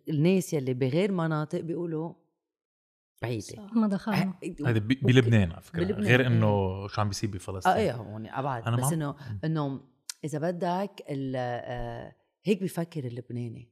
الناس 0.09 0.53
يلي 0.53 0.73
بغير 0.73 1.11
مناطق 1.11 1.59
بيقولوا 1.59 2.13
بعيدة. 3.21 3.67
ما 3.73 3.87
دخلنا. 3.87 4.33
هذا 4.65 4.79
بلبنان 4.79 5.51
على 5.51 5.61
فكرة. 5.61 5.83
بلبنان. 5.83 6.07
غير 6.07 6.27
إنه 6.27 6.87
شو 6.87 7.01
عم 7.01 7.07
بيصير 7.07 7.29
بفلسطين. 7.29 7.71
آه 7.71 7.75
إيه 7.75 7.95
هون 7.95 8.27
أبعد. 8.27 8.63
أنا 8.67 8.77
بس 8.77 8.93
انه 8.93 9.15
إنه 9.43 9.81
إذا 10.23 10.39
بدك 10.39 11.01
آه، 11.09 12.15
هيك 12.43 12.63
بفكر 12.63 13.03
اللبناني. 13.03 13.69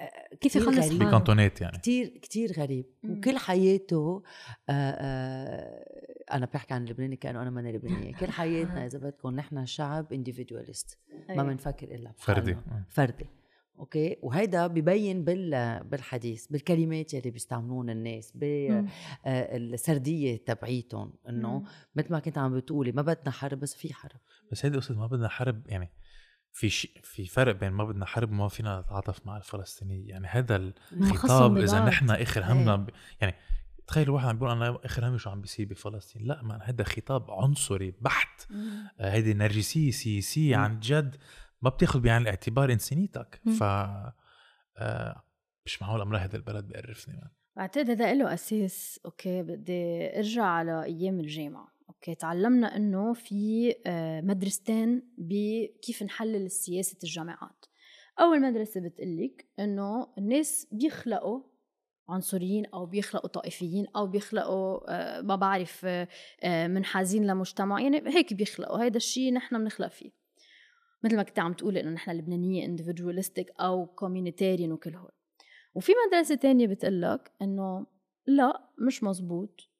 آه، 0.00 0.34
كيف 0.40 0.56
يخلص 0.56 0.78
حاله 0.78 1.06
بكانتونات 1.06 1.60
يعني. 1.60 1.78
كثير 1.78 2.18
كثير 2.22 2.52
غريب. 2.52 2.86
مم. 3.02 3.18
وكل 3.18 3.38
حياته 3.38 4.22
آآ 4.68 4.72
آه، 4.72 4.94
آآ 5.00 6.36
أنا 6.36 6.46
بحكي 6.54 6.74
عن 6.74 6.84
اللبناني 6.84 7.16
كأنه 7.16 7.42
أنا 7.42 7.50
ماني 7.50 7.72
لبنانية. 7.72 8.14
كل 8.20 8.30
حياتنا 8.30 8.86
إذا 8.86 8.98
بدكم 8.98 9.36
نحن 9.36 9.66
شعب 9.66 10.12
individualist 10.12 10.98
ما 11.28 11.42
بنفكر 11.42 11.94
إلا 11.94 12.12
فردي. 12.16 12.56
فردي. 12.88 13.26
أوكي؟ 13.80 14.16
وهيدا 14.22 14.66
ببين 14.66 15.24
بال 15.24 15.80
بالحديث 15.84 16.46
بالكلمات 16.46 17.14
يلي 17.14 17.30
بيستعملون 17.30 17.90
الناس 17.90 18.32
بالسرديه 19.26 20.34
آه، 20.34 20.36
تبعيتهم 20.36 21.12
إنه 21.28 21.64
مثل 21.94 22.12
ما 22.12 22.18
كنت 22.18 22.38
عم 22.38 22.56
بتقولي 22.56 22.92
ما 22.92 23.02
بدنا 23.02 23.30
حرب 23.30 23.60
بس 23.60 23.74
في 23.74 23.94
حرب. 23.94 24.20
بس 24.52 24.64
هيدي 24.64 24.76
قصة 24.76 24.98
ما 24.98 25.06
بدنا 25.06 25.28
حرب 25.28 25.68
يعني 25.68 25.90
في 26.52 26.70
ش... 26.70 26.86
في 27.02 27.26
فرق 27.26 27.54
بين 27.56 27.70
ما 27.70 27.84
بدنا 27.84 28.06
حرب 28.06 28.30
وما 28.30 28.48
فينا 28.48 28.80
نتعاطف 28.80 29.26
مع 29.26 29.36
الفلسطينيين. 29.36 30.08
يعني 30.08 30.26
هذا 30.26 30.72
الخطاب 30.92 31.56
إذا 31.56 31.84
نحن 31.84 32.10
آخر 32.10 32.52
همنا 32.52 32.76
ب... 32.76 32.90
يعني 33.20 33.34
تخيل 33.86 34.02
الواحد 34.02 34.26
عم 34.28 34.38
بيقول 34.38 34.50
أنا 34.50 34.78
آخر 34.84 35.08
همي 35.08 35.18
شو 35.18 35.30
عم 35.30 35.40
بيصير 35.40 35.66
بفلسطين؟ 35.66 36.22
لا 36.22 36.42
ما 36.42 36.60
هذا 36.62 36.84
خطاب 36.84 37.30
عنصري 37.30 37.94
بحت. 38.00 38.46
آه 39.00 39.10
هيدي 39.10 39.34
نرجسية 39.34 39.90
سياسية 39.90 40.56
عن 40.56 40.80
جد 40.80 41.16
ما 41.62 41.70
بتاخذ 41.70 42.00
بعين 42.00 42.22
الاعتبار 42.22 42.72
انسانيتك. 42.72 43.40
ف 43.58 43.62
آه 43.62 45.22
مش 45.66 45.82
معقول 45.82 46.00
أمر 46.00 46.16
هذا 46.16 46.36
البلد 46.36 46.68
بيقرفني 46.68 47.14
من. 47.14 47.28
بعتقد 47.56 47.90
هذا 47.90 48.14
له 48.14 48.34
أساس 48.34 49.00
أوكي 49.04 49.42
بدي 49.42 50.18
أرجع 50.18 50.44
على 50.44 50.84
أيام 50.84 51.20
الجامعة. 51.20 51.68
أوكي 51.88 52.14
تعلمنا 52.14 52.76
إنه 52.76 53.12
في 53.12 53.74
آه، 53.86 54.20
مدرستين 54.20 55.12
بكيف 55.18 56.02
نحلل 56.02 56.50
سياسة 56.50 56.98
الجامعات. 57.04 57.64
أول 58.20 58.40
مدرسة 58.42 58.80
بتقلك 58.80 59.48
إنه 59.58 60.14
الناس 60.18 60.68
بيخلقوا 60.72 61.42
عنصريين 62.08 62.66
أو 62.66 62.86
بيخلقوا 62.86 63.28
طائفيين 63.28 63.86
أو 63.96 64.06
بيخلقوا 64.06 64.80
آه، 64.88 65.20
ما 65.20 65.36
بعرف 65.36 65.86
منحازين 66.44 67.26
لمجتمع 67.26 67.80
يعني 67.80 68.02
هيك 68.06 68.34
بيخلقوا. 68.34 68.78
هذا 68.78 68.96
الشيء 68.96 69.32
نحن 69.32 69.58
بنخلق 69.58 69.88
فيه. 69.88 70.19
مثل 71.04 71.16
ما 71.16 71.22
كنت 71.22 71.38
عم 71.38 71.52
تقولي 71.52 71.80
إنه 71.80 71.90
نحن 71.90 72.10
اللبنانية 72.10 72.64
individualistic 72.64 73.50
أو 73.60 73.86
communitarian 73.86 74.72
وكل 74.72 74.94
هول 74.94 75.12
وفي 75.74 75.92
مدرسة 76.06 76.34
تانية 76.34 76.66
بتقلك 76.66 77.32
إنه 77.42 77.86
لا 78.26 78.70
مش 78.78 79.04
مزبوط. 79.04 79.70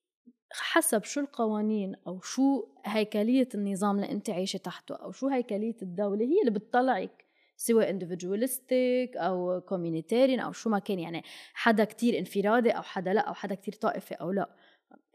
حسب 0.53 1.05
شو 1.05 1.21
القوانين 1.21 1.95
أو 2.07 2.21
شو 2.21 2.69
هيكلية 2.87 3.49
النظام 3.55 3.97
اللي 3.97 4.11
أنت 4.11 4.31
عايشة 4.31 4.57
تحته 4.57 4.95
أو 4.95 5.13
شو 5.13 5.29
هيكلية 5.29 5.77
الدولة 5.83 6.25
هي 6.25 6.41
اللي 6.41 6.51
بتطلعك 6.51 7.25
سواء 7.57 7.99
individualistic 7.99 9.17
أو 9.17 9.61
communitarian 9.61 10.41
أو 10.41 10.53
شو 10.53 10.71
ما 10.71 10.79
كان. 10.79 10.99
يعني 10.99 11.23
حدا 11.55 11.85
كتير 11.85 12.19
انفرادي 12.19 12.71
أو 12.71 12.83
حدا 12.83 13.13
لا 13.13 13.21
أو 13.21 13.35
حدا 13.35 13.55
كتير 13.55 13.75
طائفي 13.75 14.15
أو 14.15 14.31
لا. 14.31 14.57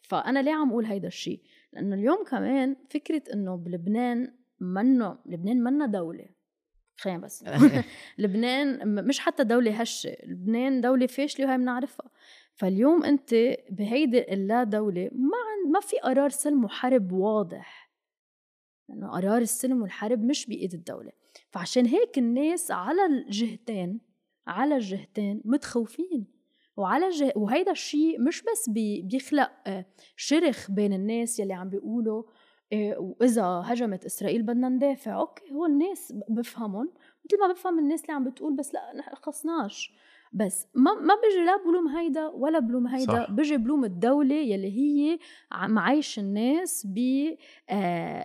فأنا 0.03 0.39
ليه 0.39 0.51
عم 0.51 0.69
أقول 0.69 0.85
هيدا 0.85 1.07
الشيء 1.07 1.41
لأنه 1.73 1.95
اليوم 1.95 2.23
كمان 2.23 2.75
فكرة 2.89 3.23
إنه 3.33 3.55
بلبنان 3.55 4.33
منه 4.73 5.17
لبنان 5.25 5.63
منا 5.63 5.85
دولة. 5.85 6.25
خلينا 6.97 7.19
بس. 7.19 7.45
لبنان 8.17 8.95
مش 9.07 9.19
حتى 9.19 9.43
دولة 9.43 9.81
هشة 9.81 10.17
لبنان 10.23 10.81
دولة 10.81 11.07
فاشلة 11.07 11.45
وهي 11.45 11.57
بنعرفها. 11.57 12.09
فاليوم 12.55 13.03
أنت 13.03 13.33
بهيدي 13.69 14.33
اللا 14.33 14.63
دولة 14.63 15.09
ما 15.11 15.37
عند 15.51 15.73
ما 15.73 15.79
في 15.79 15.97
قرار 15.99 16.29
سلم 16.29 16.65
وحرب 16.65 17.11
واضح. 17.11 17.91
لأنه 18.89 19.11
قرار 19.11 19.41
السلم 19.41 19.81
والحرب 19.81 20.23
مش 20.23 20.45
بإيد 20.45 20.73
الدولة. 20.73 21.11
فعشان 21.49 21.85
هيك 21.85 22.17
الناس 22.17 22.71
على 22.71 23.05
الجهتين 23.05 23.99
على 24.47 24.75
الجهتين 24.75 25.41
متخوفين. 25.45 26.35
وعلى 26.77 27.09
جه... 27.09 27.33
وهيدا 27.35 27.71
الشيء 27.71 28.21
مش 28.21 28.43
بس 28.43 28.69
بي... 28.69 29.01
بيخلق 29.01 29.51
آه، 29.67 29.85
شرخ 30.15 30.71
بين 30.71 30.93
الناس 30.93 31.39
يلي 31.39 31.53
عم 31.53 31.69
بيقولوا 31.69 32.23
وإذا 32.97 33.43
هجمت 33.65 34.05
إسرائيل 34.05 34.43
بدنا 34.43 34.69
ندافع 34.69 35.19
أوكي 35.19 35.51
هو 35.51 35.65
الناس 35.65 36.13
بفهمهم 36.29 36.89
مثل 37.25 37.39
ما 37.39 37.53
بفهم 37.53 37.79
الناس 37.79 38.01
اللي 38.01 38.13
عم 38.13 38.23
بتقول 38.23 38.55
بس 38.55 38.73
لا 38.73 38.93
نحن 38.95 39.15
خصناش 39.15 39.93
بس 40.37 40.67
ما 40.73 40.93
ما 40.93 41.13
بيجي 41.23 41.45
لا 41.45 41.57
بلوم 41.71 41.87
هيدا 41.87 42.27
ولا 42.27 42.59
بلوم 42.59 42.87
هيدا 42.87 43.13
صح. 43.25 43.31
بيجي 43.31 43.57
بلوم 43.57 43.85
الدولة 43.85 44.35
يلي 44.35 44.71
هي 44.71 45.19
عم 45.51 45.79
عايش 45.79 46.19
الناس 46.19 46.87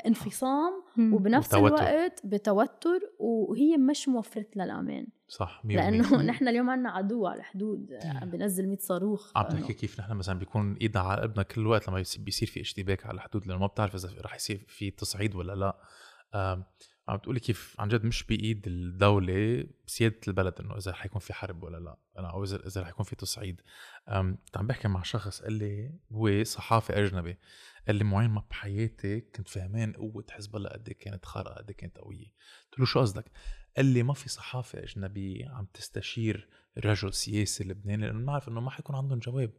بانفصام 0.05 0.73
مم. 0.97 1.15
وبنفس 1.15 1.55
وتوتر. 1.55 1.67
الوقت 1.89 2.27
بتوتر 2.27 3.01
وهي 3.19 3.77
مش 3.77 4.09
موفرت 4.09 4.57
لها 4.57 4.65
الامان 4.67 5.07
صح 5.29 5.63
100% 5.65 5.67
لأنه 5.67 6.23
نحن 6.31 6.49
اليوم 6.49 6.71
عندنا 6.71 6.91
عدو 6.91 7.27
على 7.27 7.39
الحدود 7.41 7.93
عم 8.05 8.31
بنزل 8.31 8.67
100 8.69 8.79
صاروخ 8.79 9.33
عم 9.37 9.49
تحكي 9.49 9.73
كيف 9.73 10.01
نحن 10.01 10.13
مثلا 10.13 10.39
بيكون 10.39 10.77
إيدنا 10.81 11.03
على 11.03 11.21
قلبنا 11.21 11.43
كل 11.43 11.67
وقت 11.67 11.89
لما 11.89 12.01
يصير- 12.01 12.23
بيصير 12.23 12.49
في 12.49 12.61
اشتباك 12.61 13.07
على 13.07 13.15
الحدود 13.15 13.47
لأنه 13.47 13.61
ما 13.61 13.67
بتعرف 13.67 13.95
إذا 13.95 14.09
رح 14.25 14.35
يصير 14.35 14.65
في 14.69 14.91
تصعيد 14.91 15.35
ولا 15.35 15.53
لا 15.53 15.77
آم، 16.35 16.65
عم 17.11 17.19
تقولي 17.19 17.41
كيف 17.41 17.77
عن 17.79 17.89
جد 17.89 18.05
مش 18.05 18.23
بإيد 18.23 18.67
الدولة 18.67 19.67
سيادة 19.87 20.21
البلد 20.29 20.55
إنه 20.61 20.77
إذا 20.77 20.91
رح 20.91 21.07
يكون 21.07 21.21
في 21.21 21.33
حرب 21.33 21.63
ولا 21.63 21.77
لا 21.77 21.97
أنا 22.19 22.31
أو 22.31 22.45
اذا 22.45 22.67
إذا 22.67 22.81
رح 22.81 22.89
يكون 22.89 23.05
في 23.05 23.17
تصعيد. 23.17 23.61
كنت 24.07 24.57
عم 24.57 24.67
بحكي 24.67 24.89
مع 24.89 25.03
شخص 25.03 25.43
قال 25.43 25.53
لي 25.53 25.93
هو 26.13 26.45
صحافي 26.45 26.93
أجنبي 26.93 27.39
قال 27.87 27.97
لي 27.97 28.05
معين 28.05 28.31
ما 28.31 28.45
بحياتي 28.51 29.21
كنت 29.21 29.49
فهمان 29.49 29.93
قوة 29.93 30.25
حزب 30.31 30.57
الله 30.57 30.71
قد 30.71 30.89
إيه 30.89 30.99
كانت 30.99 31.25
خارقة 31.25 31.55
قد 31.55 31.71
إيه 31.71 31.77
كانت 31.77 31.99
قوية. 31.99 32.27
قلت 32.65 32.79
له 32.79 32.85
شو 32.85 33.01
قصدك؟ 33.01 33.25
قال 33.77 33.87
لي 33.87 34.03
ما 34.03 34.13
في 34.13 34.29
صحافي 34.29 34.83
اجنبي 34.83 35.45
عم 35.45 35.67
تستشير 35.75 36.49
رجل 36.79 37.15
سياسي 37.15 37.65
لبناني 37.65 38.07
لأنه 38.07 38.19
بنعرف 38.19 38.49
إنه 38.49 38.61
ما 38.61 38.71
حيكون 38.71 38.97
عندهم 38.97 39.19
جواب 39.19 39.53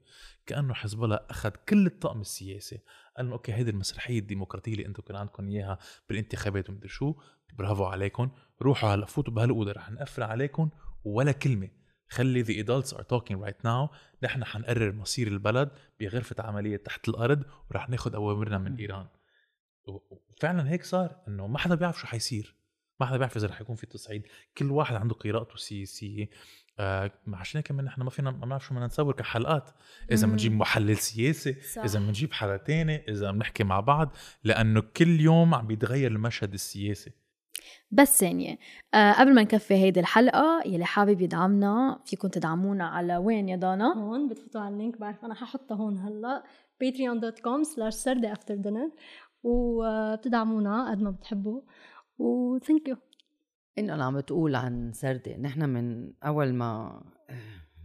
كأنه 0.45 0.73
حزب 0.73 1.03
الله 1.03 1.19
أخذ 1.29 1.49
كل 1.49 1.85
الطقم 1.85 2.21
السياسي. 2.21 2.79
قال 3.17 3.31
أوكي 3.31 3.53
هيدي 3.53 3.71
المسرحية 3.71 4.19
الديمقراطية 4.19 4.73
اللي 4.73 4.85
أنتم 4.85 5.03
كان 5.03 5.15
عندكم 5.15 5.49
إياها 5.49 5.77
بالانتخابات 6.09 6.69
ومدري 6.69 6.89
شو 6.89 7.15
برافو 7.57 7.85
عليكم. 7.85 8.29
روحوا 8.61 8.89
هلا 8.89 9.05
فوتوا 9.05 9.33
بهالأوضة 9.33 9.71
رح 9.71 9.91
نقفل 9.91 10.23
عليكم 10.23 10.69
ولا 11.03 11.31
كلمة. 11.31 11.69
خلي 12.09 12.43
the 12.45 12.65
adults 12.65 12.93
are 12.93 13.03
talking 13.03 13.35
right 13.45 13.65
now. 13.65 13.95
نحن 14.23 14.43
حنقرر 14.43 14.91
مصير 14.91 15.27
البلد 15.27 15.71
بغرفة 15.99 16.43
عملية 16.43 16.77
تحت 16.77 17.09
الأرض 17.09 17.43
ورح 17.71 17.89
ناخذ 17.89 18.15
أوامرنا 18.15 18.57
من 18.57 18.75
إيران. 18.75 19.07
و- 19.87 20.15
وفعلا 20.29 20.69
هيك 20.69 20.83
صار 20.83 21.15
إنه 21.27 21.47
ما 21.47 21.57
حدا 21.57 21.75
بيعرف 21.75 21.99
شو 21.99 22.07
حيصير. 22.07 22.55
ما 22.99 23.05
حدا 23.07 23.17
بيعرف 23.17 23.37
إذا 23.37 23.47
رح 23.47 23.61
يكون 23.61 23.75
في 23.75 23.85
تصعيد. 23.85 24.23
كل 24.57 24.71
واحد 24.71 24.95
عنده 24.95 25.15
قراءته 25.15 25.53
السياسيه 25.53 26.29
آه 26.79 27.11
عشان 27.33 27.57
هيك 27.57 27.67
كمان 27.67 27.85
نحن 27.85 28.01
ما 28.01 28.09
فينا 28.09 28.31
ما 28.31 28.45
بنعرف 28.45 28.65
شو 28.65 28.73
بدنا 28.73 28.85
نصور 28.85 29.13
كحلقات. 29.13 29.69
إذا. 30.11 30.27
بنجيب 30.27 30.51
محلل 30.51 30.97
سياسي 30.97 31.61
صح. 31.61 31.83
إذا 31.83 31.99
بنجيب 31.99 32.33
حدا 32.33 32.57
تاني 32.57 32.95
إذا 33.11 33.31
بنحكي 33.31 33.63
مع 33.63 33.79
بعض 33.79 34.15
لأنه 34.43 34.81
كل 34.81 35.19
يوم 35.19 35.55
عم 35.55 35.67
بيتغير 35.67 36.11
المشهد 36.11 36.53
السياسي. 36.53 37.11
بس 37.91 38.19
ثانية 38.19 38.57
آه 38.93 39.11
قبل 39.11 39.33
ما 39.35 39.41
نكفي 39.41 39.73
هيدي 39.73 39.99
الحلقة 39.99 40.61
يلي 40.65 40.85
حابب 40.85 41.21
يدعمنا 41.21 41.99
فيكم 42.05 42.27
تدعمونا 42.27 42.87
على 42.87 43.17
وين 43.17 43.49
يا 43.49 43.55
دانا؟ 43.55 43.93
هون 43.97 44.27
بتفوتوا 44.29 44.61
على 44.61 44.73
اللينك 44.73 44.97
بعرف 44.97 45.25
أنا 45.25 45.33
ححطها 45.33 45.75
هون 45.75 45.97
هلأ 45.97 46.43
patreon.com 46.83 47.63
slash 47.75 47.89
سردة 47.89 48.33
after 48.33 48.55
dinner 48.63 48.91
وبتدعمونا 49.43 50.91
قد 50.91 51.01
ما 51.01 51.11
بتحبوا. 51.11 51.61
و 52.19 52.59
thank 52.59 52.91
you. 52.91 52.95
إنه 53.77 53.93
أنا 53.93 54.05
عم 54.05 54.17
بتقول 54.17 54.55
عن 54.55 54.91
سردة 54.93 55.37
نحن 55.37 55.69
من 55.69 56.13
أول 56.23 56.53
ما 56.53 57.01
آه، 57.29 57.35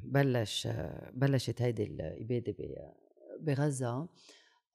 بلش 0.04 0.66
آه، 0.66 1.10
بلشت 1.14 1.62
هيدي 1.62 1.84
الإبادة 1.84 2.54
بغزة 3.40 4.08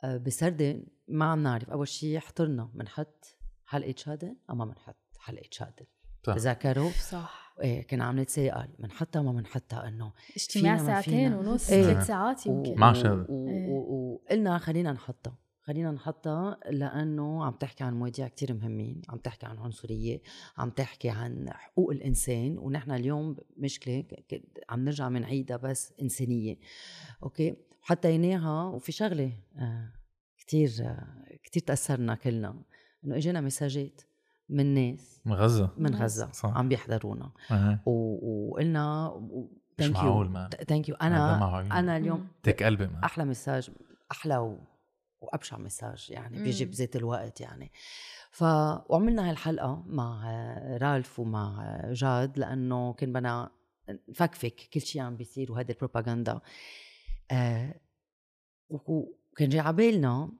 آه، 0.04 0.18
بسردة 0.18 0.84
ما 1.08 1.26
عم 1.26 1.44
نعرف. 1.44 1.70
أول 1.70 1.88
شيء 1.88 2.20
حضرنا 2.20 2.70
بنحط 2.74 3.38
حلقه 3.72 3.94
شادن 3.98 4.36
أو 4.50 4.56
ما 4.56 4.66
بنحط 4.66 4.96
حلقه 5.20 5.48
شادن 5.52 5.86
صح. 6.24 6.34
تذكروا؟ 6.36 6.90
صح. 6.90 7.56
إيه 7.62 7.88
كنا 7.88 8.04
عم 8.04 8.20
نتساءل 8.20 8.70
بنحطها 8.80 9.22
ما 9.22 9.32
بنحطها 9.32 9.88
إنه 9.88 10.14
اجتماع 10.36 10.78
ساعتين. 10.78 11.34
ونص. 11.34 11.68
ثلاث 11.68 12.08
ساعات 12.08 12.46
يمكن. 12.46 12.76
مع 12.76 12.94
شادن. 12.94 13.26
إيه. 13.30 13.70
وقلنا 13.70 14.58
خلينا 14.58 14.92
نحطها 14.92 15.38
خلينا 15.62 15.92
نحطها 15.92 16.58
لأنه 16.72 17.46
عم 17.46 17.54
تحكي 17.54 17.84
عن 17.84 17.94
مواضيع 17.94 18.28
كتير 18.28 18.54
مهمين 18.54 19.02
عم 19.10 19.18
تحكي 19.18 19.46
عن 19.46 19.58
عنصرية 19.58 20.22
عم 20.58 20.70
تحكي 20.70 21.10
عن 21.10 21.50
حقوق 21.50 21.92
الإنسان 21.92 22.58
ونحن 22.58 22.92
اليوم 22.92 23.38
مشكلة 23.58 24.04
عم 24.70 24.86
نرجع 24.86 25.10
بنعيدها 25.10 25.58
بس 25.58 25.94
إنسانية. 26.02 26.58
أوكي؟ 27.24 27.56
حطيناها 27.82 28.64
وفي 28.64 28.92
شغلة 28.92 29.34
آه 29.58 29.94
كتير 30.38 30.72
آه 30.82 31.38
كتير 31.44 31.64
تأثرنا 31.64 32.16
كلنا. 32.16 32.64
إنه 33.06 33.16
اجانا 33.18 33.42
مساجات 33.42 34.02
من 34.50 34.66
ناس 34.74 35.22
من 35.26 35.34
غزة 35.34 35.70
من 35.78 35.96
غزة 35.96 36.32
صح. 36.32 36.58
عم 36.58 36.70
بيحضرونا 36.70 37.32
أه. 37.52 37.80
و- 37.86 38.50
وقلنا 38.52 39.14
مش 39.80 39.88
معقول 39.90 40.30
man 40.30 40.50
thank 40.50 40.90
you 40.90 40.96
أنا. 40.96 41.60
أنا 41.80 41.98
اليوم 41.98 42.28
تك 42.44 42.64
قلبي 42.64 42.88
man 42.88 43.04
أحلى 43.04 43.26
مساج 43.26 43.72
أحلى 44.12 44.38
و... 44.38 44.60
وأبشع 45.22 45.58
مساج 45.58 46.08
يعني 46.10 46.44
بيجي. 46.44 46.66
بذات 46.66 46.96
الوقت 46.96 47.42
يعني 47.42 47.72
ف 48.32 48.44
وعملنا 48.90 49.30
هالحلقة 49.30 49.84
مع 49.88 50.24
رالف 50.82 51.20
ومع 51.20 51.76
جاد 51.92 52.38
لأنه 52.40 52.94
كان 52.94 53.14
بدنا 53.14 53.52
نفكفك 54.10 54.56
كل 54.74 54.82
شيء 54.82 55.02
عم 55.02 55.16
بيصير 55.16 55.52
وهذه 55.52 55.70
البروباغندا 55.72 56.40
آه 57.32 57.76
وكان 58.70 59.50
جاي 59.50 59.60
على 59.60 59.76
بالنا 59.76 60.32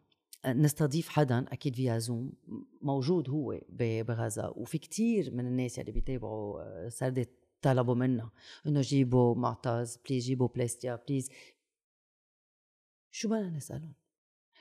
نستضيف 0.46 1.10
حدا 1.10 1.46
أكيد 1.48 1.76
via 1.76 1.98
Zoom 1.98 2.34
موجود 2.82 3.30
هو 3.30 3.60
بغزة. 3.70 4.50
وفي 4.50 4.78
كتير 4.78 5.34
من 5.34 5.48
الناس 5.48 5.80
اللي 5.80 5.92
بيتابعوا 5.92 6.62
آه، 6.62 6.90
سردة 6.90 7.28
طلبوا 7.62 7.96
منا 7.96 8.30
إنه 8.68 8.82
جيبوا 8.82 9.36
معتز 9.36 9.98
please 9.98 10.26
جيبوا 10.26 10.48
بلستيا 10.48 11.04
please 11.08 11.30
شو 13.12 13.30
بدنا 13.30 13.50
نسألهم؟ 13.50 13.94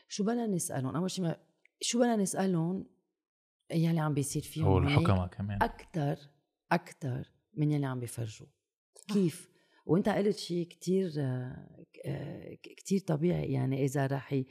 شو 0.09 0.25
بدنا 0.25 0.47
نسألهم؟ 0.47 0.97
أول 0.97 1.11
شيء 1.11 1.25
ما 1.25 1.37
شو 1.81 1.99
بدنا 1.99 2.17
نسألهم 2.17 2.87
يلي 3.71 4.01
عم 4.01 4.15
بيصير 4.15 4.43
فيهم 4.43 4.67
هو 4.67 4.79
الحكمة 4.79 5.27
كمان. 5.27 5.63
أكثر 5.63 6.19
أكثر 6.73 7.31
من 7.55 7.73
يلي 7.73 7.87
عم 7.87 8.01
بيفرجوا. 8.01 8.47
كيف؟ 9.09 9.50
وأنت 9.87 10.09
قلت 10.09 10.39
شيء 10.39 10.69
كتير 10.69 11.11
كتير 12.63 13.01
طبيعي. 13.07 13.53
يعني 13.53 13.85
إذا 13.85 14.07
رح 14.07 14.43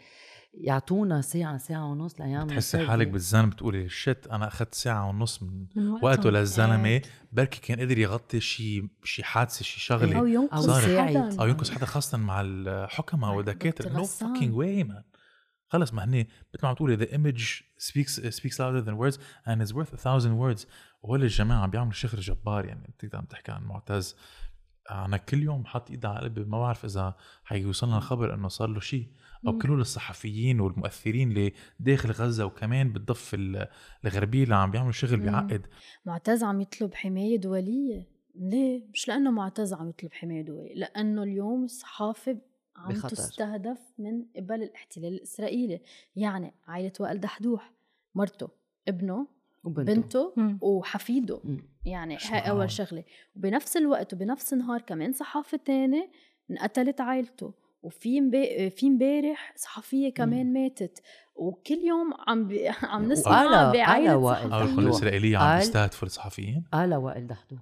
يعطونا 0.53 1.21
ساعة 1.21 1.57
ساعة 1.57 1.91
ونص 1.91 2.19
لأيام 2.19 2.47
بتحسي. 2.47 2.87
حالك 2.87 3.07
بالذنب 3.07 3.49
بتقولي 3.49 3.89
shit 3.89 4.27
أنا 4.31 4.47
أخذت 4.47 4.75
ساعة 4.75 5.09
ونص 5.09 5.43
من 5.43 5.67
من 5.75 5.89
وقته. 5.89 6.29
للزلمة. 6.29 7.01
بركي 7.31 7.61
كان 7.61 7.79
قدر 7.79 7.97
يغطي 7.97 8.39
شيء 8.39 8.87
شيء 9.03 9.25
حادثة 9.25 9.63
شيء 9.63 9.97
أو 9.97 9.99
شغلة. 9.99 10.29
ينقذ 10.29 10.61
صارت. 10.61 10.99
حدا. 10.99 11.41
أو 11.41 11.47
ينقذ 11.47 11.71
حدا 11.71 11.85
خاصة 11.85 12.17
مع 12.17 12.41
الحكماء 12.41 13.35
والدكاترة. 13.35 13.89
no. 13.89 14.03
fucking 14.03 14.55
way 14.55 14.83
man 14.83 15.03
خلص 15.67 15.93
ما 15.93 16.03
هني 16.03 16.27
مثل 16.53 16.63
ما 16.63 16.69
عم 16.69 16.75
تقولي 16.75 16.97
the 16.97 17.09
image 17.09 17.63
speaks 17.87 18.19
speaks 18.39 18.57
louder 18.59 18.81
than 18.81 18.97
words 18.97 19.17
and 19.47 19.61
is 19.61 19.73
worth 19.73 19.93
a 19.93 19.97
thousand 19.97 20.33
words. 20.39 20.65
وهول 21.01 21.23
الجماعة 21.23 21.63
عم 21.63 21.69
بيعملوا 21.69 21.93
شغل 21.93 22.19
جبار 22.19 22.65
يعني 22.65 22.93
انت 23.03 23.15
عم 23.15 23.25
تحكي 23.25 23.51
عن 23.51 23.63
معتز. 23.63 24.15
أنا 24.91 25.17
كل 25.17 25.43
يوم 25.43 25.65
حاط 25.65 25.91
إيدي 25.91 26.07
على 26.07 26.19
قلبي 26.19 26.43
ما 26.43 26.59
بعرف 26.59 26.85
إذا 26.85 27.15
حيوصلنا 27.43 27.97
الخبر 27.97 28.33
إنه 28.33 28.47
صار 28.47 28.67
له 28.69 28.79
شيء 28.79 29.07
أو 29.47 29.51
مم. 29.51 29.59
كل 29.59 29.71
الصحفيين 29.81 30.59
والمؤثرين 30.59 31.29
اللي 31.29 31.53
داخل 31.79 32.11
غزة 32.11 32.45
وكمان 32.45 32.93
بالضفه 32.93 33.35
ال- 33.35 33.67
الغربية 34.05 34.43
اللي 34.43 34.55
عم 34.55 34.71
بيعملوا 34.71 34.91
شغل. 34.91 35.17
بيعقد 35.19 35.65
معتز 36.05 36.43
عم 36.43 36.61
يطلب 36.61 36.93
حماية 36.93 37.37
دولية 37.37 38.07
ليه؟ 38.35 38.87
مش 38.93 39.07
لأنه 39.07 39.31
معتز 39.31 39.73
عم 39.73 39.89
يطلب 39.89 40.13
حماية 40.13 40.41
دولية 40.41 40.73
لأنه 40.75 41.23
اليوم 41.23 41.63
الصحافة 41.63 42.37
عم 42.75 42.89
بخطر. 42.93 43.09
تستهدف 43.09 43.79
من 43.97 44.25
قبل 44.35 44.63
الاحتلال 44.63 45.13
الإسرائيلي 45.13 45.81
يعني 46.15 46.53
عائلة 46.67 46.91
وائل 46.99 47.19
دحدوح 47.19 47.73
مرته 48.15 48.49
ابنه 48.87 49.27
وبنته. 49.63 49.93
بنته 49.93 50.33
مم. 50.37 50.59
وحفيده. 50.61 51.41
مم. 51.43 51.69
يعني 51.85 52.17
هاي. 52.21 52.49
أول 52.49 52.71
شغلة. 52.71 53.03
وبنفس 53.35 53.77
الوقت 53.77 54.13
وبنفس 54.13 54.53
النهار 54.53 54.81
كمان 54.81 55.13
صحافة 55.13 55.59
تاني 55.65 56.11
انقتلت 56.51 57.01
عائلته. 57.01 57.53
وفي. 57.81 58.31
في 58.69 58.87
امبارح 58.87 59.53
صحفية 59.57 60.13
كمان 60.13 60.53
ماتت. 60.53 61.01
وكل 61.35 61.77
يوم 61.87 62.13
عم 62.27 62.47
ب... 62.47 62.53
عم 62.83 63.11
نسمع 63.11 63.43
صحفية 63.43 64.13
القناه 64.45 64.79
الاسرائيليه 64.79 65.37
عم 65.37 65.59
تستهدفوا 65.59 66.07
الصحفيين؟ 66.07 66.63
قال 66.73 66.95
وائل 66.95 67.27
دحدوح 67.27 67.59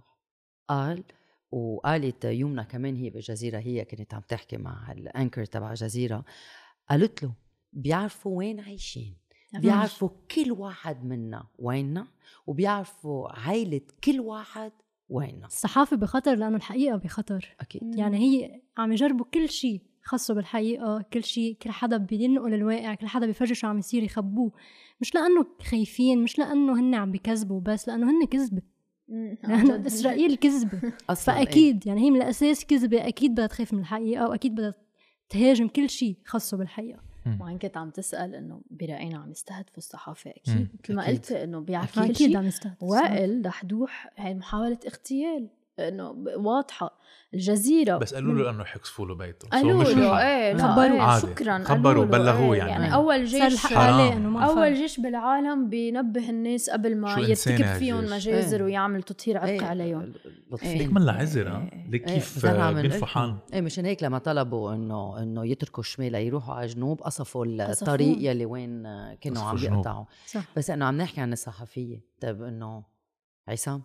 قال 0.68 1.04
وقالت 1.52 2.26
يمنى 2.26 2.64
كمان 2.64 2.96
هي 2.96 3.10
بالجزيرة 3.10 3.60
هي 3.60 3.86
كانت 3.86 4.14
عم 4.14 4.22
تحكي 4.22 4.58
مع 4.58 4.92
الأنكر 4.92 5.46
تبع 5.46 5.70
الجزيرة 5.70 6.26
قالت 6.90 7.24
له 7.24 7.34
بيعرفوا 7.74 8.38
وين 8.38 8.60
عايشين؟ 8.60 9.18
بيعرفوا 9.54 10.10
كل 10.36 10.52
واحد 10.52 11.06
منا 11.06 11.44
ويننا 11.60 12.08
وبيعرفوا 12.48 13.40
عائلة 13.40 13.82
كل 14.04 14.20
واحد 14.20 14.72
ويننا. 15.10 15.46
الصحافة 15.46 15.98
بخطر 15.98 16.36
لأنه 16.36 16.56
الحقيقة 16.56 16.98
بخطر. 16.98 17.56
أكيد. 17.60 17.96
يعني 17.96 18.18
هي 18.18 18.62
عم 18.78 18.92
يجربوا 18.92 19.26
كل 19.34 19.50
شيء 19.50 19.82
خاصة 20.04 20.34
بالحقيقة 20.34 21.06
كل 21.14 21.24
شيء 21.24 21.58
كل 21.62 21.72
حدا 21.72 21.98
بينقل 21.98 22.54
الواقع 22.54 22.96
كل 22.96 23.08
حدا 23.08 23.26
بيفرجي 23.26 23.56
شو 23.56 23.68
عم 23.68 23.80
يصير 23.80 24.04
يخبوه. 24.04 24.52
مش 25.02 25.16
لأنه 25.16 25.46
خايفين 25.62 26.24
مش 26.24 26.40
لأنه 26.40 26.80
هن 26.80 26.96
عم 26.96 27.12
بيكذبوا 27.12 27.62
بس 27.62 27.88
لأنه 27.88 28.12
هن 28.12 28.26
كذبة. 28.26 28.62
لأنه 29.48 29.88
إسرائيل 29.88 30.36
كذبة. 30.36 30.94
أصلا 31.10 31.36
فأكيد 31.36 31.88
يعني 31.88 32.02
هي 32.02 32.12
من 32.12 32.22
الأساس 32.22 32.66
كذبة 32.66 33.08
أكيد 33.08 33.32
بدها 33.32 33.48
تخاف 33.48 33.74
من 33.74 33.80
الحقيقة 33.80 34.30
وأكيد 34.30 34.56
بدها 34.56 34.74
تهاجم 35.30 35.68
كل 35.68 35.90
شيء 35.90 36.18
خاصة 36.26 36.58
بالحقيقة. 36.58 37.07
وعن 37.42 37.58
كنت 37.58 37.78
عم 37.78 37.90
تسأل 37.90 38.36
إنه 38.36 38.62
براينا 38.72 39.18
عم 39.18 39.32
يستهدفوا 39.32 39.78
الصحافة. 39.78 40.32
أكيد 40.32 40.68
مثل 40.84 40.94
ما. 40.96 41.08
قلت 41.08 41.32
إنه 41.32 41.60
بيعرفوا 41.60 42.08
كل 42.08 42.16
شيء 42.16 42.38
عم 42.38 42.46
يستهدف 42.46 42.84
وائل 42.84 43.42
دحدوح 43.42 44.10
هي 44.16 44.34
محاولة 44.34 44.78
اغتيال 44.88 45.50
إنه 45.80 46.16
واضحة 46.36 46.98
الجزيرة 47.34 47.98
بس 47.98 48.14
قالوا 48.14 48.34
له 48.34 48.50
إنه 48.50 48.64
حيقصفوا 48.64 49.06
له 49.06 49.16
بيته 49.16 49.50
قالوا 49.50 49.84
له. 49.84 50.22
إيه 50.22 50.54
لا 50.54 50.64
خبروه. 50.64 50.84
إيه 50.94 51.02
عادي. 51.02 51.28
شكرا 51.28 51.64
خبروا، 51.64 52.06
بلغوه 52.06 52.54
إيه، 52.54 52.60
يعني. 52.60 52.72
يعني. 52.72 52.94
أول 52.94 53.28
صار 53.30 53.50
جيش 53.50 53.72
ما 53.74 54.46
أول. 54.46 54.74
جيش 54.74 55.00
بالعالم 55.00 55.70
بينبه 55.70 56.30
الناس 56.30 56.70
قبل 56.70 56.98
ما 56.98 57.20
يرتكب 57.20 57.66
فيهم. 57.66 58.04
مجازر 58.04 58.58
إيه. 58.58 58.64
ويعمل 58.64 59.04
تطهير 59.04 59.38
عرق 59.38 59.64
عليهم 59.64 60.14
هيك 60.62 60.94
منا 60.94 61.12
عذر 61.12 61.48
إيه، 61.48 61.54
ها. 61.54 61.70
ليك 61.90 62.08
إيه، 62.08 62.14
كيف 62.14 62.40
زرعة 62.40 62.70
آه، 62.70 62.72
من 62.72 62.82
بينفوا 62.82 62.98
إلكم. 62.98 63.06
حالهم 63.06 63.40
إيه 63.54 63.62
مشان 63.62 63.86
هيك 63.86 64.04
لما 64.04 64.18
طلبوا 64.18 64.74
إنه 64.74 65.24
إنه 65.24 65.46
يتركوا 65.46 65.84
الشمال 65.84 66.12
ليروحوا 66.12 66.54
على 66.54 66.68
جنوب 66.68 67.02
قصفوا. 67.02 67.46
الطريق 67.46 68.18
يلي 68.20 68.46
وين 68.46 68.84
كانوا 69.22 69.44
عم. 69.44 69.58
يقطعوا 69.58 70.06
صح 70.28 70.44
بس 70.58 70.70
إنه 70.70 70.86
عم 70.86 70.98
نحكي 70.98 71.22
عن 71.22 71.34
الصحفية 71.34 72.02
طيب 72.22 72.44
إنه 72.44 72.84
عصام 73.48 73.82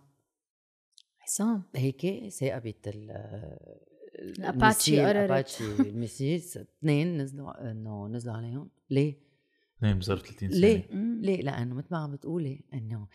حسام 1.33 1.63
هيك 1.75 2.27
ثاقبت 2.29 2.87
ال 2.87 3.11
الأباتشي 4.19 4.91
الميسيل- 4.91 4.99
قررت. 4.99 5.15
الاباتشي 5.15 5.65
الميسيل 5.89 6.35
اثنين 6.79 7.17
نزلوا 7.17 7.71
إنه 7.71 8.07
نزلوا 8.07 8.35
عليهم 8.35 8.69
ليه؟ 8.89 9.17
اثنين 9.77 9.99
بظرف 9.99 10.21
30 10.21 10.51
سنه 10.51 10.59
ليه؟ 10.59 10.87
ليه؟ 11.21 11.41
لأنه 11.41 11.75
مثل 11.75 11.87
ما 11.91 11.97
عم 11.97 12.11
بتقولي 12.11 12.61
إنه 12.73 13.07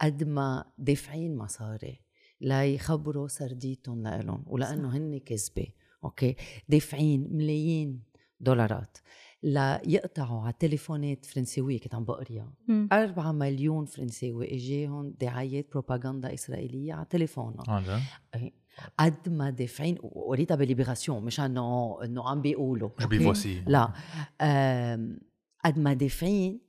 قد 0.00 0.24
ما 0.24 0.64
دافعين 0.78 1.36
مصاري 1.36 2.00
ليخبروا 2.40 3.28
سرديتهم 3.28 4.02
لإلهم 4.02 4.44
ولأنه 4.46 4.96
هن 4.96 5.18
كذبة 5.18 5.66
أوكي 6.04 6.36
دافعين 6.68 7.28
ملايين 7.36 8.02
دولارات 8.40 8.98
ليقطعوا 9.42 10.40
على 10.42 10.54
تليفونات 10.58 11.26
فرنساوية 11.26 11.80
كنت 11.80 11.94
عم 11.94 12.04
بقريها 12.04 12.52
مم. 12.68 12.88
4 12.92 13.32
مليون 13.32 13.84
فرنساوي 13.84 14.54
إجاهم 14.54 15.14
دعايات 15.20 15.66
بروباغندا 15.72 16.34
إسرائيلية 16.34 16.92
على 16.92 17.06
تليفونهم 17.10 17.70
آه 17.70 17.80
جد؟ 18.34 18.52
قد 18.98 19.28
ما 19.28 19.50
دافعين 19.50 19.98
وقريتها 20.02 20.54
بليبراسيون 20.54 21.24
مش 21.24 21.40
إنه 21.40 21.98
إنه 22.04 22.28
عم 22.28 22.42
بيقولوا؟ 22.42 22.90
بيفوسي 23.06 23.62
لا 23.66 23.92
قد 25.64 25.78
ما 25.78 25.92
دافعين 25.92 26.60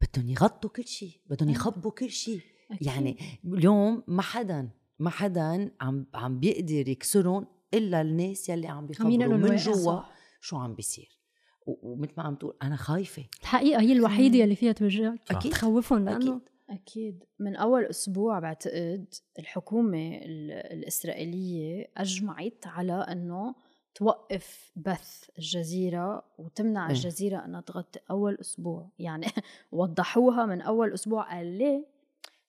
بدهم 0.00 0.28
يغطوا 0.28 0.70
كل 0.70 0.84
شيء 0.86 1.20
بدهم 1.26 1.48
يخبوا 1.48 1.90
كل 1.90 2.10
شيء. 2.10 2.40
يعني 2.80 3.16
اليوم 3.44 4.02
ما 4.08 4.22
حدا 4.22 4.70
ما 4.98 5.10
حدا 5.10 5.70
عم 5.80 6.06
عم 6.14 6.38
بيقدر 6.40 6.88
يكسرهم 6.88 7.46
إلا 7.74 8.00
الناس 8.00 8.48
يلي 8.48 8.66
عم 8.68 8.86
بيخبروا 8.86 9.36
من 9.36 9.56
جوا. 9.56 10.00
شو 10.40 10.56
عم 10.56 10.74
بيصير 10.74 11.18
ومثل 11.66 12.12
ما 12.16 12.22
عم 12.22 12.34
تقول 12.34 12.56
أنا 12.62 12.76
خايفة 12.76 13.24
الحقيقة 13.42 13.80
هي 13.80 13.92
الوحيدة 13.92 14.38
يلي 14.38 14.56
فيها 14.56 14.72
توجهك 14.72 15.20
أكيد. 15.30 15.52
تخوفهم 15.52 16.04
لأنه 16.04 16.16
أكيد 16.16 16.40
أكيد 16.70 17.24
من 17.38 17.56
أول 17.56 17.84
أسبوع 17.84 18.38
بعتقد 18.38 19.14
الحكومة 19.38 20.16
ال- 20.16 20.50
الإسرائيلية 20.52 21.88
أجمعت 21.96 22.66
على 22.66 22.92
أنه 22.92 23.54
توقف 23.94 24.72
بث 24.76 25.24
الجزيرة 25.38 26.24
وتمنع 26.38 26.86
إيه. 26.86 26.92
الجزيرة 26.94 27.44
أنها 27.44 27.60
تغطي 27.60 28.00
أول 28.10 28.36
أسبوع 28.40 28.88
يعني 28.98 29.26
وضحوها 29.72 30.46
من 30.46 30.60
أول 30.60 30.92
أسبوع 30.94 31.34
قال 31.34 31.46
ليه؟ 31.58 31.93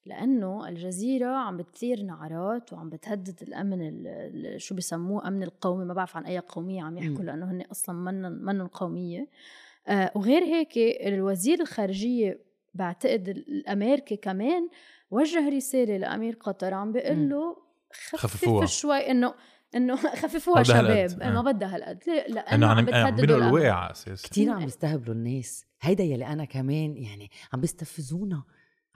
لأنه 0.05 0.67
الجزيرة 0.69 1.27
عم 1.27 1.57
بتثير 1.57 2.01
نعرات 2.03 2.73
وعم 2.73 2.89
بتهدد 2.89 3.41
الأمن 3.41 3.81
ال- 3.87 4.07
ال- 4.07 4.61
شو 4.61 4.75
بسموه 4.75 5.27
أمن 5.27 5.43
القومي 5.43 5.85
ما 5.85 5.93
بعرف 5.93 6.17
عن 6.17 6.25
أي 6.25 6.39
قومية 6.39 6.83
عم 6.83 6.97
يحكوا. 6.97 7.23
لأنه 7.23 7.51
هن 7.51 7.61
أصلا 7.61 7.95
منن 7.95 8.31
منن 8.45 8.67
قومية 8.67 9.27
آه 9.87 10.11
وغير 10.15 10.43
هيك 10.43 10.77
الوزير 11.07 11.61
الخارجية 11.61 12.39
بعتقد 12.73 13.27
الأمريكي 13.29 14.15
كمان 14.15 14.69
وجه 15.11 15.49
رسالة 15.49 15.97
لأمير 15.97 16.33
قطر 16.39 16.73
عم 16.73 16.91
بيقول. 16.91 17.29
له 17.29 17.57
خففوها. 18.15 18.65
خفف 18.65 18.73
شوي 18.77 19.11
انه 19.11 19.33
إنه 19.75 19.95
خففوها. 20.23 20.63
شباب 20.63 21.21
آه. 21.21 21.29
ما 21.31 21.41
بدها 21.51 21.75
هالقد 21.75 21.99
ليه؟ 22.07 22.27
لأنه 22.27 22.55
إنه 22.55 22.67
عم 22.67 22.77
عم 22.77 22.85
بتهددوا. 22.85 23.37
الواقع 23.37 23.71
على 23.71 23.91
أساس 23.91 24.21
كثير. 24.29 24.49
عم 24.51 24.65
بيستهبلوا 24.65 25.15
الناس 25.15 25.65
هيدا 25.81 26.03
يلي 26.03 26.27
أنا 26.27 26.45
كمان 26.45 26.97
يعني 26.97 27.31
عم 27.53 27.61
بيستفزونا 27.61 28.43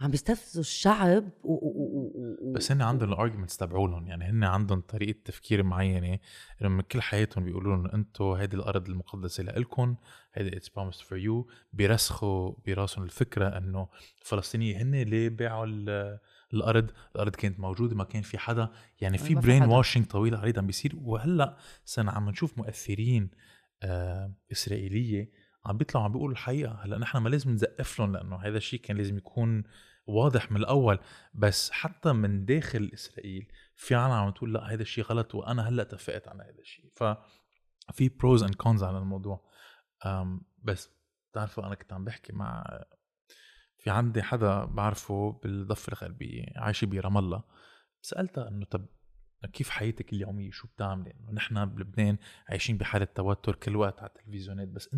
عم 0.02 0.12
بيستفزوا 0.12 0.62
الشعب 0.62 1.30
و... 1.44 1.54
و... 1.54 2.12
و... 2.16 2.54
بس 2.54 2.72
هن 2.72 2.82
عندهم 2.82 3.10
ال 3.14 3.18
arguments 3.18 3.58
تبعولهم. 3.58 4.08
يعني 4.08 4.26
هن 4.26 4.44
عندهم 4.44 4.82
طريقة 4.82 5.20
تفكير 5.26 5.64
معينة. 5.64 6.20
انه 6.62 6.70
من 6.70 6.82
كل 6.82 7.02
حياتهم 7.02 7.44
بيقولوا 7.44 7.76
لهم 7.76 7.86
أنتم 7.88 8.26
هيدي 8.26 8.56
الأرض 8.56 8.90
المقدسة 8.90 9.44
لإلكم 9.44 9.96
هيدي 10.34 10.58
it's 10.58 10.70
promised 10.70 11.02
for 11.02 11.18
you 11.18 11.48
بيرسخوا 11.74 12.54
براسهم 12.66 13.04
الفكرة 13.04 13.58
إنه 13.58 13.88
الفلسطينيين 14.22 14.78
هن 14.78 14.96
اللي 14.96 15.30
باعوا 15.30 15.66
ال- 15.66 16.20
الأرض. 16.54 16.92
الأرض 17.16 17.36
كانت 17.36 17.60
موجودة 17.60 17.96
ما 17.96 18.04
كان 18.04 18.22
في 18.22 18.38
حدا. 18.38 18.70
يعني 19.02 19.18
في 19.18 19.36
brainwashing 19.36 20.06
طويل 20.06 20.36
عريض 20.36 20.60
عم 20.60 20.68
بيصير. 20.68 20.96
وهلأ 21.02 21.58
صرنا 21.86 22.12
عم 22.12 22.30
نشوف 22.30 22.58
مؤثرين 22.58 23.30
آه 23.84 24.34
إسرائيلية 24.52 25.32
عم 25.66 25.78
بيطلعوا 25.78 26.06
عم 26.06 26.12
بيقولوا 26.12 26.34
الحقيقة. 26.34 26.80
هلأ 26.84 26.98
نحن 26.98 27.18
ما 27.18 27.30
لازم 27.30 27.52
نزقف 27.52 28.00
لهم 28.00 28.14
لأنه 28.14 28.36
هذا 28.36 28.58
الشيء 28.58 28.80
كان 28.80 28.98
لازم 28.98 29.18
يكون 29.18 29.64
واضح 30.10 30.52
من 30.52 30.58
الأول 30.58 31.00
بس 31.34 31.72
حتى 31.72 32.14
من 32.14 32.46
داخل 32.46 32.92
إسرائيل 32.94 33.52
في 33.76 33.96
عالم 33.96 34.14
عم 34.14 34.32
تقول 34.32 34.54
لا 34.54 34.74
هذا 34.74 34.82
الشيء 34.82 35.04
غلط 35.04 35.36
وأنا 35.36 35.70
هلأ 35.70 35.82
اتفقت 35.82 36.28
على 36.28 36.44
هذا 36.44 36.60
الشيء 36.60 36.92
ف 36.96 37.04
في 37.94 38.10
pros 38.10 38.44
and 38.44 38.56
cons 38.56 38.84
على 38.84 38.98
الموضوع. 38.98 39.50
بس 40.64 40.90
بتعرفوا 41.32 41.66
أنا 41.66 41.76
كنت 41.76 41.94
عم 41.94 42.06
بحكي 42.06 42.34
مع 42.34 42.84
في 43.78 43.90
عندي 43.90 44.24
حدا 44.24 44.66
بعرفه 44.66 45.40
بالضفة 45.44 45.90
الغربية 45.94 46.44
عايشه 46.56 46.86
برام 46.86 47.18
الله. 47.18 47.44
سالتها 48.02 48.48
إنه 48.48 48.66
طب 48.66 48.86
كيف 49.54 49.70
حياتك 49.70 50.14
اليومية؟ 50.14 50.52
شو 50.52 50.68
بتعملي؟ 50.68 51.14
إنه 51.20 51.32
نحن 51.32 51.66
بلبنان 51.66 52.18
عايشين 52.50 52.78
بحالة 52.78 53.06
توتر 53.06 53.56
كل 53.56 53.76
وقت 53.76 54.00
على 54.00 54.10
التلفزيونات 54.10 54.68
بس 54.68 54.94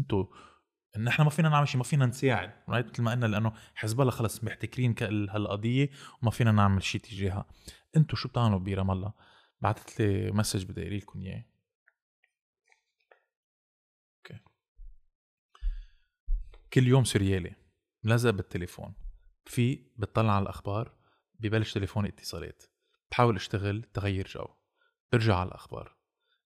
أنتم 0.96 1.06
نحن 1.06 1.24
ما 1.24 1.30
فينا 1.30 1.50
نعمل 1.50 1.68
شيء 1.68 1.78
ما 1.78 1.84
فينا 1.84 2.06
نساعد 2.06 2.54
right 2.70 2.89
مثل 2.89 3.04
ما 3.04 3.12
قلنا 3.12 3.26
لأنه 3.26 3.54
حزب 3.76 4.02
الله 4.02 4.12
خلص 4.12 4.44
محتكرين 4.44 4.96
هالقضية 5.02 5.89
وما 6.22 6.32
فينا 6.32 6.52
نعمل 6.52 6.84
شيء 6.84 7.02
تجاهها. 7.02 7.46
أنتم 7.98 8.16
شو 8.18 8.30
بتعملوا 8.30 8.60
برام 8.60 8.92
الله؟ 8.92 9.14
بعثت 9.62 10.02
لي 10.02 10.32
message 10.32 10.64
بدي 10.64 10.82
أقرا 10.82 10.97
لكم 10.98 11.22
إياه. 11.22 11.46
أوكي. 14.18 14.39
كل 16.74 16.88
يوم 16.88 17.04
سوريالي 17.04 17.56
ملزق 18.04 18.30
بالتليفون. 18.30 18.94
في 19.46 19.76
بتطلع 19.98 20.36
على 20.36 20.44
الأخبار 20.44 20.96
ببلش 21.39 21.74
تليفوني 21.74 22.10
اتصالات. 22.10 22.64
بحاول 23.12 23.36
أشتغل 23.36 23.84
تغير 23.84 24.28
جو. 24.28 24.48
برجع 25.12 25.36
على 25.36 25.48
الأخبار. 25.48 25.96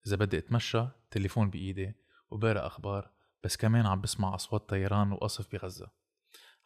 إذا 0.07 0.15
بدي 0.15 0.37
أتمشى 0.37 0.87
تليفون 1.11 1.49
بإيدي 1.49 1.93
وبقرأ 2.29 2.67
أخبار. 2.67 3.14
بس 3.45 3.57
كمان 3.57 3.85
عم 3.85 4.01
بسمع 4.01 4.35
أصوات 4.35 4.69
طيران 4.69 5.11
وقصف 5.11 5.51
بغزة. 5.51 5.91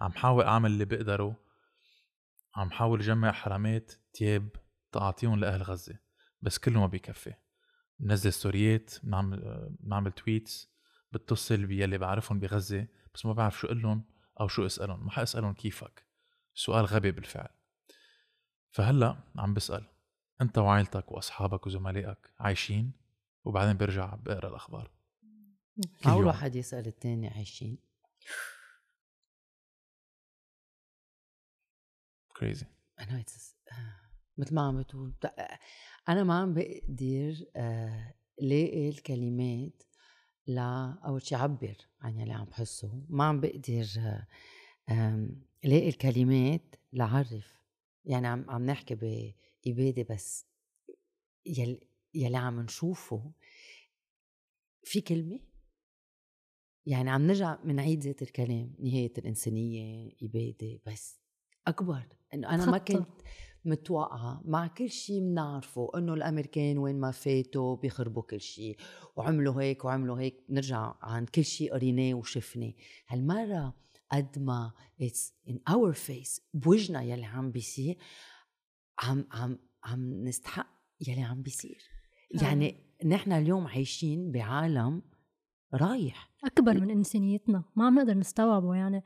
عم 0.01 0.11
حاول 0.11 0.43
أعمل 0.43 0.71
اللي 0.71 0.85
بقدره. 0.85 1.35
عم 2.55 2.71
حاول 2.71 2.99
جمع 3.01 3.31
حرامات 3.31 3.91
تياب 4.13 4.49
تعطيهم 4.91 5.39
لأهل 5.39 5.63
غزة 5.63 5.99
بس 6.41 6.57
كله 6.57 6.79
ما 6.79 6.87
بيكفي. 6.87 7.33
بنزل 7.99 8.33
stories 8.33 8.93
بنعمل 9.03 9.67
بنعمل 9.79 10.11
tweets 10.11 10.73
بتصل 11.11 11.65
بيلي 11.65 11.97
بعرفهم 11.97 12.39
بغزة 12.39 12.87
بس 13.13 13.25
ما 13.25 13.33
بعرف 13.33 13.59
شو 13.59 13.67
قلهم 13.67 14.05
أو 14.39 14.47
شو 14.47 14.65
أسألهم. 14.65 15.05
ما 15.05 15.11
ح 15.11 15.18
اسألهم 15.18 15.53
كيفك. 15.53 16.05
سؤال 16.53 16.85
غبي 16.85 17.11
بالفعل. 17.11 17.49
فهلأ 18.71 19.17
عم 19.35 19.53
بسأل 19.53 19.87
أنت 20.41 20.57
وعائلتك 20.57 21.11
وأصحابك 21.11 21.67
وزملائك 21.67 22.33
عايشين؟ 22.39 22.93
وبعدين 23.43 23.77
برجع 23.77 24.15
بقرأ 24.15 24.49
الأخبار. 24.49 24.91
كل 24.91 24.98
معقول. 26.05 26.25
واحد 26.25 26.55
يسأل 26.55 26.87
الثاني 26.87 27.27
عايشين. 27.27 27.77
كريزي 32.37 32.65
أنا 32.99 33.23
مثل 34.37 34.55
ما 34.55 34.61
عم 34.67 34.79
بتقول. 34.81 35.09
بتق- 35.11 35.59
أنا 36.09 36.23
ما 36.23 36.39
عم 36.39 36.53
بقدر 36.53 37.45
آه، 37.55 38.13
لاقي 38.41 38.89
الكلمات 38.89 39.83
لا 40.47 40.99
أول 41.05 41.21
شي 41.21 41.35
عبر 41.35 41.77
عن 42.01 42.19
يلي 42.19 42.33
عم 42.33 42.45
بحسه. 42.45 43.05
ما 43.09 43.23
عم 43.23 43.41
بقدر 43.41 43.87
آه، 44.89 45.29
لاقي 45.63 45.89
الكلمات 45.89 46.75
لعرف 46.93 47.59
يعني 48.05 48.27
عم 48.27 48.49
عم 48.49 48.65
نحكي 48.65 48.95
بإبادة 49.65 50.15
بس 50.15 50.45
يلي 51.45 51.87
يلي 52.13 52.37
عم 52.37 52.59
نشوفه 52.61 53.31
في 54.83 55.01
كلمة 55.01 55.39
يعني 56.89 57.09
عم 57.09 57.27
نرجع 57.27 57.57
منعيد 57.63 58.03
ذات 58.03 58.21
الكلام 58.21 58.75
نهاية 58.79 59.13
الإنسانية 59.17 60.11
إبادة 60.23 60.79
بس 60.87 61.19
أكبر 61.67 62.07
إنه 62.33 62.49
أنا 62.49 62.71
ما. 62.71 62.77
كنت 62.77 63.07
متوقعة 63.65 64.41
مع 64.45 64.67
كل 64.67 64.89
شيء 64.89 65.19
بنعرفه 65.19 65.91
إنه 65.97 66.13
الأمريكان 66.13 66.77
وين 66.77 66.99
ما 66.99 67.11
فاتوا 67.11 67.75
بيخربوا 67.75 68.23
كل 68.23 68.41
شيء 68.41 68.77
وعملوا 69.15 69.61
هيك 69.61 69.85
وعملوا 69.85 70.19
هيك 70.19 70.43
نرجع 70.49 70.93
عن 71.01 71.25
كل 71.25 71.43
شيء 71.43 71.73
قريناه 71.73 72.13
وشفناه. 72.13 72.73
هالمرة 73.07 73.75
قد 74.11 74.39
ما 74.39 74.71
it's 75.03 75.51
in 75.51 75.55
our 75.73 75.93
face 75.93 76.41
بوجنا 76.53 77.01
يلي 77.01 77.25
عم 77.25 77.51
بيصير 77.51 77.97
عم 78.99 79.27
عم 79.31 79.59
عم 79.83 80.23
نستحق 80.23 80.67
يلي 81.07 81.21
عم 81.21 81.41
بيصير. 81.41 81.89
يعني 82.41 82.83
نحن 83.05 83.31
اليوم 83.31 83.67
عايشين 83.67 84.31
بعالم 84.31 85.01
رايح. 85.73 86.31
أكبر 86.43 86.79
من 86.79 86.89
إنسانيتنا. 86.89 87.63
ما 87.75 87.85
عم 87.85 87.95
نقدر 87.99 88.13
نستوعبه. 88.13 88.75
يعني 88.75 89.03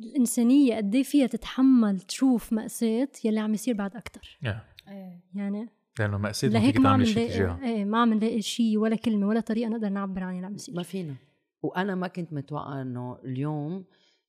الإنسانية 0.00 0.76
قد 0.76 0.94
إيه 0.94 1.02
فيها 1.02 1.26
تتحمل 1.26 2.00
تشوف 2.00 2.52
مأساة 2.52 3.08
يلي 3.24 3.40
عم 3.40 3.54
يصير 3.54 3.74
بعد 3.74 3.96
أكثر 3.96 4.38
yeah. 4.44 4.90
يعني 5.34 5.68
لأنه 5.98 6.18
مأساة 6.18 6.48
ما 6.48 6.52
لهيك 6.52 6.76
ما 6.76 6.88
عم 6.88 7.02
نلاقي 7.02 7.64
إيه 7.64 7.84
ما 7.84 8.02
عم 8.02 8.14
نلاقي 8.14 8.42
شيء 8.42 8.78
ولا 8.78 8.96
كلمة 8.96 9.26
ولا 9.26 9.40
طريقة 9.40 9.68
نقدر 9.68 9.88
نعبر 9.88 10.22
عن 10.22 10.36
اللي 10.36 10.46
عم 10.46 10.54
يصير. 10.54 10.74
ما 10.74 10.82
فينا. 10.82 11.14
وأنا 11.62 11.94
ما 11.94 12.08
كنت 12.08 12.32
متوقعه 12.32 12.82
إنه 12.82 13.18
اليوم 13.24 13.84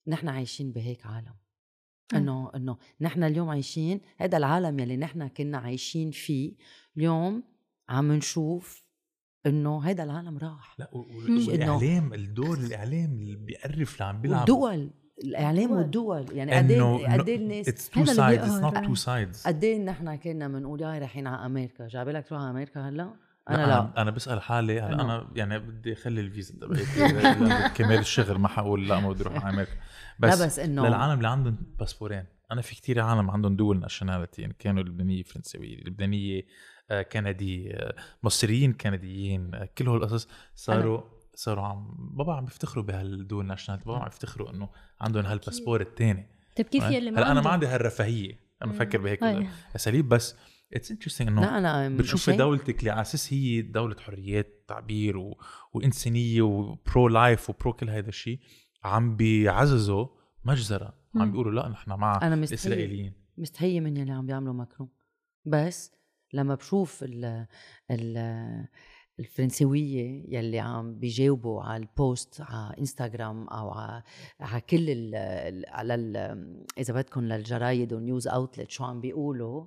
نحن 0.07 0.27
عايشين 0.27 0.71
بهيك 0.71 1.05
عالم. 1.05 1.33
أه. 2.13 2.17
إنه 2.17 2.51
إنه 2.55 2.77
نحن 3.01 3.23
اليوم 3.23 3.49
عايشين 3.49 4.01
هذا 4.17 4.37
العالم 4.37 4.79
يلي 4.79 4.97
نحن 4.97 5.27
كنا 5.27 5.57
عايشين 5.57 6.11
فيه 6.11 6.53
اليوم 6.97 7.43
عم 7.89 8.11
نشوف 8.11 8.84
إنه 9.45 9.83
هذا 9.83 10.03
العالم 10.03 10.37
راح. 10.37 10.75
لا. 10.79 10.89
والإعلام 10.93 12.13
الدور 12.13 12.57
الإعلام 12.57 13.11
اللي 13.13 13.35
بيعرف 13.35 13.93
اللي 13.93 14.05
عم 14.05 14.21
بيلعب 14.21 14.39
والدول 14.39 14.91
الإعلام 15.23 15.77
الدول. 15.77 15.77
والدول. 16.17 16.37
يعني 16.37 16.51
قد 16.55 16.71
إيه 16.71 17.17
قد 17.17 17.29
إيه 17.29 17.35
الناس 17.35 17.67
it's 17.69 17.89
two 17.89 18.05
sides 18.05 18.49
it's. 18.49 18.61
not 18.61 18.77
two 18.77 18.95
sides 18.95 19.47
قد 19.47 19.63
إيه 19.63 19.79
نحن 19.79 20.15
كنا 20.15 20.47
بنقول 20.47 20.81
يا 20.81 20.87
رايحين 20.99 21.27
على 21.27 21.45
أمريكا. 21.45 21.87
جاي 21.87 22.09
لك 22.09 22.27
تروح 22.27 22.41
على 22.41 22.49
أمريكا 22.51 22.89
هلأ؟ 22.89 23.13
أنا 23.49 23.57
لا 23.57 23.67
لا. 23.67 23.79
أنا 23.79 23.93
أنا 23.97 24.11
بسأل 24.11 24.41
حالي 24.41 24.81
هلأ 24.81 25.01
أنا. 25.01 25.27
يعني 25.35 25.59
بدي 25.59 25.93
أخلي 25.93 26.21
الفيزا 26.21 26.53
تبعتي 26.59 27.73
كرمال 27.77 27.99
الشغل 27.99 28.37
ما 28.37 28.47
حقول 28.47 28.89
لا 28.89 28.99
ما 28.99 29.11
بدي 29.11 29.23
أروح 29.23 29.45
على 29.45 29.53
أمريكا. 29.53 29.71
بس, 30.19 30.39
لا 30.39 30.45
بس 30.45 30.59
إنه 30.59 30.87
للعالم 30.87 31.17
اللي 31.17 31.27
عندهم 31.27 31.57
باسبورين. 31.79 32.25
أنا 32.51 32.61
في 32.61 32.75
كتير 32.75 32.99
عالم 32.99 33.31
عندهم 33.31 33.55
dual 33.55 33.79
nationality 33.79 34.41
يعني 34.41 34.55
كانوا 34.59 34.83
لبنانية 34.83 35.23
فرنسويه 35.23 35.83
لبنانية 35.83 36.41
آه، 36.89 37.95
مصريين 38.23 38.73
كنديين 38.73 39.51
كل 39.77 39.87
هول 39.87 40.03
القصص 40.03 40.27
صاروا 40.55 41.01
صاروا 41.33 41.63
عم 41.63 41.95
بابا 42.11 42.33
عم 42.33 42.45
بيفتخروا 42.45 42.83
بهال 42.83 43.10
dual 43.10 43.45
nationality 43.45 43.89
بابا 43.89 43.99
عم 43.99 44.07
يفتخروا 44.07 44.49
إنه 44.49 44.69
عندهم 45.01 45.25
هالباسبور 45.25 45.81
الثاني 45.81 46.27
طيب 46.57 46.65
كيف 46.65 46.83
يلي 46.83 47.11
ما 47.11 47.19
هلأ 47.19 47.31
أنا 47.31 47.41
ما؟ 47.41 47.49
عندي 47.49 47.67
هالرفاهية 47.67 48.39
أنا. 48.63 48.71
بفكر 48.71 48.97
بهيك. 48.97 49.23
أساليب 49.75 50.09
بس 50.09 50.35
it's 50.73 50.91
interesting 50.91 51.29
إنه 51.29 51.41
لا 51.41 51.57
أنا 51.57 51.97
بتشوفي. 51.97 52.37
دولتك 52.37 52.79
اللي 52.79 52.89
على 52.89 53.01
أساس 53.01 53.33
هي 53.33 53.61
دولة 53.61 53.95
حريات 53.99 54.65
تعبير 54.67 55.17
و... 55.17 55.37
وإنسانية 55.73 56.41
و 56.41 56.48
pro-life 56.48 57.01
و 57.01 57.07
pro 57.07 57.73
كل 57.73 57.89
هذا 57.89 58.09
الشيء 58.09 58.39
عم 58.83 59.15
بيعززوا 59.15 60.07
مجزرة 60.45 60.93
عم. 61.15 61.31
بيقولوا 61.31 61.51
لا 61.51 61.69
نحن 61.69 61.91
مع 61.91 62.19
أنا 62.21 62.35
مستحيل 62.35 62.73
الاسرائيليين 62.73 63.13
مستحية 63.37 63.79
من 63.79 63.97
يلي 63.97 64.11
عم 64.11 64.25
بيعملوا 64.25 64.53
ماكرون 64.53 64.89
بس 65.45 65.94
لما 66.35 66.55
بشوف 66.55 67.03
ال 67.03 67.47
ال 67.91 68.17
الفرنسوية 69.19 70.23
يلي 70.37 70.59
عم 70.59 70.99
بيجاوبوا 70.99 71.63
على 71.63 71.83
ال 71.83 71.95
post 71.95 72.41
على 72.41 72.75
انستغرام 72.79 73.47
أو 73.47 73.69
على, 73.71 74.03
على 74.39 74.61
كل 74.61 74.85
ال 74.89 75.65
على 75.67 75.95
ال 75.95 76.17
إذا 76.77 76.93
بدكم 76.93 77.21
للجرايد 77.25 77.93
وال 77.93 78.05
news 78.05 78.27
outlet 78.27 78.69
شو 78.71 78.83
عم 78.83 79.01
بيقولوا 79.01 79.65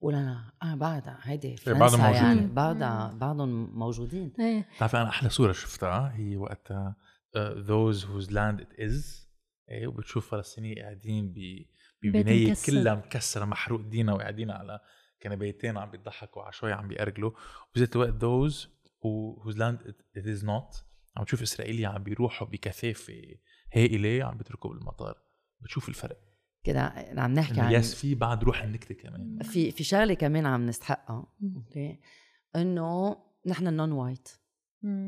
بقول 0.00 0.14
أنا 0.14 0.52
آه 0.62 0.74
بعدها 0.74 1.18
هيدي 1.22 1.48
إيه، 1.48 1.56
فرنسا 1.56 1.98
يعني 1.98 2.24
موجودين. 2.30 2.54
بعدها 2.54 3.12
بعدهم 3.20 3.78
موجودين 3.78 4.32
إيه 4.40 4.68
بتعرفي 4.76 4.96
أنا 4.96 5.08
أحلى 5.08 5.30
صورة 5.30 5.52
شفتها 5.52 6.12
هي 6.16 6.36
وقتها 6.36 6.96
whose 7.36 8.28
land 8.30 8.60
it 8.60 8.80
is 8.80 9.26
إيه 9.70 9.86
وبتشوف 9.86 10.30
فلسطينيين 10.30 10.78
قاعدين 10.78 11.34
ببناية. 12.02 12.54
كلها 12.66 12.94
مكسرة 12.94 13.44
محروق 13.44 13.80
دينها 13.80 14.12
وقاعدين 14.14 14.50
على 14.50 14.80
كنبيتين 15.28 15.78
عم 15.78 15.90
بيضحكوا 15.90 16.42
على 16.42 16.52
شوي 16.52 16.72
عم 16.72 16.88
بيأرجلوا. 16.88 17.30
وبذات 17.70 17.96
الوقت 17.96 18.14
those 18.14 18.66
who, 19.00 19.42
whose 19.42 19.56
land 19.56 19.88
it, 19.88 20.20
it 20.20 20.26
is 20.26 20.44
not 20.44 20.86
عم 21.16 21.24
تشوف 21.24 21.42
إسرائيلي 21.42 21.86
عم 21.86 22.02
بيروحوا 22.02 22.46
بكثافة 22.46 23.22
هائلة 23.74 24.24
عم 24.24 24.36
بيتركوا 24.36 24.70
بالمطار. 24.70 25.22
بتشوف 25.60 25.88
الفرق. 25.88 26.18
كده 26.64 26.82
عم 27.16 27.32
نحكي 27.32 27.60
عن 27.60 27.72
yes 27.72 27.94
في 27.94 28.14
بعد 28.14 28.44
روح 28.44 28.62
النكتة 28.62 28.94
كمان. 28.94 29.38
في 29.42 29.70
في 29.70 29.84
شغلة 29.84 30.14
كمان 30.14 30.46
عم 30.46 30.66
نستحقها. 30.66 31.26
أوكي؟ 31.56 32.00
إنه 32.56 33.16
نحن 33.46 33.76
non-white. 33.76 34.28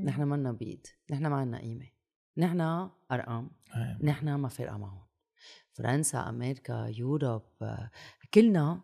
نحن 0.05 0.23
مالنا 0.23 0.53
بيد 0.53 0.87
نحن 1.11 1.27
ما 1.27 1.37
عنا 1.37 1.59
قيمة. 1.59 1.87
نحن 2.37 2.61
أرقام. 3.13 3.51
إيه. 3.77 3.99
نحن 4.03 4.35
ما 4.35 4.49
فارقه 4.49 4.79
معهم. 4.79 5.07
فرنسا 5.73 6.29
أمريكا 6.29 6.93
يوروب 6.97 7.43
آه، 7.63 7.91
كلنا 8.35 8.81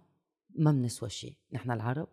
ما 0.54 0.72
بنسوى 0.72 1.08
شيء 1.08 1.36
نحن 1.52 1.70
العرب 1.70 2.08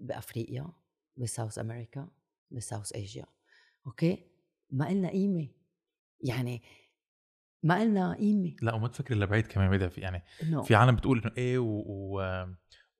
بأفريقيا 0.00 0.72
بساوث 1.16 1.58
أمريكا 1.58 2.08
بساوث 2.50 2.92
إيجيا. 2.92 3.26
أوكي؟ 3.86 4.26
ما 4.70 4.90
إلنا 4.90 5.10
قيمة. 5.10 5.48
يعني 6.20 6.62
ما 7.62 7.82
إلنا 7.82 8.14
قيمة. 8.14 8.56
لا 8.62 8.74
وما 8.74 8.88
تفكري 8.88 9.18
لبعيد 9.18 9.46
كمان 9.46 9.70
بدها 9.70 9.88
في 9.88 10.00
يعني 10.00 10.22
إنه 10.42 10.62
في 10.62 10.74
عالم 10.74 10.96
بتقول 10.96 11.22
إنه 11.22 11.32
إيه 11.38 11.58
و... 11.58 11.82
و... 11.86 12.20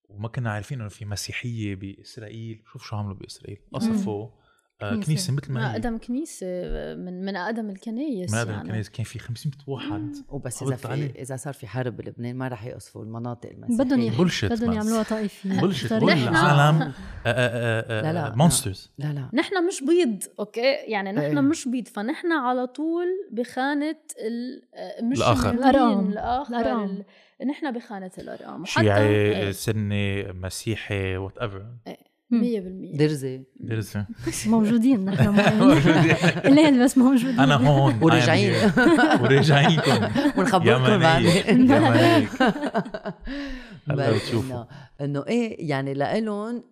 وما 0.05 0.29
كنا 0.29 0.53
عارفين 0.53 0.81
إنه 0.81 0.89
في 0.89 1.05
مسيحية 1.05 1.75
بإسرائيل. 1.75 2.63
شوف 2.73 2.85
شو 2.85 2.97
عملوا 2.97 3.15
بإسرائيل. 3.15 3.59
قصفوا 3.73 4.31
آه 4.83 4.91
كنيسة. 4.91 5.07
كنيسة 5.07 5.33
مثل 5.33 5.53
ما 5.53 5.69
هي 5.71 5.73
أقدم 5.73 5.99
كنيسة 5.99 6.47
من 6.95 7.25
من 7.25 7.37
أقدم 7.37 7.71
الكنايس 7.71 8.33
ما 8.33 8.43
أدري 8.43 8.53
يعني. 8.53 8.69
الكنيسة 8.69 8.91
كان 8.93 9.05
في 9.05 9.19
500 9.19 9.55
واحد 9.67 10.15
وبس 10.29 10.63
إذا 10.63 10.79
عليه. 10.91 11.09
في 11.09 11.23
إذا 11.23 11.37
صار 11.37 11.53
في 11.55 11.67
حرب 11.67 11.97
بلبنان 11.97 12.37
ما 12.37 12.49
رح 12.49 12.65
يقصفوا 12.67 13.03
المناطق 13.05 13.51
المسيحية 13.51 13.85
بدهم 13.85 14.01
يح- 14.01 14.17
bullshit 14.17 14.53
بدهم. 14.53 14.73
يعملوها 14.73 15.03
طائفية 15.03 15.61
طريقة. 15.61 16.01
كل 16.01 16.07
نحن- 16.07 16.29
العالم 16.29 16.93
لا، 17.27 18.13
لا. 18.13 18.35
monsters 18.37 18.91
لا 18.99 19.07
لا 19.13 19.31
نحن 19.35 19.67
مش 19.67 19.83
بيض 19.85 20.23
أوكي 20.39 20.61
يعني 20.87 21.13
نحن 21.13 21.21
إيه. 21.39 21.41
مش 21.41 21.69
بيض 21.69 21.89
فنحن 21.89 22.33
على 22.33 22.67
طول 22.67 23.07
بخانة 23.33 23.97
ال 24.27 24.63
آه، 24.75 25.03
مش. 25.03 25.19
الآخر 25.19 25.51
الأرقام. 25.51 26.85
ال- 26.85 27.05
نحن 27.49 27.71
بخانة 27.73 28.11
الأرقام 28.19 28.63
وحتى 28.63 28.85
شيعي 28.85 29.07
إيه، 29.09 29.51
سني 29.51 30.33
مسيحي 30.33 31.17
whatever 31.17 31.67
100% 32.33 32.97
درزي 32.97 33.45
موجودين 34.47 35.05
نحن 35.11 35.29
معين. 35.29 35.59
موجودين. 35.59 36.17
الليل 36.47 36.85
بس 36.85 36.99
موجودين. 36.99 37.41
أنا 37.41 37.55
هون 37.55 37.99
وراجعين. 38.03 38.71
وراجعينكم. 39.21 40.09
ونخبركم 40.39 40.99
بعد 40.99 41.23
يمنية 41.23 41.51
يمنية 41.51 42.29
هلا 43.91 44.11
بس 44.11 44.23
بتشوفوا. 44.23 44.65
إنه 45.01 45.25
إيه 45.29 45.69
يعني 45.71 45.95
لإلهم 45.95 46.65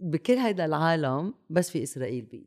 بكل 0.00 0.32
هيدا 0.32 0.64
العالم 0.64 1.34
بس 1.50 1.70
في 1.70 1.82
إسرائيل 1.82 2.24
بيد 2.24 2.46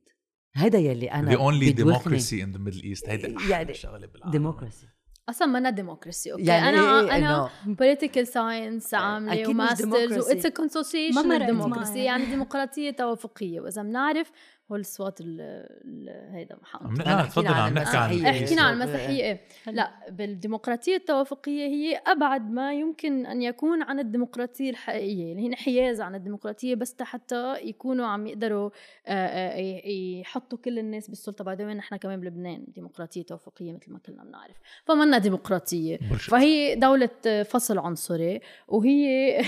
هيدا 0.56 0.78
يلي 0.80 1.12
أنا 1.12 1.32
the 1.32 1.40
only 1.40 1.74
democracy 1.76 2.42
in 2.44 2.56
the 2.56 2.60
Middle 2.60 2.84
East. 2.84 3.10
هيدا 3.10 3.28
يعني 3.28 3.50
يعني 3.50 3.74
شغلة 3.74 4.08
بالعالم. 4.08 4.32
ديموكراسي 4.32 4.88
أصلا 5.30 5.48
منا 5.48 5.70
ديموكراسي 5.70 6.32
أوكي 6.32 6.44
يعني 6.44 6.70
أنا 6.70 7.00
إيه 7.00 7.18
أنا 7.18 7.50
إنه 7.66 7.76
بوليتيكال 7.76 8.28
ساينس 8.28 8.94
عاملة 8.94 9.50
وماسترز. 9.50 10.18
واتس 10.18 10.48
كونسوسيشن 10.48 11.46
ديموكراسي. 11.46 12.04
يعني 12.04 12.26
ديمقراطية 12.26 12.92
توافقية 12.92 13.62
وإذا 13.62 13.82
بنعرف 13.82 14.32
هو 14.72 14.76
الصوت 14.76 15.22
ال- 15.22 15.42
ال- 15.86 16.34
هيدا 16.36 16.58
محمد 16.62 16.98
لا 17.08 17.22
تفضل 17.26 17.48
عم 17.48 17.74
نحكي 17.74 17.98
عن 17.98 18.12
المسيحية. 18.12 18.46
حكينا 18.46 18.62
عن. 18.62 18.74
المسيحية 18.82 19.24
إيه. 19.24 19.40
لا 19.68 19.92
بالديمقراطية 20.10 20.96
التوافقية 20.96 21.68
هي 21.68 22.02
أبعد 22.08 22.52
ما 22.52 22.74
يمكن 22.74 23.26
أن 23.26 23.42
يكون 23.42 23.82
عن 23.84 24.00
الديمقراطية 24.00 24.70
الحقيقية 24.70 25.32
اللي 25.32 25.42
هي 25.44 25.48
انحياز 25.48 26.02
عن 26.02 26.16
الديمقراطية 26.16 26.76
بس 26.76 26.96
حتى 27.02 27.56
يكونوا 27.64 28.06
عم 28.06 28.28
يقدروا 28.28 28.70
آه، 29.08 29.12
آه، 29.12 29.88
يحطوا 30.20 30.58
كل 30.58 30.80
الناس 30.80 31.08
بالسلطة 31.10 31.44
بعد 31.44 31.62
وين 31.62 31.78
نحن 31.78 31.96
كمان 31.96 32.20
بلبنان 32.22 32.64
ديمقراطية 32.68 33.22
توافقية 33.24 33.74
مثل 33.74 33.92
ما 33.92 34.00
كلنا 34.00 34.24
بنعرف 34.24 34.56
فمنا 34.86 35.18
ديمقراطية 35.18 35.98
Bullshit. 35.98 36.30
فهي 36.30 36.76
دولة 36.76 37.10
فصل 37.44 37.78
عنصري 37.78 38.40
وهي 38.68 39.42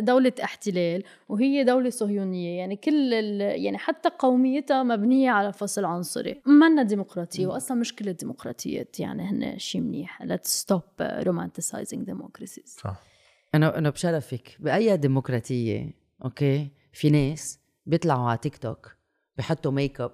دولة 0.00 0.32
احتلال 0.44 1.02
وهي 1.28 1.64
دولة 1.64 1.90
صهيونية 1.90 2.58
يعني 2.58 2.76
كل 2.76 3.14
ال- 3.14 3.62
يعني 3.64 3.78
حتى 3.78 4.08
قوميتها 4.58 4.82
مبنية 4.82 5.30
على 5.30 5.52
فصل 5.52 5.84
عنصري. 5.84 6.42
منا 6.46 6.82
ديمقراطية 6.82 7.46
وأصلا 7.46 7.76
مش 7.76 7.94
كل 7.94 8.08
الديمقراطيات 8.08 9.00
يعني 9.00 9.22
هن 9.22 9.58
شيء 9.58 9.80
منيح. 9.80 10.22
Let's 10.22 10.64
stop 10.64 11.02
romanticizing 11.24 11.98
democracies. 12.10 12.66
صح. 12.66 13.02
أنا 13.54 13.78
أنا 13.78 13.90
بشرفك 13.90 14.56
بأي 14.60 14.96
ديمقراطية 14.96 15.90
أوكي؟ 16.24 16.68
في 16.92 17.10
ناس 17.10 17.58
بيطلعوا 17.86 18.28
على 18.28 18.38
تيك 18.38 18.56
توك 18.56 18.96
بحطوا 19.36 19.72
ميك 19.72 20.00
اب 20.00 20.12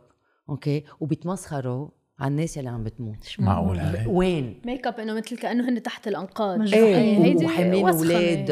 أوكي؟ 0.49 0.85
وبيتمسخروا 1.01 1.89
على 2.19 2.31
الناس 2.31 2.59
اللي 2.59 2.71
عم 2.71 2.85
بتموت. 2.85 3.35
معقول 3.39 3.79
هاي 3.79 4.07
وين؟ 4.07 4.61
ميك 4.65 4.87
اب 4.87 5.01
إنه 5.01 5.15
مثل 5.15 5.37
كأنه 5.37 5.69
هن 5.69 5.83
تحت 5.83 6.09
الأنقاض. 6.09 6.59
مجروحين. 6.59 6.85
إيه 6.85 7.25
هيدي 7.25 7.45
وحاملين 7.47 7.89
أولاد. 7.89 8.51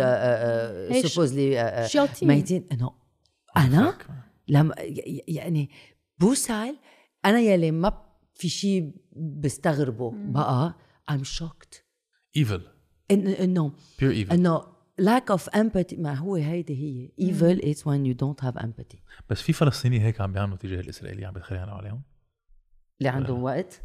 هي 0.92 1.02
ش- 1.02 1.06
supposedly 1.06 1.84
شياطين. 1.88 2.28
ميتين. 2.28 2.64
إنه 2.72 2.90
أنا؟ 3.56 3.94
لما 4.48 4.74
يعني 5.28 5.70
بوصل 6.18 6.76
أنا 7.24 7.40
يلي 7.40 7.70
ما 7.70 8.02
في 8.34 8.48
شيء 8.48 8.92
بستغربه. 9.16 10.12
بقى 10.14 10.74
I'm 11.10 11.24
shocked. 11.24 11.78
evil 12.36 12.60
إن- 13.12 13.40
إنه 13.40 13.72
pure 14.00 14.12
evil 14.12 14.32
إنه 14.32 14.60
lack 15.00 15.36
of 15.36 15.42
empathy. 15.42 15.98
ما 15.98 16.14
هو 16.14 16.34
هيدي 16.36 16.74
هي. 16.74 17.30
evil 17.30 17.58
is 17.62 17.78
when 17.78 18.06
you 18.06 18.14
don't 18.24 18.44
have 18.46 18.62
empathy. 18.62 18.98
بس 19.30 19.42
في 19.42 19.52
فلسطيني 19.52 20.00
هيك 20.00 20.20
عم 20.20 20.32
بيعملوا 20.32 20.56
تجاه 20.56 20.80
الإسرائيلي 20.80 21.24
عم 21.24 21.32
بيتخيلوا 21.32 21.74
عليهم؟ 21.74 22.02
اللي 22.98 23.08
عندهم 23.08 23.42
وقت. 23.42 23.82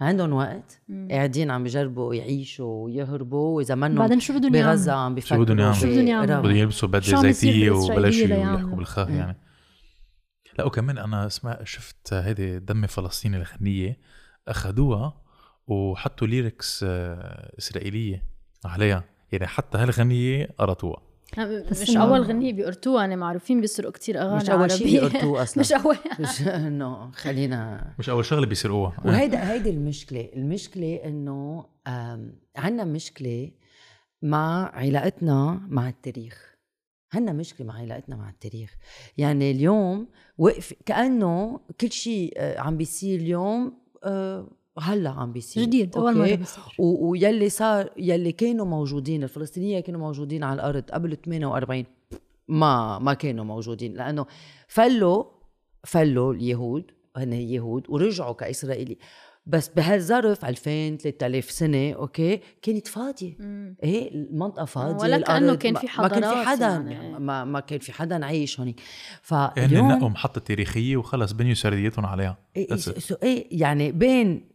عندهم 0.00 0.32
وقت 0.32 0.80
مم. 0.88 1.08
قاعدين 1.10 1.50
عم 1.50 1.62
بيجربوا 1.62 2.14
يعيشوا 2.14 2.84
ويهربوا 2.84 3.56
وإذا 3.56 3.74
منهم 3.74 3.98
بعدين 3.98 4.20
شو 4.20 4.38
بدهم 4.38 4.54
يعملوا؟ 4.54 4.72
بغزة 4.72 4.92
عم 4.92 5.14
بيفكروا 5.14 5.44
بدهم 5.44 5.58
يعملوا؟ 5.58 5.80
شو 5.80 5.86
بدهم 5.86 6.06
يعملوا؟ 6.06 6.40
بدهم 6.40 6.56
يلبسوا 6.56 6.88
بدلة 6.88 7.02
شو 7.02 7.16
زيتية 7.16 7.70
وبلشوا؟ 7.70 8.26
يحكوا 8.26 8.76
بالخ 8.76 8.98
مم. 8.98 9.16
يعني 9.16 9.36
لا 10.58 10.64
وكمان 10.64 10.98
أنا 10.98 11.26
اسمع 11.26 11.64
شفت 11.64 12.12
هيدي 12.12 12.58
دمي 12.58 12.86
فلسطيني 12.86 13.36
الغنية 13.36 13.98
أخذوها 14.48 15.22
وحطوا 15.66 16.26
ليركس 16.26 16.84
آه، 16.88 17.52
إسرائيلية 17.58 18.24
عليها 18.64 19.04
يعني 19.32 19.46
حتى 19.46 19.78
هالغنية 19.78 20.48
قرطوها 20.58 21.09
مش 21.38 21.96
أول 21.96 22.20
غنية 22.22 22.52
بيقرطوها 22.52 23.00
يعني 23.00 23.16
معروفين 23.16 23.60
بيسرقوا 23.60 23.92
كتير 23.92 24.20
أغاني 24.22 24.36
مش 24.42 24.50
أول 24.50 24.70
شيء 24.70 25.00
عربية. 25.02 25.08
بيقرطوه 25.18 25.42
أصلا. 25.42 25.60
مش 25.60 25.72
أول 25.72 25.96
مش 26.20 26.42
إنه 26.66 27.10
خلينا 27.10 27.92
مش 27.98 28.10
أول 28.10 28.24
شغلة 28.24 28.46
بيسرقوها 28.46 28.96
وهيدا 29.04 29.52
هيدي 29.52 29.70
المشكلة 29.70 30.28
المشكلة 30.36 31.00
إنه 31.04 31.66
عندنا 32.56 32.84
مشكلة 32.84 33.50
مع 34.22 34.70
علاقتنا 34.74 35.60
مع 35.68 35.88
التاريخ. 35.88 36.50
عندنا 37.14 37.32
مشكلة 37.32 37.66
مع 37.66 37.74
علاقتنا 37.74 38.16
مع 38.16 38.30
التاريخ. 38.30 38.74
يعني 39.18 39.50
اليوم 39.50 40.08
وقف 40.38 40.74
كأنه 40.86 41.60
كل 41.80 41.92
شيء 41.92 42.32
آه، 42.36 42.60
عم 42.60 42.76
بيصير 42.76 43.20
اليوم 43.20 43.78
آه، 44.04 44.48
هلا 44.80 45.10
عم 45.10 45.32
بيصير 45.32 45.62
جديد 45.64 45.96
أول 45.96 46.16
okay؟ 46.18 46.30
مره 46.30 46.36
بيصير 46.36 46.62
و- 46.78 47.10
ويلي 47.10 47.48
صار 47.48 47.90
يلي 47.96 48.32
كانوا 48.32 48.66
موجودين 48.66 49.22
الفلسطينيين 49.22 49.80
كانوا 49.80 50.00
موجودين 50.00 50.44
على 50.44 50.54
الأرض 50.54 50.82
قبل 50.92 51.16
48 51.24 51.84
ما 52.48 52.98
ما 52.98 53.14
كانوا 53.14 53.44
موجودين 53.44 53.94
لأنه 53.94 54.26
فلوا 54.68 55.24
فلوا 55.84 56.34
اليهود 56.34 56.90
هن 57.16 57.32
يهود 57.32 57.86
ورجعوا 57.88 58.32
كإسرائيلي 58.32 58.96
بس 59.46 59.68
بهالظرف 59.68 60.44
2000 60.44 60.96
3000 60.96 61.50
سنة 61.50 61.92
okay 61.92 62.40
كانت 62.62 62.86
فاضية. 62.88 63.36
إيه 63.82 64.14
المنطقة 64.14 64.64
فاضية 64.64 65.02
ولا 65.04 65.16
الأرض 65.16 65.56
كان 65.58 65.72
ما- 65.72 65.80
في 65.80 65.86
ما 65.98 66.08
كان 66.08 66.20
في 66.20 66.26
حضارات 66.28 66.46
حدا 66.46 66.66
يعني. 66.66 67.18
ما, 67.18 67.44
ما 67.44 67.60
كان 67.60 67.78
في 67.78 67.92
حدا 67.92 68.26
عايش 68.26 68.60
هونيك 68.60 68.80
هن 68.80 68.84
فاليوم 69.22 69.92
نقوا 69.92 70.08
محطة 70.08 70.40
تاريخية 70.40 70.96
وخلص 70.96 71.32
بنيوا 71.32 71.54
سرديتهم 71.54 72.06
عليها 72.06 72.38
إيه 72.56 72.68
That's 72.68 72.70
it. 72.72 72.98
سو 72.98 73.14
إيه 73.22 73.46
يعني 73.60 73.92
بين 73.92 74.49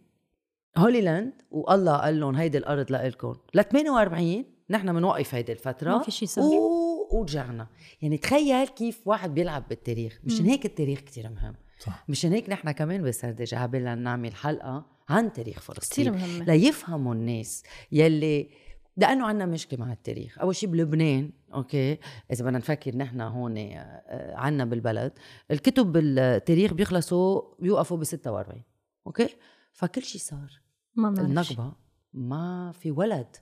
holy 0.78 1.06
land 1.06 1.34
والله 1.52 1.98
قال 1.98 2.20
لهم 2.20 2.36
هيدي 2.36 2.58
الأرض 2.58 2.92
لإلكم. 2.92 3.36
ل 3.54 3.64
48 3.64 4.46
نحن 4.70 4.94
بنوقف 4.94 5.36
هيدي 5.36 5.52
الفترة. 5.52 5.92
ما 5.92 6.04
في 6.04 6.12
شي 6.12 6.26
صار. 6.26 6.44
و... 6.44 7.08
ورجعنا. 7.12 7.68
يعني 8.02 8.18
تخيل 8.18 8.68
كيف 8.68 9.08
واحد 9.08 9.34
بيلعب 9.34 9.68
بالتاريخ. 9.70 10.20
مشان 10.24 10.46
هيك 10.46 10.66
التاريخ 10.66 11.00
كتير 11.00 11.30
مهم. 11.30 11.56
صح. 11.80 12.06
مشان 12.10 12.32
هيك 12.32 12.50
نحن 12.50 12.72
كمان 12.72 13.04
بسردة 13.04 13.54
عبالنا 13.54 13.96
نعمل 13.96 14.36
حلقة 14.36 14.86
عن 15.10 15.34
تاريخ 15.34 15.60
كتير 15.60 15.76
فلسطين 15.76 16.12
مهمة. 16.12 16.46
ليفهموا 16.46 17.14
الناس 17.14 17.64
يلي 17.92 18.50
لأنه 18.98 19.26
عندنا 19.26 19.46
مشكلة 19.46 19.86
مع 19.86 19.94
التاريخ. 19.94 20.40
أول 20.40 20.56
شيء 20.56 20.70
بلبنان 20.70 21.32
okay؟ 21.54 21.98
إذا 22.32 22.46
بدنا 22.46 22.58
نفكر 22.58 22.96
نحن 22.96 23.22
هون 23.22 23.58
آه، 23.58 24.36
عنا 24.36 24.66
بالبلد 24.66 25.12
الكتب 25.52 25.92
بالتاريخ 25.92 26.74
بيخلصوا 26.74 27.42
بيوقفوا 27.60 27.98
ب 27.98 28.04
46 28.04 28.62
okay؟ 29.08 29.30
فكل 29.74 30.04
شيء 30.04 30.22
صار. 30.22 30.65
ما 30.96 31.10
بنعرف 31.10 31.48
شي. 31.48 31.54
النكبه 31.54 31.74
ما 32.14 32.72
في 32.72 32.92
ولد 32.92 33.36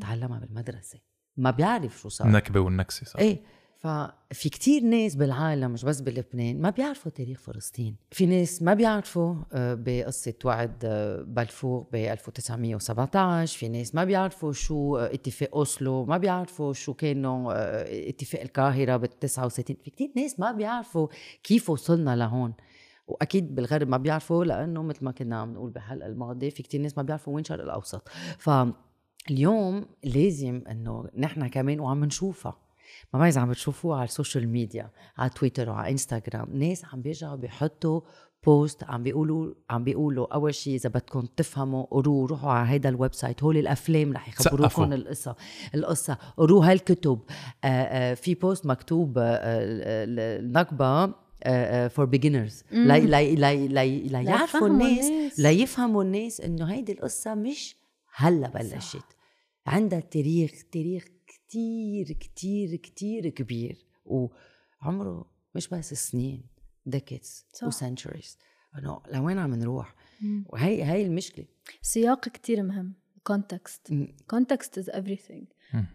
تعلمها 0.00 0.38
بالمدرسة 0.38 0.98
ما 1.36 1.50
بيعرف 1.50 2.00
شو 2.00 2.08
صار. 2.08 2.26
النكبة 2.26 2.60
والنكسة 2.60 3.04
صح. 3.06 3.20
إيه 3.20 3.42
ففي 3.78 4.48
كتير 4.48 4.82
ناس 4.82 5.14
بالعالم 5.14 5.70
مش 5.70 5.84
بس 5.84 6.00
بلبنان 6.00 6.60
ما 6.60 6.70
بيعرفوا 6.70 7.10
تاريخ 7.12 7.40
فلسطين. 7.40 7.96
في 8.10 8.26
ناس 8.26 8.62
ما 8.62 8.74
بيعرفوا 8.74 9.34
آه، 9.52 9.74
بقصة 9.74 10.34
وعد 10.44 10.84
آه، 10.84 11.22
بلفور 11.22 11.86
ب 11.92 11.94
1917 11.96 13.58
في 13.58 13.68
ناس 13.68 13.94
ما 13.94 14.04
بيعرفوا 14.04 14.52
شو 14.52 14.96
آه، 14.96 15.14
اتفاق 15.14 15.56
أوسلو 15.56 16.04
ما 16.04 16.18
بيعرفوا 16.18 16.72
شو 16.72 16.94
كانوا 16.94 17.52
اتفاق 18.08 18.40
القاهرة 18.40 18.96
بال 18.96 19.18
69 19.18 19.76
في 19.84 19.90
كتير 19.90 20.10
ناس 20.16 20.40
ما 20.40 20.52
بيعرفوا 20.52 21.08
كيف 21.42 21.70
وصلنا 21.70 22.16
لهون. 22.16 22.52
وأكيد 23.10 23.54
بالغرب 23.54 23.88
ما 23.88 23.96
بيعرفوا 23.96 24.44
لأنه 24.44 24.82
مثل 24.82 25.04
ما 25.04 25.12
كنا 25.12 25.40
عم 25.40 25.52
نقول 25.52 25.70
بالحلقة 25.70 26.06
الماضيه 26.06 26.50
في 26.50 26.62
كتير 26.62 26.80
ناس 26.80 26.96
ما 26.96 27.02
بيعرفوا 27.02 27.34
وين 27.34 27.42
الشرق 27.42 27.64
الأوسط. 27.64 28.08
فاليوم 28.38 29.86
لازم 30.04 30.62
إنه 30.70 31.08
نحن 31.18 31.46
كمان 31.46 31.80
وعم 31.80 32.04
نشوفها. 32.04 32.56
ما 33.14 33.20
بعرف 33.20 33.32
إذا 33.32 33.40
عم 33.40 33.50
بتشوفوها 33.50 33.96
على 33.96 34.04
ال 34.04 34.10
social 34.10 34.48
media 34.48 34.90
على 35.18 35.30
تويتر 35.30 35.70
وعلى 35.70 35.90
انستغرام 35.90 36.56
ناس 36.56 36.84
عم 36.84 37.02
بيرجعوا 37.02 37.36
بيحطوا 37.36 38.00
post 38.46 38.84
عم 38.84 39.02
بيقولوا 39.02 39.54
عم 39.70 39.84
بيقولوا 39.84 40.34
أول 40.34 40.54
شيء 40.54 40.74
إذا 40.74 40.88
بدكم 40.88 41.20
تفهموا 41.20 41.86
قروا 41.90 42.26
روحوا 42.26 42.50
على 42.50 42.68
هيدا 42.68 42.88
ال 42.88 43.14
website. 43.14 43.42
هول 43.42 43.56
الأفلام 43.56 44.12
رح 44.12 44.28
يخبروكم. 44.28 44.92
القصة 44.92 45.36
القصة. 45.74 46.18
قروا 46.36 46.64
هالكتب. 46.64 47.20
في 48.14 48.36
post 48.40 48.66
مكتوب 48.66 49.14
النكبه 49.18 51.14
for 51.88 52.04
beginners 52.04 52.62
مم. 52.72 52.86
لا 52.88 52.98
لا 52.98 53.22
لا 53.34 53.54
لا 53.66 53.84
لا 53.86 54.20
يعرفوا 54.20 54.68
ليفهموا 54.68 54.68
الناس 54.88 55.04
الناس. 55.10 55.40
لا 55.40 55.50
يفهموا 55.50 56.02
الناس 56.04 56.40
إنه 56.40 56.72
هيدي 56.72 56.92
القصة 56.92 57.34
مش 57.34 57.76
هلا 58.14 58.48
بلشت 58.48 59.04
عندها 59.66 60.00
تاريخ 60.00 60.52
تاريخ 60.72 61.04
كتير 61.26 62.12
كتير 62.12 62.76
كتير 62.76 63.28
كبير 63.28 63.86
وعمره 64.04 65.30
مش 65.54 65.68
بس 65.68 65.94
سنين 65.94 66.42
decades 66.86 67.46
صح. 67.52 67.66
و 67.66 67.73
centuries 67.73 68.38
إنه 68.78 69.00
لوين 69.12 69.38
عم 69.38 69.54
نروح. 69.54 69.94
وهي 70.46 70.84
هي 70.84 71.06
المشكلة 71.06 71.44
سياق 71.82 72.28
كتير 72.28 72.62
مهم 72.62 72.94
context 73.32 73.92
م- 73.92 74.06
context 74.34 74.82
is 74.82 74.86
everything. 74.92 75.44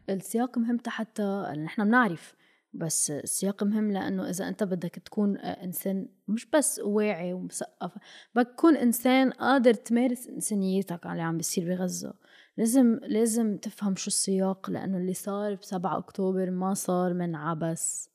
السياق 0.09 0.57
مهم 0.57 0.77
حتى 0.87 1.53
نحن 1.65 1.85
بنعرف 1.85 2.35
بس 2.77 3.11
السياق 3.11 3.63
مهم 3.63 3.91
لأنه 3.91 4.29
إذا 4.29 4.47
أنت 4.47 4.63
بدك 4.63 4.95
تكون 4.95 5.37
إنسان 5.37 6.07
مش 6.27 6.45
بس 6.45 6.79
واعي 6.79 7.33
ومثقف 7.33 7.91
بدك 8.35 8.49
تكون 8.49 8.75
إنسان 8.75 9.31
قادر 9.31 9.73
تمارس 9.73 10.27
إنسانيتك 10.27 11.05
على 11.05 11.11
اللي 11.11 11.23
عم 11.23 11.37
بيصير 11.37 11.67
بغزة. 11.75 12.13
لازم 12.57 12.99
لازم 13.03 13.57
تفهم 13.57 13.95
شو 13.95 14.07
السياق 14.07 14.69
لأنه 14.69 14.97
اللي 14.97 15.13
صار 15.13 15.55
ب 15.55 15.63
7 15.63 15.97
أكتوبر 15.97 16.51
ما 16.51 16.73
صار 16.73 17.13
من 17.13 17.35
عبث 17.35 18.07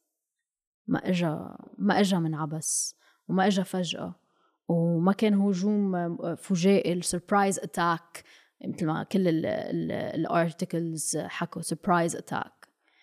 ما 0.86 0.98
اجى 0.98 1.38
ما 1.78 2.00
اجى 2.00 2.16
من 2.16 2.34
عبس 2.34 2.96
وما 3.28 3.46
اجى 3.46 3.64
فجأة 3.64 4.14
وما 4.68 5.12
كان 5.12 5.34
هجوم 5.34 6.16
فجائي 6.36 6.92
ال 6.92 7.00
surprise 7.00 7.58
attack 7.58 8.24
مثل 8.64 8.86
ما 8.86 9.02
كل 9.02 9.46
ال 10.14 10.26
articles 10.26 11.16
حكوا 11.16 11.62
surprise 11.62 12.16
attack 12.16 12.59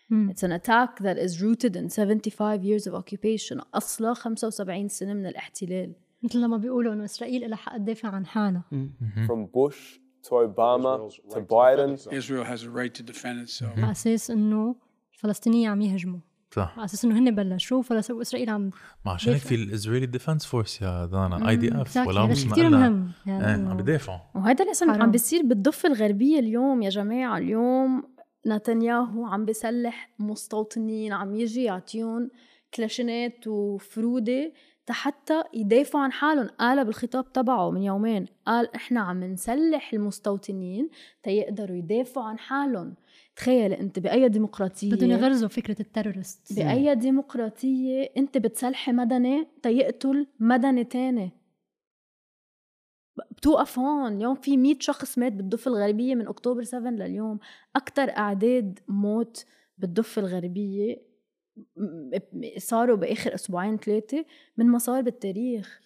مم. 0.10 0.34
It's 0.34 0.44
an 0.44 0.52
attack 0.52 1.04
that 1.04 1.18
is 1.18 1.42
rooted 1.42 1.76
in 1.76 1.90
75 1.90 2.64
years 2.64 2.88
of 2.88 2.94
occupation 2.96 3.62
أصلا 3.76 4.14
75 4.14 4.88
سنة 4.88 5.14
من 5.14 5.26
الاحتلال 5.26 5.94
مثل 6.24 6.40
لما 6.42 6.58
بيقولوا 6.58 6.94
إنه 6.94 7.04
إسرائيل 7.06 7.50
لها 7.50 7.56
حق 7.58 7.78
تدافع 7.78 8.10
عن 8.10 8.26
حالها 8.26 8.64
From 9.28 9.46
Bush 9.58 9.78
to 10.28 10.32
Obama 10.32 11.10
to 11.34 11.40
Biden. 11.40 12.14
Israel 12.14 12.44
has 12.44 12.64
a 12.64 12.70
right 12.70 12.94
to 13.00 13.04
defend 13.04 13.48
itself. 13.48 13.78
على 13.80 13.92
أساس 13.92 14.32
إنه 14.32 14.76
الفلسطينيين 15.14 15.70
عم 15.70 15.82
يهجموا 15.82 16.20
صح 16.52 16.74
على 16.78 16.86
أساس 16.86 17.06
إنه 17.06 17.20
هن 17.20 17.36
بلشوا 17.36 17.82
فلس- 17.82 18.12
وإسرائيل 18.12 18.50
عم 18.50 18.72
ما 19.06 19.12
عشان 19.12 19.34
هيك. 19.34 19.42
في 19.42 19.56
ال 19.56 19.62
Israeli 19.62 20.06
Defense 20.06 20.46
Force 20.46 20.82
يا 20.82 21.06
دانا 21.06 21.50
IDF. 21.50 21.98
ولا 22.08 22.26
مش 22.26 22.46
كثير. 22.46 22.70
مهم 22.70 23.12
يعني 23.26 23.48
إيه 23.48 23.56
إنه 23.56 23.70
عم 23.72 23.78
بدافعوا 23.78 24.20
وهذا 24.36 24.66
اللي 24.82 25.04
عم. 25.04 25.12
بيصير 25.12 25.42
بالضفة 25.44 25.90
الغربية 25.90 26.40
اليوم 26.40 26.82
يا 26.82 26.90
جماعة 26.90 27.38
اليوم 27.38 28.04
نتنياهو 28.48 29.26
عم 29.26 29.46
بيسلح 29.46 30.10
مستوطنين 30.20 31.14
عم 31.14 31.36
يجي 31.36 31.64
يعطيهم 31.64 32.30
كلاشينات 32.74 33.48
وفرودة 33.48 34.52
حتى 34.90 35.44
يدافعوا 35.54 36.04
عن 36.04 36.12
حالهم. 36.12 36.48
قال 36.48 36.86
بالخطاب 36.86 37.34
تبعه 37.34 37.72
من 37.72 37.84
يومين 37.84 38.26
قال 38.46 38.76
إحنا 38.76 39.00
عم 39.00 39.24
نسلح 39.24 39.94
المستوطنين 39.94 40.90
تيقدروا 41.24 41.78
يدافعوا 41.78 42.26
عن 42.26 42.40
حالهم. 42.40 42.94
تخيل 43.36 43.74
أنت 43.74 44.00
بأي 44.00 44.30
ديمقراطية 44.30 44.92
بدهم 44.92 45.12
يغرزوا 45.12 45.50
فكرة 45.50 45.76
ال 45.80 45.87
terrorist 45.87 46.54
بأي 46.60 46.96
ديمقراطية 46.96 48.10
أنت 48.18 48.38
بتسلحي 48.38 48.92
مدني 48.92 49.48
تيقتل 49.64 50.28
مدني 50.40 50.84
تاني. 50.84 51.32
بتوقف 53.38 53.80
هون 53.80 54.14
اليوم 54.18 54.36
في 54.36 54.58
100 54.58 54.76
شخص 54.80 55.18
مات 55.18 55.34
بالضفة 55.34 55.72
الغربية 55.72 56.16
من 56.16 56.28
أكتوبر 56.28 56.64
7 56.64 56.90
لليوم. 56.92 57.40
أكتر 57.76 58.10
أعداد 58.18 58.80
موت 58.88 59.46
بالضفة 59.78 60.20
الغربية 60.22 61.08
صاروا 62.58 62.96
بآخر 62.98 63.34
أسبوعين 63.36 63.78
ثلاثة 63.78 64.26
من 64.58 64.66
ما 64.66 64.78
صار 64.78 65.02
بالتاريخ 65.02 65.80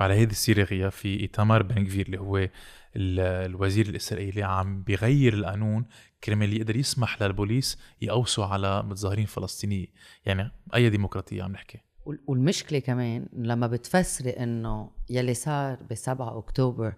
وعلى 0.00 0.14
هيدي 0.14 0.30
السيره 0.32 0.62
غياب 0.64 0.92
في 0.92 1.20
ايتامار 1.20 1.62
بن 1.62 1.84
كفير 1.84 2.06
اللي 2.06 2.18
هو 2.20 2.36
ال- 2.38 3.20
الوزير 3.20 3.86
الاسرائيلي 3.88 4.42
عم 4.42 4.82
بيغير 4.82 5.34
القانون 5.34 5.86
كرمال 6.24 6.56
يقدر 6.56 6.76
يسمح 6.76 7.22
للبوليس 7.22 7.78
يقوسوا 8.02 8.44
على 8.44 8.82
متظاهرين 8.82 9.26
فلسطينيين 9.26 9.88
يعني 10.26 10.50
اي 10.74 10.90
ديمقراطيه 10.90 11.42
عم 11.42 11.52
نحكي 11.52 11.78
والمشكلة 12.26 12.78
كمان 12.78 13.26
لما 13.32 13.66
بتفسري 13.66 14.30
إنه 14.30 14.90
يلي 15.10 15.34
صار 15.34 15.78
ب 15.90 15.94
7 15.94 16.38
أكتوبر 16.38 16.94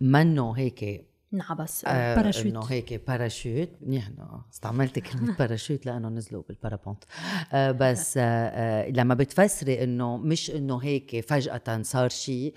منه 0.00 0.52
هيك 0.52 1.06
انكبس 1.34 1.84
آه 1.86 2.14
باراشوت. 2.16 2.46
إنه 2.46 2.64
هيك 2.64 3.06
باراشوت. 3.08 3.68
منيح 3.82 4.06
إنه 4.08 4.42
استعملت 4.52 4.98
كلمة 4.98 5.36
باراشوت 5.38 5.86
لأنه 5.86 6.08
نزلوا 6.08 6.42
بال 6.48 6.57
parapente. 6.57 7.04
آه 7.52 7.70
بس 7.70 8.14
آه 8.18 8.88
لما 8.90 9.14
بتفسري 9.14 9.84
إنه 9.84 10.16
مش 10.16 10.50
إنه 10.50 10.76
هيك 10.78 11.20
فجأة 11.28 11.82
صار 11.82 12.08
شيء 12.08 12.54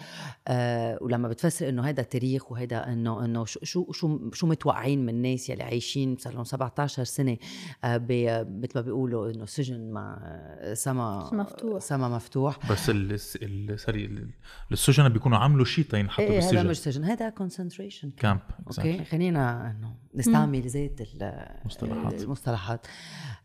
آه 0.47 0.97
ولما 1.01 1.27
بتفسري 1.27 1.69
إنه 1.69 1.83
هذا 1.89 2.03
تاريخ 2.03 2.51
وهذا 2.51 2.87
إنه 2.93 3.25
إنه 3.25 3.45
شو 3.45 3.59
شو 3.63 3.91
شو, 3.91 4.31
شو 4.33 4.47
متوقعين 4.47 5.01
من 5.05 5.09
الناس 5.09 5.49
يلي 5.49 5.63
عايشين 5.63 6.17
صار 6.19 6.33
لهم 6.33 6.43
17 6.43 7.03
سنة 7.03 7.37
آه 7.83 7.97
ب- 7.97 8.47
مثل 8.63 8.71
ما 8.75 8.81
بيقولوا 8.81 9.31
إنه 9.31 9.45
سجن 9.45 9.91
مع 9.91 10.17
آه، 10.23 10.73
سما 10.73 11.29
مفتوح. 11.33 11.81
سما 11.81 12.09
مفتوح. 12.09 12.71
بس 12.71 12.89
ال 12.89 13.17
ال 13.41 13.79
sorry 13.79 14.05
ال- 14.05 14.29
السجناء 14.71 15.09
بيكونوا 15.09 15.37
عملوا 15.37 15.65
شيء 15.65 15.85
تينحطوا 15.85 16.25
هذا 16.25 16.35
بالسجن. 16.35 16.67
مش 16.67 16.77
سجن 16.79 17.03
هذا 17.03 17.29
كونسنتريشن 17.29 18.11
كامب 18.17 18.39
أوكي 18.77 19.03
خلينا 19.03 19.71
إنه 19.71 19.93
نستعمل 20.15 20.67
ذات 20.67 21.01
ال- 21.01 21.47
مصطلحات. 21.65 22.21
المصطلحات. 22.21 22.87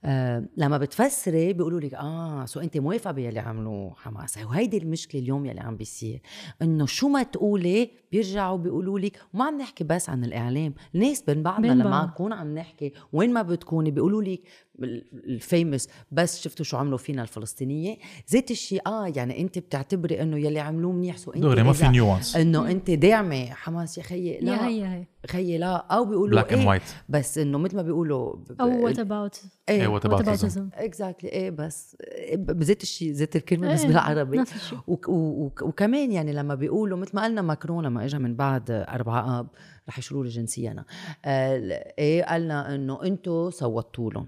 آه 0.05 0.45
لما 0.57 0.79
بتفسري 0.79 1.53
بيقولوا 1.53 1.81
لك 1.81 1.95
آه 1.95 2.45
so 2.45 2.61
أنت 2.61 2.79
موافقة 2.79 3.13
باللي 3.13 3.41
عملوه 3.41 3.95
حماس. 3.97 4.39
وهيدي 4.39 4.79
المشكلة 4.79 5.21
اليوم 5.21 5.47
يلي 5.47 5.61
عم 5.61 5.77
بيصير 5.77 6.21
إنه 6.63 6.87
شو 6.87 7.09
ما 7.09 7.23
تقولي 7.23 7.91
بيرجعوا 8.13 8.59
بيقولوا 8.59 8.99
لك 8.99 9.19
وما 9.35 9.45
عم 9.45 9.59
نحكي 9.59 9.85
بس 9.85 10.09
عن 10.11 10.25
الإعلام. 10.25 10.75
الناس 10.95 11.23
بين 11.23 11.43
بعضنا 11.43 11.69
بين 11.75 11.79
لما. 11.79 12.05
نكون 12.07 12.33
عم 12.33 12.55
نحكي 12.55 12.93
وين 13.13 13.33
ما 13.33 13.43
بتكوني 13.43 13.91
بيقولوا 13.91 14.23
لك 14.23 14.41
ال 15.15 15.26
famous 15.26 15.89
بس 16.13 16.41
شفتوا 16.41 16.65
شو 16.65 16.77
عملوا 16.77 16.99
فينا 16.99 17.23
الفلسطينية؟ 17.23 17.97
زيت 18.29 18.51
الشيء 18.51 18.81
آه 18.87 19.07
يعني 19.17 19.41
أنت 19.41 19.59
بتعتبري 19.59 20.23
إنه 20.23 20.39
يلي 20.39 20.61
عملوه 20.61 20.93
منيح 20.93 21.17
so 21.17 21.31
أنت 21.31 21.43
دغري 21.43 21.63
ما 21.63 21.73
في 21.73 21.89
nuance 21.89 22.37
إنه 22.37 22.71
أنت 22.71 22.91
داعمة 22.91 23.45
حماس. 23.47 23.99
يا 23.99 24.03
خيي 24.03 24.41
لا. 24.41 24.53
يا 24.53 24.67
هي 24.67 24.87
هي 24.87 25.05
خيي 25.31 25.59
لا 25.59 25.77
أو 25.77 26.05
بيقولوا 26.05 26.43
and 26.43 26.53
إيه 26.53 26.79
white. 26.79 26.83
بس 27.09 27.39
إنه 27.39 27.59
مثل 27.59 27.77
ما 27.77 27.83
بيقولوا 27.83 28.37
أو 28.61 28.85
what 28.85 28.99
about 28.99 29.43
إيه، 29.69 29.81
إيه 29.83 29.99
what 29.99 30.03
about 30.03 30.29
exactly 30.75 31.31
إيه 31.31 31.51
بس 31.51 31.97
إيه، 32.01 32.37
بزيت 32.37 32.83
الشيء 32.83 33.13
زيت 33.13 33.37
الكلمة 33.37 33.73
بس 33.73 33.81
إيه، 33.81 33.89
بالعربي. 33.89 34.39
نفس 34.39 34.55
الشيء. 34.55 34.79
وكمان 35.63 36.13
يعني 36.13 36.33
لما 36.33 36.55
بيقولوا 36.55 36.99
مثل 36.99 37.11
ما 37.17 37.25
قلنا 37.25 37.43
ماكرون 37.43 37.85
لما 37.85 38.05
اجى 38.05 38.19
من 38.19 38.37
بعد 38.37 38.71
أربعة 38.71 39.41
أب 39.41 39.47
رح 39.89 39.99
يشيلوا 39.99 40.25
لي 40.25 40.31
جنسينا 40.31 40.85
آه 41.25 41.93
إيه 41.99 42.25
قالنا 42.25 42.75
إنه 42.75 43.03
أنتم 43.03 43.51
صوتوا 43.51 44.11
لهم 44.11 44.27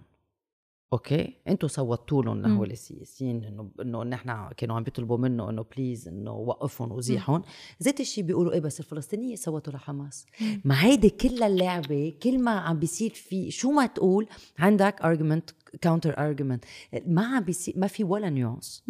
okay؟ 0.94 1.34
أنتم 1.48 1.68
صوتوا 1.68 2.22
لهم. 2.22 2.42
لهول 2.42 2.70
السياسيين 2.70 3.44
إنه 3.44 3.70
إنه 3.80 4.02
نحن 4.02 4.48
كانوا 4.56 4.76
عم 4.76 4.82
بيطلبوا 4.82 5.18
منه 5.18 5.50
إنه 5.50 5.64
please 5.76 6.08
إنه 6.08 6.32
وقفهم 6.32 6.92
وزيحهم. 6.92 7.42
زيت 7.80 8.00
الشيء 8.00 8.24
بيقولوا 8.24 8.52
إيه 8.52 8.60
بس 8.60 8.80
الفلسطينيه 8.80 9.36
صوتوا 9.36 9.72
لحماس. 9.72 10.26
ما 10.64 10.84
هيدي 10.84 11.10
كل 11.10 11.42
اللعبة 11.42 12.14
كل 12.22 12.38
ما 12.38 12.50
عم 12.50 12.78
بيصير 12.78 13.10
في 13.10 13.50
شو 13.50 13.70
ما 13.70 13.86
تقول 13.86 14.26
عندك 14.58 15.02
argument 15.02 15.50
counter 15.80 16.18
argument 16.18 16.64
ما 17.06 17.26
عم 17.26 17.42
بيصير 17.42 17.74
ما 17.76 17.86
في 17.86 18.04
ولا 18.04 18.30
nuance. 18.30 18.84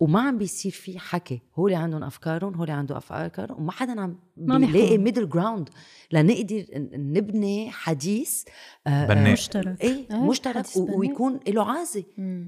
وما 0.00 0.20
عم 0.20 0.38
بيصير 0.38 0.72
في 0.72 0.98
حكي 0.98 1.42
هول 1.56 1.74
عندهم 1.74 2.04
أفكارهم 2.04 2.54
هول 2.54 2.70
عندهم 2.70 2.96
أفكارهم 2.96 3.62
وما 3.62 3.72
حدا 3.72 4.00
عم 4.00 4.18
ما 4.36 4.54
عم 4.54 4.66
بيلاقي. 4.66 4.98
middle 4.98 5.28
ground 5.28 5.68
لنقدر 6.12 6.64
نبني 6.94 7.70
حديث 7.70 8.44
آه، 8.86 9.06
بناء. 9.06 9.28
آه، 9.28 9.32
مشترك. 9.32 9.80
إيه 9.80 10.06
إيه، 10.10 10.16
مشترك 10.16 10.64
بناء. 10.76 10.98
ويكون 10.98 11.40
له 11.48 11.70
عازه. 11.70 12.04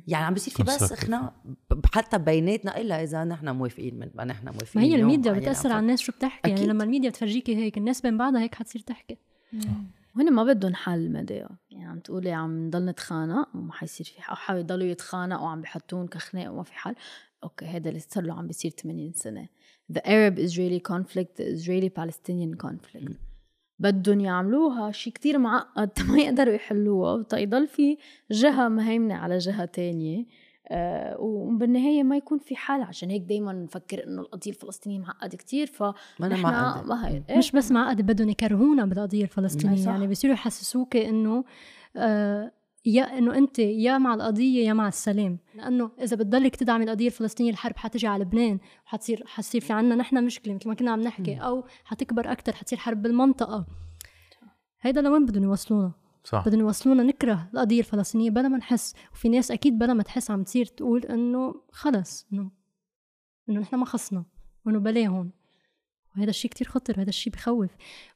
يعني 0.07 0.25
عم 0.25 0.35
بيصير 0.35 0.55
في 0.55 0.63
بس. 0.63 0.93
خناق 0.93 1.35
حتى 1.95 2.19
بيناتنا 2.19 2.81
إلا 2.81 3.03
إذا 3.03 3.25
نحن 3.25 3.49
موافقين 3.49 3.99
من 3.99 4.11
ما 4.15 4.25
نحن 4.25 4.45
ما 4.47 4.53
موافقين 4.53 4.83
هي 4.83 4.95
اليوم 4.95 5.11
الميديا 5.11 5.31
اللي 5.31 5.43
بتأثر 5.43 5.73
على 5.73 5.81
الناس 5.81 6.01
شو 6.01 6.13
بتحكي 6.13 6.49
يعني 6.49 6.61
أكيد. 6.61 6.71
لما 6.71 6.85
الميديا 6.85 7.11
بتفرجيكي 7.11 7.57
هيك 7.57 7.79
الناس 7.79 8.01
بين 8.01 8.17
بعضها 8.19 8.41
هيك 8.41 8.55
حتصير 8.55 8.83
تحكي 8.83 9.19
هن 10.17 10.33
ما 10.33 10.45
بدهم 10.45 10.75
حل 10.75 11.13
مدايا 11.13 11.39
يعني 11.41 11.59
عم 11.97 12.01
تقولي 12.03 12.33
عم 12.33 12.67
نضل 12.67 12.87
نتخانق 12.87 13.49
وما 13.55 13.73
حيصير 13.73 14.07
في 14.07 14.23
حل 14.23 14.31
أو 14.31 14.37
حيضلوا 14.37 14.87
يتخانقوا 14.87 15.45
وعم 15.45 15.61
بيحطون 15.61 16.07
كخناق 16.07 16.53
وما 16.53 16.63
في 16.63 16.75
حل. 16.75 16.95
okay 17.45 17.65
هذا 17.65 17.89
اللي 17.89 18.01
صار 18.01 18.25
له 18.25 18.35
عم 18.35 18.47
بيصير 18.47 18.71
80 18.71 19.13
سنة. 19.13 19.49
The 19.93 20.01
Arab 20.01 20.39
Israeli 20.39 20.81
conflict 20.81 21.37
the 21.37 21.47
Israeli 21.57 21.91
Palestinian 21.91 22.67
conflict. 22.67 23.13
بدهم 23.79 24.21
يعملوها 24.21 24.93
شيء 24.93 25.13
كتير 25.13 25.39
معقد 25.39 25.91
ما 26.09 26.19
يقدروا 26.19 26.55
يحلوها. 26.55 27.13
وتيضل 27.13 27.67
في 27.67 27.97
جهة 28.31 28.69
مهيمنة 28.69 29.15
على 29.15 29.39
جهة 29.39 29.65
تانية. 29.65 30.27
آه 30.71 31.21
وبالنهاية 31.21 32.03
ما 32.03 32.17
يكون 32.17 32.39
في 32.39 32.57
حل. 32.57 32.83
عشان 32.83 33.11
هيك 33.11 33.23
دايما 33.23 33.53
نفكر 33.53 34.05
إنه 34.05 34.23
القضية 34.23 34.51
الفلسطينية 34.51 34.99
معقدة 34.99 35.37
كتير. 35.37 35.67
ف 35.67 35.83
ما 36.21 37.09
هي 37.09 37.23
إيه؟ 37.31 37.39
مش 37.39 37.53
بس 37.53 37.73
معقد 37.73 38.03
بدهم 38.03 38.29
يكرهونا 38.29 38.87
بالقضية 38.87 39.23
الفلسطينية. 39.23 39.85
يعني 39.87 40.07
بيصيروا 40.07 40.35
يحسسوك 40.35 40.97
إنه 40.97 41.45
يا 42.87 43.19
إنه 43.19 43.39
أنت 43.39 43.59
يا 43.59 43.99
مع 43.99 44.15
القضية 44.15 44.67
يا 44.67 44.73
مع 44.73 44.89
السلام. 44.89 45.39
لأنه 45.55 45.91
إذا 46.03 46.17
بتضلك 46.17 46.57
تدعمي 46.57 46.85
القضية 46.85 47.07
الفلسطينية 47.07 47.51
الحرب 47.51 47.77
حتجي 47.77 48.07
على 48.07 48.25
لبنان 48.25 48.59
وحتصير 48.87 49.23
حتصير 49.27 49.61
في 49.61 49.73
عنا 49.73 49.95
نحن 49.95 50.25
مشكلة 50.25 50.55
مثل 50.55 50.69
ما 50.69 50.75
كنا 50.75 50.91
عم 50.91 51.01
نحكي 51.01 51.37
أو 51.37 51.65
حتكبر 51.85 52.33
أكثر 52.33 52.53
حتصير 52.53 52.79
حرب 52.79 53.03
بالمنطقة. 53.03 53.67
هيدا 54.81 55.01
لوين 55.01 55.27
بدهم 55.27 55.45
يوصلونا؟ 55.45 55.93
صح. 56.25 56.49
بدهم 56.49 56.61
يوصلونا 56.61 57.03
نكره 57.03 57.49
القضية 57.55 57.79
الفلسطينية 57.79 58.31
بلا 58.31 58.49
ما 58.49 58.59
نحس. 58.59 58.95
وفي 59.13 59.29
ناس 59.29 59.51
أكيد 59.51 59.79
بلا 59.79 59.95
ما 59.95 60.03
تحس 60.03 60.31
عم 60.31 60.43
تصير 60.43 60.67
تقول 60.67 61.05
إنه 61.05 61.55
خلص 61.73 62.27
انه 62.33 62.51
إنه 63.49 63.61
نحن 63.61 63.77
ما 63.77 63.85
خصنا 63.85 64.25
وانه 64.67 64.79
بلاهم 64.79 65.31
وهذا 66.17 66.31
الشيء 66.31 66.51
كتير 66.51 66.67
خطر 66.67 66.95
وهذا 66.97 67.09
الشيء 67.09 67.33
بخوف. 67.33 67.71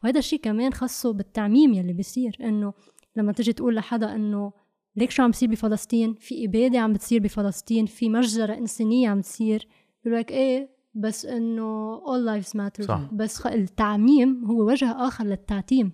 وهذا 0.04 0.18
الشيء 0.18 0.40
كمان 0.40 0.72
خاصه 0.72 1.12
بالتعميم 1.12 1.74
يلي 1.74 1.92
بيصير 1.92 2.36
إنه 2.40 2.72
لما 3.16 3.32
تجي 3.32 3.52
تقول 3.52 3.74
لحدا 3.74 4.14
إنه 4.14 4.52
ليك 4.96 5.10
شو 5.10 5.22
عم 5.22 5.30
بيصير 5.30 5.48
بفلسطين؟ 5.48 6.14
في 6.14 6.44
إبادة 6.44 6.78
عم 6.78 6.92
بتصير 6.92 7.20
بفلسطين 7.20 7.86
في 7.86 8.08
مجزره 8.08 8.54
انسانيه 8.54 9.08
عم 9.08 9.20
تصير 9.20 9.68
بيقول 10.04 10.20
لك 10.20 10.30
إيه 10.30 10.80
بس 10.94 11.26
إنه 11.26 12.00
all 12.00 12.26
lives 12.42 12.48
matter. 12.48 12.82
صح. 12.84 13.08
بس 13.12 13.46
التعميم 13.46 14.44
هو 14.44 14.66
وجه 14.70 14.90
آخر 15.06 15.24
للتعتيم. 15.24 15.92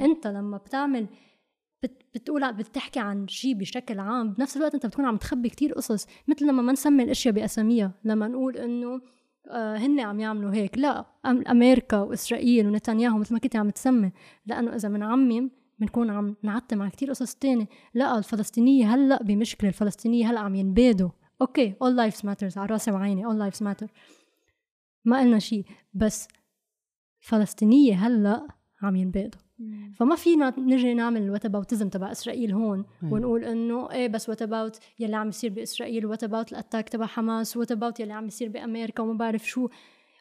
أنت 0.00 0.26
لما 0.26 0.56
بتعمل 0.56 1.06
بت 1.82 2.02
بتقول 2.14 2.52
بتحكي 2.52 3.00
عن 3.00 3.28
شيء 3.28 3.54
بشكل 3.54 3.98
عام 3.98 4.32
بنفس 4.32 4.56
الوقت 4.56 4.74
أنت 4.74 4.86
بتكون 4.86 5.04
عم 5.04 5.16
تخبي 5.16 5.48
كتير 5.48 5.72
قصص. 5.72 6.06
مثل 6.28 6.46
لما 6.46 6.62
ما 6.62 6.72
نسمي 6.72 7.02
الأشياء 7.02 7.34
بأساميها. 7.34 7.92
لما 8.04 8.28
نقول 8.28 8.56
إنه 8.56 9.00
آه 9.50 9.76
هن 9.76 10.00
عم 10.00 10.20
يعملوا 10.20 10.52
هيك. 10.54 10.78
لا 10.78 11.02
أم- 11.26 11.50
أمريكا 11.50 12.00
وإسرائيل 12.00 12.66
ونتنياهو 12.66 13.18
مثل 13.18 13.34
ما 13.34 13.40
كنت 13.40 13.56
عم 13.56 13.70
تسمي. 13.70 14.12
لأنه 14.46 14.74
إذا 14.74 14.88
بنعمم 14.88 15.50
بنكون 15.80 16.10
عم 16.10 16.36
نعتم 16.42 16.82
على 16.82 16.90
كتير 16.90 17.10
قصص 17.10 17.34
تاني. 17.34 17.68
لا 17.94 18.18
الفلسطينية 18.18 18.94
هلأ 18.94 19.22
بمشكلة. 19.22 19.68
الفلسطينية 19.68 20.30
هلأ 20.30 20.40
عم 20.40 20.54
ينبادوا. 20.54 21.10
okay 21.40 21.74
all 21.84 21.96
lives 21.96 22.20
matters 22.20 22.56
على 22.56 22.66
رأسي 22.66 22.90
وعيني 22.90 23.24
all 23.24 23.50
lives 23.50 23.58
matter. 23.66 23.86
ما 25.04 25.20
قلنا 25.20 25.38
شيء 25.38 25.64
بس 25.94 26.28
الفلسطينية 27.22 27.94
هلأ 27.94 28.48
عم 28.82 28.96
ينبادوا. 28.96 29.40
فما 29.96 30.16
فينا 30.16 30.54
نجي 30.58 30.94
نعمل 30.94 31.30
whataboutism 31.30 31.88
تبع 31.88 32.10
إسرائيل 32.10 32.52
هون 32.52 32.84
مم. 33.02 33.12
ونقول 33.12 33.44
إنه 33.44 33.90
إيه 33.90 34.08
بس 34.08 34.28
what 34.28 34.42
about 34.42 34.78
يلي 34.98 35.16
عم 35.16 35.28
يصير 35.28 35.50
بإسرائيل؟ 35.50 36.06
what 36.06 36.24
about 36.24 36.52
ال 36.52 36.57
attack 36.57 36.88
تبع 36.88 37.06
حماس؟ 37.06 37.56
what 37.56 37.72
about 37.72 38.00
يلي 38.00 38.12
عم 38.12 38.26
يصير 38.26 38.48
بأمريكا؟ 38.48 39.02
وما 39.02 39.12
بعرف 39.12 39.46
شو. 39.46 39.68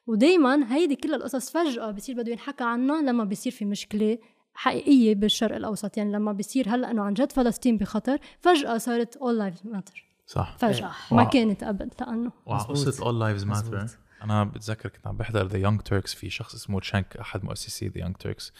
ودائما 0.07 0.76
هيدي 0.76 0.95
كل 0.95 1.14
القصص 1.14 1.49
فجأة 1.51 1.91
بصير 1.91 2.16
بده 2.16 2.32
ينحكى 2.32 2.64
عنها 2.64 3.01
لما 3.01 3.24
بصير 3.24 3.51
في 3.51 3.66
مشكلة 3.66 4.18
حقيقية 4.54 5.16
بالشرق 5.16 5.56
الأوسط 5.56 5.97
يعني 5.97 6.12
لما 6.12 6.32
بصير 6.32 6.70
هلأ 6.70 6.91
إنه 6.91 7.04
عن 7.04 7.14
جد 7.14 7.32
فلسطين 7.32 7.78
بخطر 7.78 8.18
فجأة 8.39 8.78
صارت 8.78 9.18
all 9.18 9.54
lives 9.54 9.70
matter. 9.72 10.00
صح. 10.26 10.58
فجأة. 10.58 10.88
إيه. 10.88 11.18
ما 11.18 11.24
كانت 11.24 11.64
قبل 11.64 11.89
لأنه. 12.02 12.32
وعلى 12.45 12.64
قصة 12.64 12.91
All 12.91 13.38
Lives 13.38 13.43
Matter. 13.43 13.47
مزبوط. 13.47 13.97
أنا 14.24 14.43
بتذكر 14.43 14.89
كنت 14.89 15.08
عم 15.08 15.18
بحضر 15.18 15.47
The 15.47 15.57
Young 15.57 15.82
Turks 15.82 16.14
في 16.14 16.30
شخص 16.30 16.56
اسمه 16.56 16.80
تشانك 16.80 17.18
أحد 17.18 17.45
مؤسسي 17.45 17.88
The 17.88 17.99
Young 18.01 18.16
Turks 18.16 18.53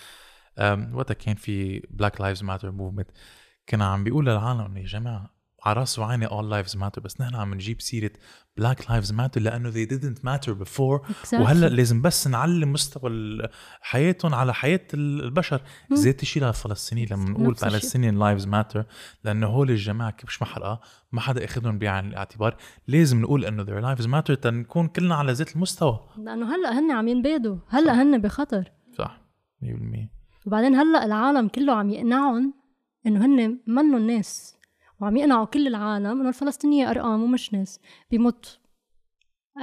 وقتها 0.94 1.14
كان 1.14 1.36
في 1.36 1.80
Black 1.90 2.22
Lives 2.22 2.44
Matter 2.44 2.72
movement 2.72 3.08
كان 3.68 3.82
عم 3.82 4.04
بيقول 4.04 4.26
للعالم 4.26 4.62
إنه 4.62 4.80
يا 4.80 4.86
جماعة 4.86 5.39
على 5.64 5.80
رأس 5.80 6.00
وعيني 6.00 6.28
all 6.28 6.32
lives 6.66 6.72
matter 6.76 7.00
بس 7.02 7.22
نحن 7.22 7.36
عم 7.36 7.54
نجيب 7.54 7.82
سيرة 7.82 8.12
black 8.62 8.76
lives 8.78 9.12
matter 9.12 9.38
لأنه 9.38 9.72
they 9.72 9.88
didn't 9.90 10.20
matter 10.24 10.52
before. 10.64 11.02
Exactly. 11.10 11.34
وهلأ 11.34 11.66
لازم 11.70 12.02
بس 12.02 12.28
نعلم 12.28 12.72
مستوى 12.74 13.12
حياتهم 13.82 14.34
على 14.36 14.54
حياة 14.54 14.82
ال- 14.94 15.24
البشر. 15.24 15.62
ذات 15.94 16.22
الشيء 16.22 16.44
للفلسطينيين 16.44 17.08
لما 17.12 17.30
نقول. 17.30 17.56
Palestinian 17.58 18.16
lives 18.20 18.46
matter 18.46 18.84
لأنه 19.24 19.48
هول 19.48 19.70
الجماعة 19.72 20.12
كيف 20.12 20.26
مش 20.26 20.42
محرقة؟ 20.42 20.82
ما 21.12 21.22
حدا 21.22 21.46
أخذهم 21.46 21.80
بعين 21.80 22.08
الاعتبار 22.08 22.56
لازم 22.88 23.22
نقول 23.22 23.46
إنه 23.46 23.66
their 23.66 23.84
lives 23.98 24.04
matter 24.06 24.40
تنكون 24.40 24.88
كلنا 24.88 25.16
على 25.16 25.32
ذات 25.32 25.56
المستوى. 25.56 26.00
لأنه 26.18 26.56
هلأ 26.56 26.80
هن 26.80 26.92
عم 26.92 27.08
ينبادوا. 27.08 27.58
هلأ 27.70 28.02
هن 28.02 28.22
بخطر. 28.22 28.72
صح 28.98 29.22
100% 29.64 29.66
وبعدين 30.46 30.76
هلأ 30.76 31.06
العالم 31.06 31.48
كله 31.48 31.74
عم 31.74 31.90
يقنعهم 31.90 32.54
إنه 33.08 33.26
هن 33.26 33.60
منهم 33.68 34.08
ناس. 34.08 34.56
وعم 35.02 35.18
يقنعوا 35.18 35.46
كل 35.46 35.68
العالم 35.68 36.20
إنه 36.20 36.30
الفلسطينية 36.30 36.90
أرقام 36.90 37.24
ومش 37.24 37.54
ناس 37.54 37.80
بيموت 38.12 38.60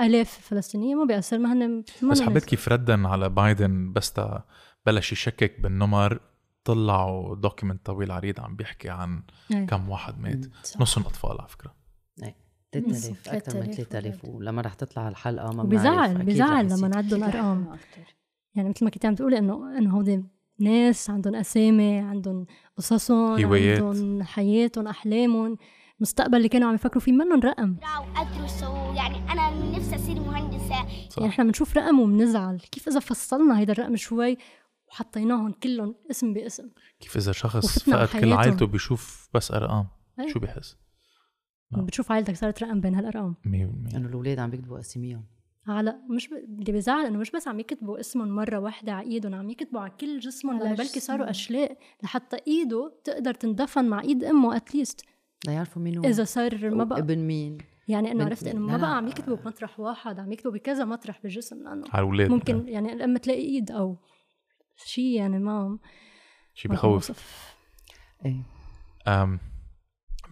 آلاف 0.03 0.39
فلسطينية 0.41 0.95
ما 0.95 1.05
بيأثر 1.05 1.39
ما 1.39 1.53
هن 1.53 1.85
بس 2.11 2.21
حبيت. 2.21 2.45
كيف 2.45 2.69
ردا 2.69 3.09
على 3.09 3.29
بايدن 3.29 3.93
بس 3.93 4.13
تا 4.13 4.45
بلش 4.87 5.13
يشكك 5.13 5.61
بالنمر 5.61 6.21
طلعوا 6.65 7.37
دوكيمنت 7.37 7.87
طويل 7.87 8.11
عريض 8.11 8.41
عم 8.41 8.57
بيحكي 8.57 8.91
عن 8.91 9.23
إيه. 9.51 9.67
كم 9.67 9.89
واحد 9.89 10.21
مات. 10.21 10.47
نصهم 10.81 11.05
اطفال 11.05 11.41
على 11.41 11.49
فكرة 11.49 11.75
إيه. 12.23 12.37
3000 12.73 12.97
نصف، 12.97 13.29
أكثر 13.29 13.61
من 13.61 13.73
3000 13.73 13.89
3000 13.89 14.25
ولما 14.25 14.63
رح 14.63 14.75
تطلع 14.75 15.09
الحلقة 15.09 15.53
ما 15.57 15.63
بيزعل 15.65 16.29
يصير. 16.67 16.79
لما 16.79 16.89
نعدهم 16.89 17.25
أكيد 17.25 17.35
رح 17.35 17.35
أرقام 17.35 17.61
يكونوا 17.61 17.75
أكتر. 17.75 18.17
يعني 18.55 18.69
مثل 18.69 18.85
ما 18.85 18.91
كنت 18.91 19.07
عم 19.07 19.15
تقولي 19.15 19.39
انه 19.39 19.79
إنه 19.79 19.97
هودي 19.97 20.25
ناس 20.61 21.11
عندهم 21.11 21.35
أسامي 21.35 21.99
عندهم 21.99 22.47
قصصهم 22.77 23.45
هوايات. 23.45 23.83
عندهم 23.83 24.23
حياتهم 24.23 24.87
أحلامهم 24.87 25.57
المستقبل 25.97 26.37
اللي 26.37 26.49
كانوا 26.49 26.69
عم 26.69 26.75
يفكروا 26.75 27.03
فيه 27.03 27.13
منهم 27.13 27.41
رقم. 27.41 27.77
وادرس 28.17 28.63
يعني 28.97 29.33
أنا 29.33 29.77
نفسي 29.79 29.95
أصير 29.95 30.21
مهندسة. 30.21 30.75
يعني 31.19 31.29
إحنا 31.29 31.45
بنشوف 31.45 31.77
رقم 31.77 32.01
وبنزعل. 32.01 32.59
كيف 32.59 32.89
إذا 32.89 33.01
فصلنا 33.01 33.59
هيدا 33.59 33.73
الرقم 33.73 33.97
شوي 33.97 34.37
وحطيناهم 34.89 35.53
كلهم 35.53 35.95
اسم 36.11 36.33
باسم. 36.33 36.71
كيف 37.01 37.17
إذا 37.17 37.33
شخص 37.33 37.79
فقد 37.79 38.21
كل. 38.21 38.33
عائلته 38.33 38.67
بيشوف 38.67 39.29
بس 39.35 39.51
أرقام. 39.51 39.87
أي. 40.21 40.33
شو 40.33 40.39
بيحس؟ 40.39 40.77
بتشوف 41.73 42.13
عائلتك 42.13 42.37
صارت 42.37 42.63
رقم 42.63 42.81
بين 42.81 42.95
هالأرقام. 42.95 43.35
100% 43.45 43.95
انه 43.97 44.09
الأولاد 44.09 44.39
عم 44.39 44.51
بيكتبوا 44.51 44.81
أساميهم. 44.81 45.25
على 45.69 45.97
مش 46.11 46.29
ب... 46.29 46.33
اللي 46.33 46.73
بيزعل 46.73 47.07
انه 47.07 47.19
مش 47.19 47.31
بس 47.31 47.49
عم 47.49 47.61
يكتبوا 47.61 48.01
اسمهم 48.01 48.29
مرة 48.29 48.59
واحدة 48.59 48.93
على 48.93 49.11
إيدهم 49.11 49.35
عم 49.35 49.51
يكتبوا 49.51 49.81
على 49.81 49.93
كل 50.01 50.19
جسمهم 50.19 50.59
لأنه 50.59 50.75
بلكي. 50.75 51.01
صاروا 51.01 51.31
أشلاء 51.31 51.79
لحتى 52.03 52.37
إيده 52.47 52.93
تقدر 53.05 53.35
تندفن 53.35 53.85
مع 53.85 54.01
إيد 54.01 54.25
أمه 54.25 54.57
اتليست 54.57 55.01
ليعرفوا 55.47 55.83
مين 55.83 55.99
هو. 55.99 56.05
إذا 56.05 56.25
صار 56.25 56.71
ما 56.71 56.85
بقى 56.85 56.99
ابن 56.99 57.19
مين. 57.19 57.59
يعني 57.89 58.13
إنه 58.13 58.25
عرفت 58.25 58.47
إنه 58.47 58.61
لا، 58.61 58.67
ما 58.67 58.73
لا. 58.73 58.79
بقى 58.79 58.97
عم 58.97 59.09
يكتبوا 59.09 59.37
بمطرح 59.37 59.81
واحد 59.81 60.21
عم 60.21 60.33
يكتبوا 60.33 60.53
بكذا 60.53 60.85
مطرح 60.85 61.23
بالجسم 61.23 61.63
لأنه 61.63 61.85
على 61.93 62.29
ممكن 62.29 62.69
يعني 62.69 62.93
الام 62.93 63.17
تلاقي 63.17 63.41
إيد 63.43 63.71
أو 63.71 63.97
شيء 64.77 65.05
يعني 65.17 65.39
ما 65.39 65.79
شيء 66.55 66.73
بخوف. 66.73 67.13
إيه. 68.25 68.43
أم 69.07 69.41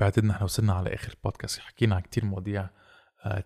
بعتقد 0.01 0.25
نحن 0.25 0.45
وصلنا 0.45 0.73
على 0.73 0.95
آخر 0.95 1.13
البودكاست 1.13 1.59
حكينا 1.59 1.95
عن 1.95 2.01
كتير 2.01 2.25
مواضيع 2.25 2.69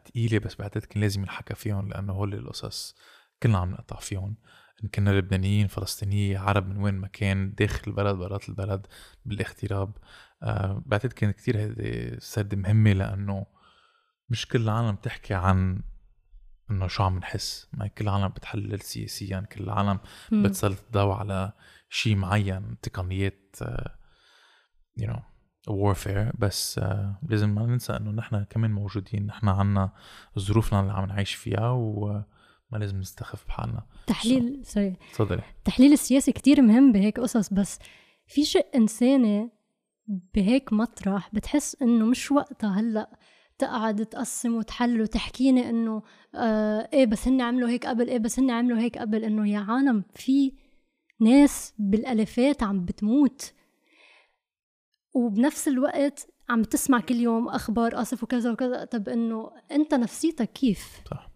تقيلة 0.04 0.38
بس 0.38 0.54
بعتقد 0.54 0.84
كان 0.84 1.02
لازم 1.02 1.20
ينحكى 1.22 1.54
فيهم 1.54 1.88
لأنه 1.88 2.12
هول 2.12 2.34
القصص 2.34 2.96
كلنا 3.42 3.58
عم 3.58 3.70
نقطع 3.70 3.96
فيهم. 3.96 4.36
إن 4.84 4.88
كنا 4.88 5.10
لبنانيين 5.10 5.66
فلسطينيين 5.66 6.36
عرب 6.36 6.68
من 6.68 6.76
وين 6.76 6.94
ما 6.94 7.08
كان 7.08 7.54
داخل 7.54 7.90
البلد 7.90 8.16
برات 8.16 8.48
البلد 8.48 8.86
بالاغتراب. 9.24 9.96
آه، 10.42 10.82
بعتقد 10.86 11.12
كانت 11.12 11.36
كتير 11.36 11.58
هيدي 11.58 12.20
سردة 12.20 12.56
مهمة 12.56 12.92
لأنه 12.92 13.46
مش 14.28 14.46
كل 14.48 14.60
العالم 14.60 14.96
تحكي 14.96 15.34
عن 15.34 15.82
إنه 16.70 16.86
شو 16.88 17.02
عم 17.02 17.18
نحس. 17.18 17.68
ما 17.72 17.86
كل 17.86 18.04
العالم 18.04 18.28
بتحلل 18.28 18.80
سياسيا 18.80 19.40
كل 19.40 19.64
العالم. 19.64 20.00
بتسلط 20.32 20.78
الضوء 20.86 21.14
على 21.14 21.52
شيء 21.90 22.16
معين 22.16 22.80
تقنيات 22.80 23.56
you 24.96 25.08
know 25.08 25.22
warfare 25.68 26.32
بس 26.38 26.78
آه، 26.78 27.18
لازم 27.28 27.48
ما 27.54 27.66
ننسى 27.66 27.92
إنه 27.96 28.10
نحن 28.10 28.44
كمان 28.50 28.70
موجودين 28.70 29.26
نحن 29.26 29.48
عنا 29.48 29.90
ظروفنا 30.38 30.80
اللي 30.80 30.92
عم 30.92 31.04
نعيش 31.04 31.34
فيها 31.34 31.70
وما 31.70 32.24
لازم 32.72 33.00
نستخف 33.00 33.46
بحالنا. 33.46 33.82
تحليل 34.06 34.60
سوري 34.64 34.96
تفضلي. 35.12 35.42
التحليل 35.58 35.92
السياسي 35.92 36.32
كتير 36.32 36.62
مهم 36.62 36.92
بهيك 36.92 37.20
قصص 37.20 37.52
بس 37.52 37.78
في 38.26 38.44
شيء 38.44 38.66
إنساني 38.74 39.50
بهيك 40.34 40.72
مطرح 40.72 41.30
بتحس 41.32 41.76
إنه 41.82 42.04
مش 42.06 42.32
وقتها 42.32 42.80
هلأ 42.80 43.18
تقعد 43.58 44.06
تقسم 44.06 44.54
وتحلل 44.56 45.00
وتحكيني 45.02 45.70
إنه 45.70 46.02
آه 46.34 46.88
إيه 46.92 47.06
بس 47.06 47.28
هن 47.28 47.40
عملوا 47.40 47.68
هيك 47.68 47.86
قبل 47.86 48.08
إيه 48.08 48.18
بس 48.18 48.38
هن 48.38 48.50
عملوا 48.50 48.78
هيك 48.78 48.98
قبل 48.98 49.24
إنه 49.24 49.48
يا 49.48 49.58
عالم 49.58 50.04
في 50.14 50.52
ناس 51.20 51.74
بالألفات 51.78 52.62
عم 52.62 52.84
بتموت. 52.84 53.52
وبنفس 55.14 55.68
الوقت 55.68 56.28
عم 56.48 56.62
تسمع 56.62 57.00
كل 57.00 57.14
يوم 57.14 57.48
أخبار 57.48 57.94
قصف 57.94 58.22
وكذا 58.22 58.52
وكذا. 58.52 58.84
طب 58.84 59.08
إنه 59.08 59.50
أنت 59.72 59.94
نفسيتك 59.94 60.52
كيف؟ 60.52 61.00
صح. 61.10 61.28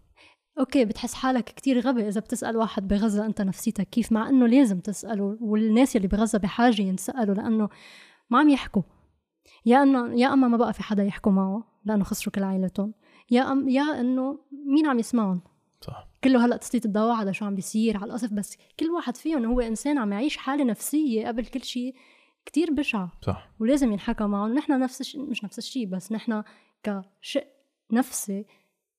أوكي 0.59 0.85
بتحس 0.85 1.13
حالك 1.13 1.43
كتير 1.43 1.79
غبي 1.79 2.07
إذا 2.07 2.21
بتسأل 2.21 2.57
واحد 2.57 2.87
بغزة 2.87 3.25
أنت 3.25 3.41
نفسيتك 3.41 3.89
كيف؟ 3.89 4.11
مع 4.11 4.29
إنه 4.29 4.47
لازم 4.47 4.79
تسأله 4.79 5.37
والناس 5.41 5.95
اللي 5.95 6.07
بغزة 6.07 6.39
بحاجة 6.39 6.81
ينسألوا 6.81 7.35
لأنه 7.35 7.69
ما 8.29 8.39
عم 8.39 8.49
يحكوا. 8.49 8.81
يا 9.65 9.83
انه 9.83 10.19
يا 10.19 10.33
أما 10.33 10.47
ما 10.47 10.57
بقى 10.57 10.73
في 10.73 10.83
حدا 10.83 11.03
يحكوا 11.03 11.31
معه 11.31 11.63
لأنه 11.85 12.03
خسروا 12.03 12.31
كل 12.33 12.43
عائلتهم 12.43 12.93
يا 13.31 13.51
أم 13.51 13.69
يا 13.69 13.99
إنه 14.01 14.39
مين 14.67 14.87
عم 14.87 14.99
يسمعهم؟ 14.99 15.41
صح. 15.81 16.07
كله 16.23 16.45
هلأ 16.45 16.57
تسليط 16.57 16.85
الضوء 16.85 17.11
على 17.11 17.33
شو 17.33 17.45
عم 17.45 17.55
بيصير 17.55 17.97
على 17.97 18.05
القصف 18.05 18.33
بس 18.33 18.57
كل 18.79 18.89
واحد 18.89 19.17
فيهم 19.17 19.45
هو 19.45 19.59
إنسان 19.59 19.97
عم 19.97 20.13
يعيش 20.13 20.37
حالة 20.37 20.63
نفسية 20.63 21.27
قبل 21.27 21.45
كل 21.45 21.63
شيء. 21.63 21.95
كتير 22.45 22.73
بشعة. 22.73 23.11
صح. 23.21 23.49
ولازم 23.59 23.91
ينحكى 23.91 24.23
معه 24.23 24.47
نحن 24.47 24.79
نفس 24.79 25.01
الشيء 25.01 25.21
مش 25.21 25.43
نفس 25.43 25.57
الشيء 25.57 25.87
بس 25.87 26.11
نحن 26.11 26.43
كشق 26.83 27.47
نفسي 27.91 28.45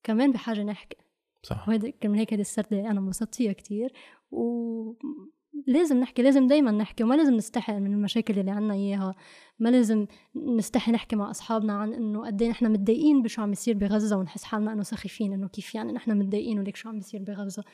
كمان 0.02 0.32
بحاجة 0.32 0.62
نحكي. 0.62 0.96
صح. 1.42 1.68
وهيدا 1.68 1.90
كمان 1.90 2.18
هيك 2.18 2.32
هيدي 2.32 2.42
السردة 2.42 2.90
أنا 2.90 3.00
انبسطت 3.00 3.34
فيها 3.34 3.52
كتير. 3.52 3.92
ولازم 4.30 6.00
نحكي 6.00 6.22
لازم 6.22 6.46
دايما 6.46 6.70
نحكي 6.70 7.04
وما 7.04 7.14
لازم 7.14 7.34
نستحي 7.34 7.80
من 7.80 7.92
المشاكل 7.92 8.38
اللي 8.38 8.50
عنا 8.50 8.74
إياها. 8.74 9.14
ما 9.58 9.68
لازم 9.68 10.06
نستحي 10.36 10.92
نحكي 10.92 11.16
مع 11.16 11.30
أصحابنا 11.30 11.72
عن 11.72 11.92
إنه 11.92 12.26
قد 12.26 12.42
إيه 12.42 12.50
نحن 12.50 12.72
متضايقين 12.72 13.22
بشو 13.22 13.42
عم 13.42 13.52
يصير 13.52 13.76
بغزة 13.78 14.16
ونحس 14.16 14.44
حالنا 14.44 14.72
إنه 14.72 14.82
سخيفين 14.82 15.32
إنه 15.32 15.48
كيف 15.48 15.74
يعني 15.74 15.92
نحن 15.92 16.18
متضايقين 16.18 16.58
وليك 16.58 16.76
شو 16.76 16.88
عم 16.88 16.94
بيصير 16.94 17.22
بغزة. 17.22 17.64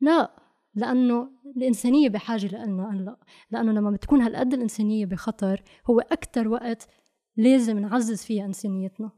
لا. 0.00 0.44
لأنه 0.74 1.30
الإنسانية 1.56 2.08
بحاجة 2.08 2.64
لنا 2.64 2.90
هلا 2.92 3.16
لأنه 3.50 3.72
لما 3.72 3.90
بتكون 3.90 4.20
هالقد 4.22 4.54
الإنسانية 4.54 5.06
بخطر 5.06 5.62
هو 5.90 6.00
أكتر 6.00 6.48
وقت 6.48 6.88
لازم 7.36 7.78
نعزز 7.78 8.22
فيها 8.24 8.44
إنسانيتنا. 8.44 9.10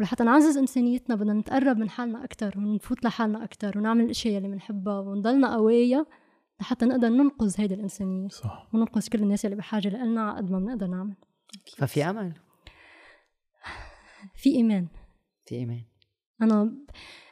ولحتى 0.00 0.24
نعزز 0.24 0.56
إنسانيتنا 0.56 1.14
بدنا 1.14 1.32
نتقرب 1.32 1.76
من 1.78 1.90
حالنا 1.90 2.24
أكتر 2.24 2.54
ونفوت 2.58 3.04
لحالنا 3.04 3.44
أكتر 3.44 3.78
ونعمل 3.78 4.04
الأشياء 4.04 4.36
اللي 4.36 4.48
بنحبها 4.48 5.00
ونضلنا 5.00 5.54
قوية 5.54 6.06
لحتى 6.60 6.86
نقدر 6.86 7.08
ننقذ 7.08 7.54
هيدي 7.58 7.74
الإنسانية. 7.74 8.28
صح. 8.28 8.68
وننقذ 8.74 9.08
كل 9.08 9.22
الناس 9.22 9.44
اللي 9.44 9.56
بحاجة 9.56 9.88
لنا 9.88 10.22
على 10.22 10.36
قد 10.36 10.50
ما 10.50 10.58
بنقدر 10.58 10.86
نعمل. 10.86 11.14
ففي 11.76 12.04
أمل؟ 12.04 12.34
في 14.34 14.50
إيمان. 14.56 14.88
في 15.46 15.54
إيمان. 15.54 15.82
أنا 16.42 16.64
ب- 16.64 16.84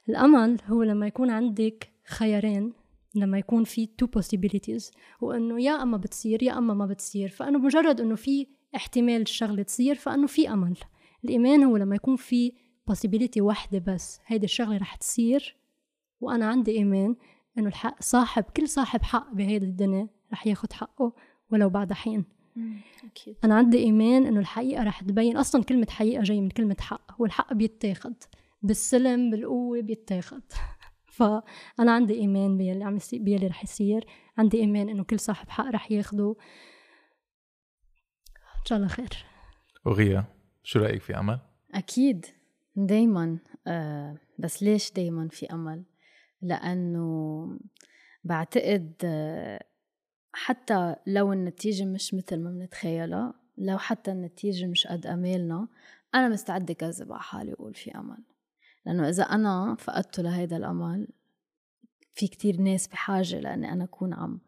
الأمل 0.08 0.58
هو 0.66 0.82
لما 0.82 1.06
يكون 1.06 1.30
عندك 1.30 1.88
خيارين 2.06 2.72
لما 3.14 3.38
يكون 3.38 3.64
في 3.64 3.86
تو 3.86 4.06
possibilities 4.06 4.92
وإنه 5.20 5.62
يا 5.62 5.82
أما 5.82 5.96
بتصير 5.96 6.42
يا 6.42 6.58
أما 6.58 6.74
ما 6.74 6.86
بتصير. 6.86 7.28
فإنه 7.28 7.58
مجرد 7.58 8.00
إنه 8.00 8.14
في 8.14 8.46
احتمال 8.76 9.22
الشغلة 9.22 9.62
تصير 9.62 9.94
فإنه 9.94 10.26
في 10.26 10.52
أمل. 10.52 10.76
الإيمان 11.24 11.64
هو 11.64 11.76
لما 11.76 11.96
يكون 11.96 12.16
في 12.16 12.52
possibility 12.90 13.38
واحدة 13.40 13.78
بس 13.78 14.20
هيدي 14.26 14.44
الشغلة 14.44 14.76
رح 14.76 14.94
تصير. 14.94 15.56
وأنا 16.20 16.46
عندي 16.46 16.70
إيمان 16.70 17.16
إنه 17.58 17.68
الحق 17.68 18.02
صاحب 18.02 18.44
كل 18.44 18.68
صاحب 18.68 19.02
حق 19.02 19.34
بهيدي 19.34 19.66
الدنيا 19.66 20.08
رح 20.32 20.46
ياخد 20.46 20.72
حقه 20.72 21.12
ولو 21.50 21.68
بعد 21.68 21.92
حين. 21.92 22.24
أكيد. 23.04 23.36
أنا 23.44 23.54
عندي 23.54 23.78
إيمان 23.78 24.26
إنه 24.26 24.40
الحقيقة 24.40 24.84
رح 24.84 25.00
تبين 25.00 25.36
أصلا 25.36 25.62
كلمة 25.64 25.86
حقيقة 25.90 26.22
جاية 26.22 26.40
من 26.40 26.50
كلمة 26.50 26.76
حق 26.80 27.14
والحق 27.18 27.52
بيتاخد. 27.52 28.14
بالسلم 28.62 29.30
بالقوة 29.30 29.80
بيتاخد. 29.80 30.42
فأنا 31.20 31.92
عندي 31.92 32.14
إيمان 32.14 32.56
باللي 32.56 32.84
عم 32.84 32.96
يصير 32.96 33.22
باللي 33.22 33.46
رح 33.46 33.64
يصير. 33.64 34.06
عندي 34.38 34.56
إيمان 34.60 34.88
إنه 34.88 35.04
كل 35.04 35.20
صاحب 35.20 35.48
حق 35.48 35.66
رح 35.66 35.92
ياخده. 35.92 36.36
إن 38.58 38.64
شاء 38.66 38.78
الله 38.78 38.88
خير. 38.88 39.24
وغيا 39.86 40.24
شو 40.62 40.78
رأيك 40.78 41.02
في 41.02 41.18
أمل؟ 41.18 41.40
أكيد. 41.74 42.26
دايما 42.76 43.38
آه 43.66 44.16
بس 44.38 44.62
ليش 44.62 44.92
دايما 44.92 45.28
في 45.28 45.46
أمل؟ 45.46 45.84
لأنه 46.42 47.46
بعتقد 48.24 48.94
آه 49.04 49.64
حتى 50.32 50.96
لو 51.06 51.32
النتيجة 51.32 51.84
مش 51.84 52.14
مثل 52.14 52.42
ما 52.42 52.50
بنتخيلها 52.50 53.34
لو 53.58 53.78
حتى 53.78 54.12
النتيجة 54.12 54.66
مش 54.66 54.86
قد 54.86 55.06
أمالنا 55.06 55.68
أنا 56.14 56.28
مستعدة 56.28 56.74
كذب 56.74 57.12
على 57.12 57.22
حالي 57.22 57.52
وأقول 57.52 57.74
في 57.74 57.90
أمل. 57.90 58.24
لأنه 58.86 59.08
إذا 59.08 59.22
أنا 59.22 59.74
فقدت 59.78 60.20
لهيدا 60.20 60.56
الأمل 60.56 61.08
في 62.14 62.28
كتير 62.28 62.60
ناس 62.60 62.88
بحاجة 62.88 63.40
لأني 63.40 63.72
أنا 63.72 63.84
أكون 63.84 64.14
عم 64.14 64.40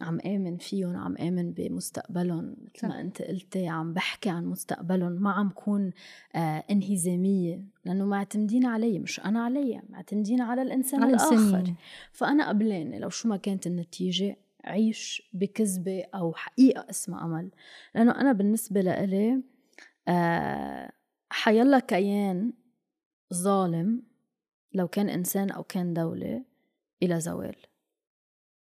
عم 0.00 0.18
آمن 0.26 0.56
فيهم 0.56 0.96
عم 0.96 1.16
آمن 1.16 1.52
بمستقبلهم 1.52 2.56
مثل 2.74 2.88
ما. 2.88 3.00
أنت 3.00 3.22
قلتي 3.22 3.68
عم 3.68 3.92
بحكي 3.92 4.30
عن 4.30 4.46
مستقبلهم 4.46 5.12
ما 5.12 5.32
عم 5.32 5.50
كون 5.50 5.90
آه 6.34 6.64
انهزامية 6.70 7.64
لأنه 7.84 8.04
معتمدين 8.04 8.66
علي 8.66 8.98
مش 8.98 9.20
أنا 9.20 9.44
علي 9.44 9.82
معتمدين 9.88 10.40
على 10.40 10.62
الإنسان 10.62 11.02
على 11.02 11.10
الآخر. 11.10 11.34
الإنسانية 11.36 11.74
فأنا 12.12 12.48
قبلانة 12.48 12.98
لو 12.98 13.08
شو 13.08 13.28
ما 13.28 13.36
كانت 13.36 13.66
النتيجة 13.66 14.36
عيش 14.64 15.30
بكذبة 15.32 16.04
أو 16.14 16.32
حقيقة 16.34 16.86
اسمها 16.90 17.24
أمل. 17.24 17.50
لأنه 17.94 18.20
أنا 18.20 18.32
بالنسبة 18.32 18.80
لإلي 18.80 19.42
آه 20.08 20.92
حيلا 21.30 21.78
كيان 21.78 22.52
ظالم 23.34 24.02
لو 24.74 24.88
كان 24.88 25.08
إنسان 25.08 25.50
أو 25.50 25.62
كان 25.62 25.94
دولة 25.94 26.44
إلى 27.02 27.20
زوال. 27.20 27.56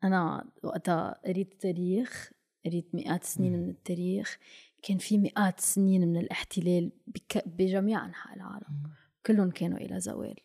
أنا 0.04 0.50
وقتها 0.64 1.22
قريت 1.26 1.62
تاريخ 1.62 2.32
قريت 2.66 2.96
مئات 2.96 3.22
السنين 3.24 3.54
من 3.54 3.70
التاريخ. 3.70 4.38
كان 4.84 4.98
في 4.98 5.18
مئات 5.18 5.58
السنين 5.60 6.08
من 6.08 6.18
الاحتلال 6.18 6.92
بك- 7.08 7.48
بجميع 7.48 8.06
أنحاء 8.06 8.36
العالم. 8.36 8.84
كلهم 9.26 9.52
كانوا 9.52 9.78
إلى 9.78 10.00
زوال. 10.00 10.36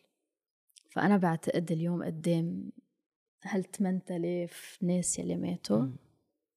فأنا 0.89 1.17
بعتقد 1.17 1.71
اليوم 1.71 2.03
قدام 2.03 2.71
هال 3.43 3.71
8000 3.71 4.77
ناس 4.81 5.19
يلي 5.19 5.35
ماتوا؟ 5.35 5.87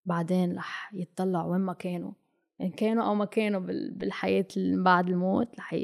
بعدين 0.04 0.56
رح 0.56 0.94
يتطلعوا 0.94 1.52
وين 1.52 1.61
ما 1.61 1.72
كانوا. 1.72 2.12
إن 2.61 2.70
كانوا 2.70 3.04
أو 3.04 3.14
ما 3.14 3.24
كانوا 3.24 3.61
بال- 3.61 3.90
بالحياة 3.90 4.46
اللي 4.56 4.82
بعد 4.82 5.08
الموت 5.08 5.56
رح. 5.58 5.74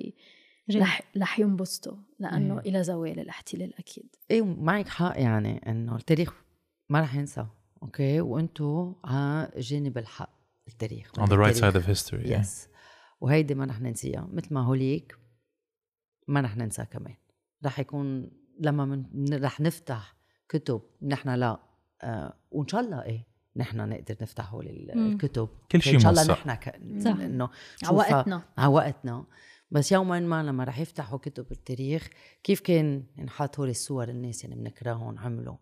رح 0.74 1.02
رح 1.16 1.38
ينبسطوا 1.38 1.96
لأنه 2.18 2.54
مم. 2.54 2.60
إلى 2.60 2.84
زوال 2.84 3.20
الاحتلال 3.20 3.78
أكيد 3.78 4.16
إيه 4.30 4.42
معك 4.42 4.88
حق 4.88 5.12
يعني 5.16 5.70
إنه 5.70 5.96
التاريخ 5.96 6.34
ما 6.88 7.00
رح 7.00 7.14
ينسى 7.14 7.46
okay 7.82 8.20
وانتو 8.20 8.94
على 9.04 9.50
جانب 9.56 9.98
الحق 9.98 10.30
التاريخ 10.68 11.12
on 11.20 11.26
the 11.26 11.36
right 11.36 11.56
side 11.56 11.76
of 11.76 11.86
history 11.86 12.26
yeah. 12.26 12.40
yes 12.40 12.68
وهيدي 13.20 13.54
ما 13.54 13.64
رح 13.64 13.80
ننسيها 13.80 14.28
مثل 14.32 14.54
ما 14.54 14.64
هوليك 14.64 15.16
ما 16.28 16.40
رح 16.40 16.56
ننسى 16.56 16.84
كمان 16.84 17.14
رح 17.64 17.78
يكون 17.78 18.30
لما 18.60 18.84
من 18.84 19.34
رح 19.34 19.60
نفتح 19.60 20.16
كتب 20.48 20.82
نحن 21.02 21.28
لا 21.28 21.60
آه 22.02 22.34
وإن 22.50 22.68
شاء 22.68 22.80
الله 22.80 23.02
إيه 23.02 23.26
نحن 23.56 23.88
نقدر 23.88 24.16
نفتح 24.22 24.52
هول. 24.52 24.66
الكتب 24.96 25.48
كل 25.72 25.82
شيء 25.82 25.94
ان 25.94 26.00
شاء 26.00 26.12
الله. 26.12 26.32
نحن 26.32 26.54
ك... 26.54 26.80
صح. 27.04 27.20
إنه 27.20 27.48
على 27.84 27.96
وقتنا. 27.96 28.42
على 28.58 28.72
وقتنا 28.72 29.24
بس 29.70 29.92
يوما 29.92 30.20
ما 30.20 30.42
لما 30.42 30.64
رح 30.64 30.78
يفتحوا 30.78 31.18
كتب 31.18 31.46
التاريخ 31.50 32.08
كيف 32.44 32.60
كان 32.60 33.02
ينحط 33.18 33.58
هول 33.58 33.68
الصور 33.68 34.08
الناس 34.08 34.44
اللي 34.44 34.56
بنكرههم 34.56 35.18
عملوا 35.18 35.56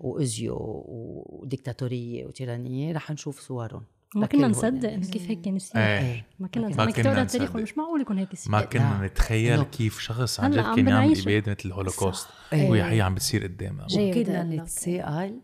وأذيوا 0.00 0.82
وديكتاتورية 1.26 2.26
وتيرانية 2.26 2.92
رح 2.92 3.10
نشوف 3.10 3.40
صورهم 3.40 3.84
ما 4.14 4.26
كنا 4.26 4.48
نصدق 4.48 4.66
الناس. 4.66 4.84
إنه 4.84 5.10
كيف 5.10 5.30
هيك 5.30 5.40
كان 5.40 5.56
يصير. 5.56 5.80
إيه. 5.80 6.26
ما 6.38 6.48
كنا 6.48 6.68
ما 6.68 6.90
كنا 6.90 7.22
التاريخ. 7.22 7.56
مش 7.56 7.78
معقول 7.78 8.00
يكون 8.00 8.18
هيك 8.18 8.32
يصير. 8.32 8.52
ما 8.52 8.64
كنا 8.64 9.06
نتخيل 9.06 9.62
كيف 9.62 9.98
شخص 9.98 10.40
عن 10.40 10.50
جد 10.50 10.58
عم 10.58 10.76
كان 10.76 10.88
يعمل. 10.88 11.20
اباده 11.20 11.52
مثل 11.52 11.68
الهولوكوست. 11.68 12.28
إيه. 12.52 12.70
وهي 12.70 13.00
عم 13.00 13.14
بتصير 13.14 13.42
قدامنا 13.42 13.86
جاي 13.86 14.22
وكنا. 14.22 14.42
نتساءل 14.42 15.40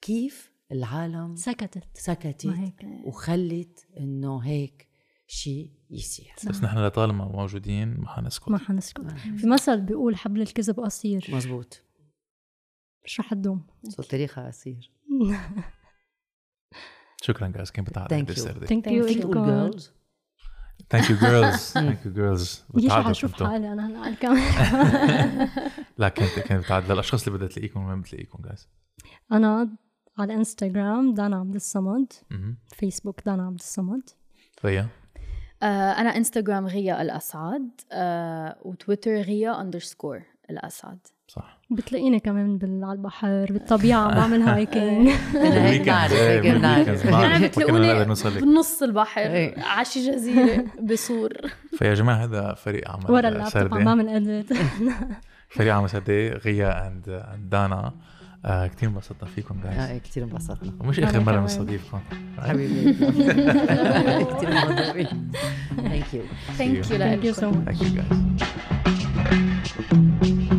كيف 0.00 0.52
العالم 0.72 1.36
سكتت. 1.36 1.84
سكتت 1.94 2.54
وخلت 3.04 3.86
إنه 4.00 4.38
هيك 4.38 4.89
شيء 5.30 5.70
يصير. 5.90 6.32
بس 6.48 6.62
نحن 6.64 6.78
لطالما 6.78 7.24
موجودين 7.24 8.00
ما 8.00 8.08
حنسكت. 8.08 8.48
ما 8.48 8.58
حنسكت. 8.58 9.10
في 9.10 9.46
مثل 9.46 9.80
بيقول 9.80 10.16
حبل 10.16 10.42
الكذب 10.42 10.80
قصير. 10.80 11.26
مزبوط. 11.28 11.82
مش 13.04 13.20
رح 13.20 13.34
تدوم. 13.34 13.66
so 13.88 14.02
تاريخها 14.02 14.46
قصير. 14.46 14.90
شكرا 17.22 17.48
guys 17.48 17.70
كان 17.70 17.84
بتعدي 17.84 18.14
Thank 18.14 18.22
you. 18.22 18.26
بالسردة 18.26 18.66
thank 18.66 18.86
you 18.86 19.06
فيك 19.06 19.22
تقول 19.22 19.44
girls 19.44 19.92
thank 20.90 21.10
you 21.10 21.16
girls 21.16 21.56
thank 21.56 22.06
you 22.06 22.12
girls 22.12 22.64
ليش 22.74 22.92
رح 22.92 23.06
أشوف 23.06 23.42
حالي 23.42 23.72
أنا 23.72 23.86
هلا 23.86 23.98
على 23.98 24.14
الكاميرا. 24.14 25.48
لا 25.98 26.08
كانت 26.08 26.38
كانت 26.38 26.64
بتعدي 26.64 26.92
للأشخاص 26.92 27.26
اللي 27.26 27.38
بدها 27.38 27.48
تلاقيكم 27.48 27.86
وين 27.86 28.00
بتلاقيكم 28.00 28.42
guys 28.42 28.68
أنا 29.32 29.76
على 30.18 30.34
انستغرام 30.34 31.14
دانا 31.14 31.36
عبد 31.36 31.54
الصمد. 31.54 32.12
فيسبوك 32.74 33.20
دانا 33.26 33.46
عبد 33.46 33.60
الصمد. 33.60 34.02
غيا؟ 34.64 34.88
أنا 35.62 36.16
إنستغرام 36.16 36.66
غيا 36.66 37.02
الأسعد 37.02 37.68
آه 37.92 38.56
وتويتر 38.62 39.10
غيا 39.20 39.60
underscore 39.60 40.22
الأسعد 40.50 40.98
صح. 41.28 41.58
بتلاقيني 41.70 42.20
كمان 42.20 42.58
بال- 42.58 42.84
على 42.84 42.92
البحر 42.92 43.46
بالطبيعة 43.50 44.08
بعمل 44.16 44.42
hiking. 44.42 45.10
بتلاقوني 47.44 48.04
بنص 48.40 48.82
البحر 48.82 49.20
إيه. 49.20 49.62
على 49.62 49.84
شي 49.84 50.10
جزيرة 50.12 50.64
بصور. 50.82 51.32
فيا 51.78 51.94
جماعة 51.94 52.24
هذا 52.24 52.54
فريق 52.54 52.90
عمل 52.90 53.10
ورا 53.10 53.28
اللابتوب 53.28 53.74
عم. 53.74 53.84
بعمل 53.84 54.08
edit. 54.08 54.52
فريق 55.48 55.74
عمل 55.74 55.90
سردة 55.90 56.28
غيا 56.28 56.86
and 56.86 57.22
دانا. 57.50 57.92
آه 58.44 58.66
كثير 58.66 58.88
انبسطنا 58.88 59.28
فيكم 59.28 59.60
guys 59.64 59.78
آه 59.78 59.98
كثير 59.98 60.24
انبسطنا. 60.24 60.72
ومش 60.80 61.00
آخر 61.00 61.20
مرة 61.20 61.24
كمان. 61.32 61.40
بنستضيفكم 61.40 62.00
حبيبي. 62.38 62.92
كثير 64.30 64.50
مبسوطين 64.50 65.30
ثانك 65.76 66.14
يو 66.14 66.22
ثانك 66.58 66.76
يو 66.76 66.82
ثانك 66.82 67.24
يو 67.24 67.32
سو 67.32 67.52
Thank 70.20 70.52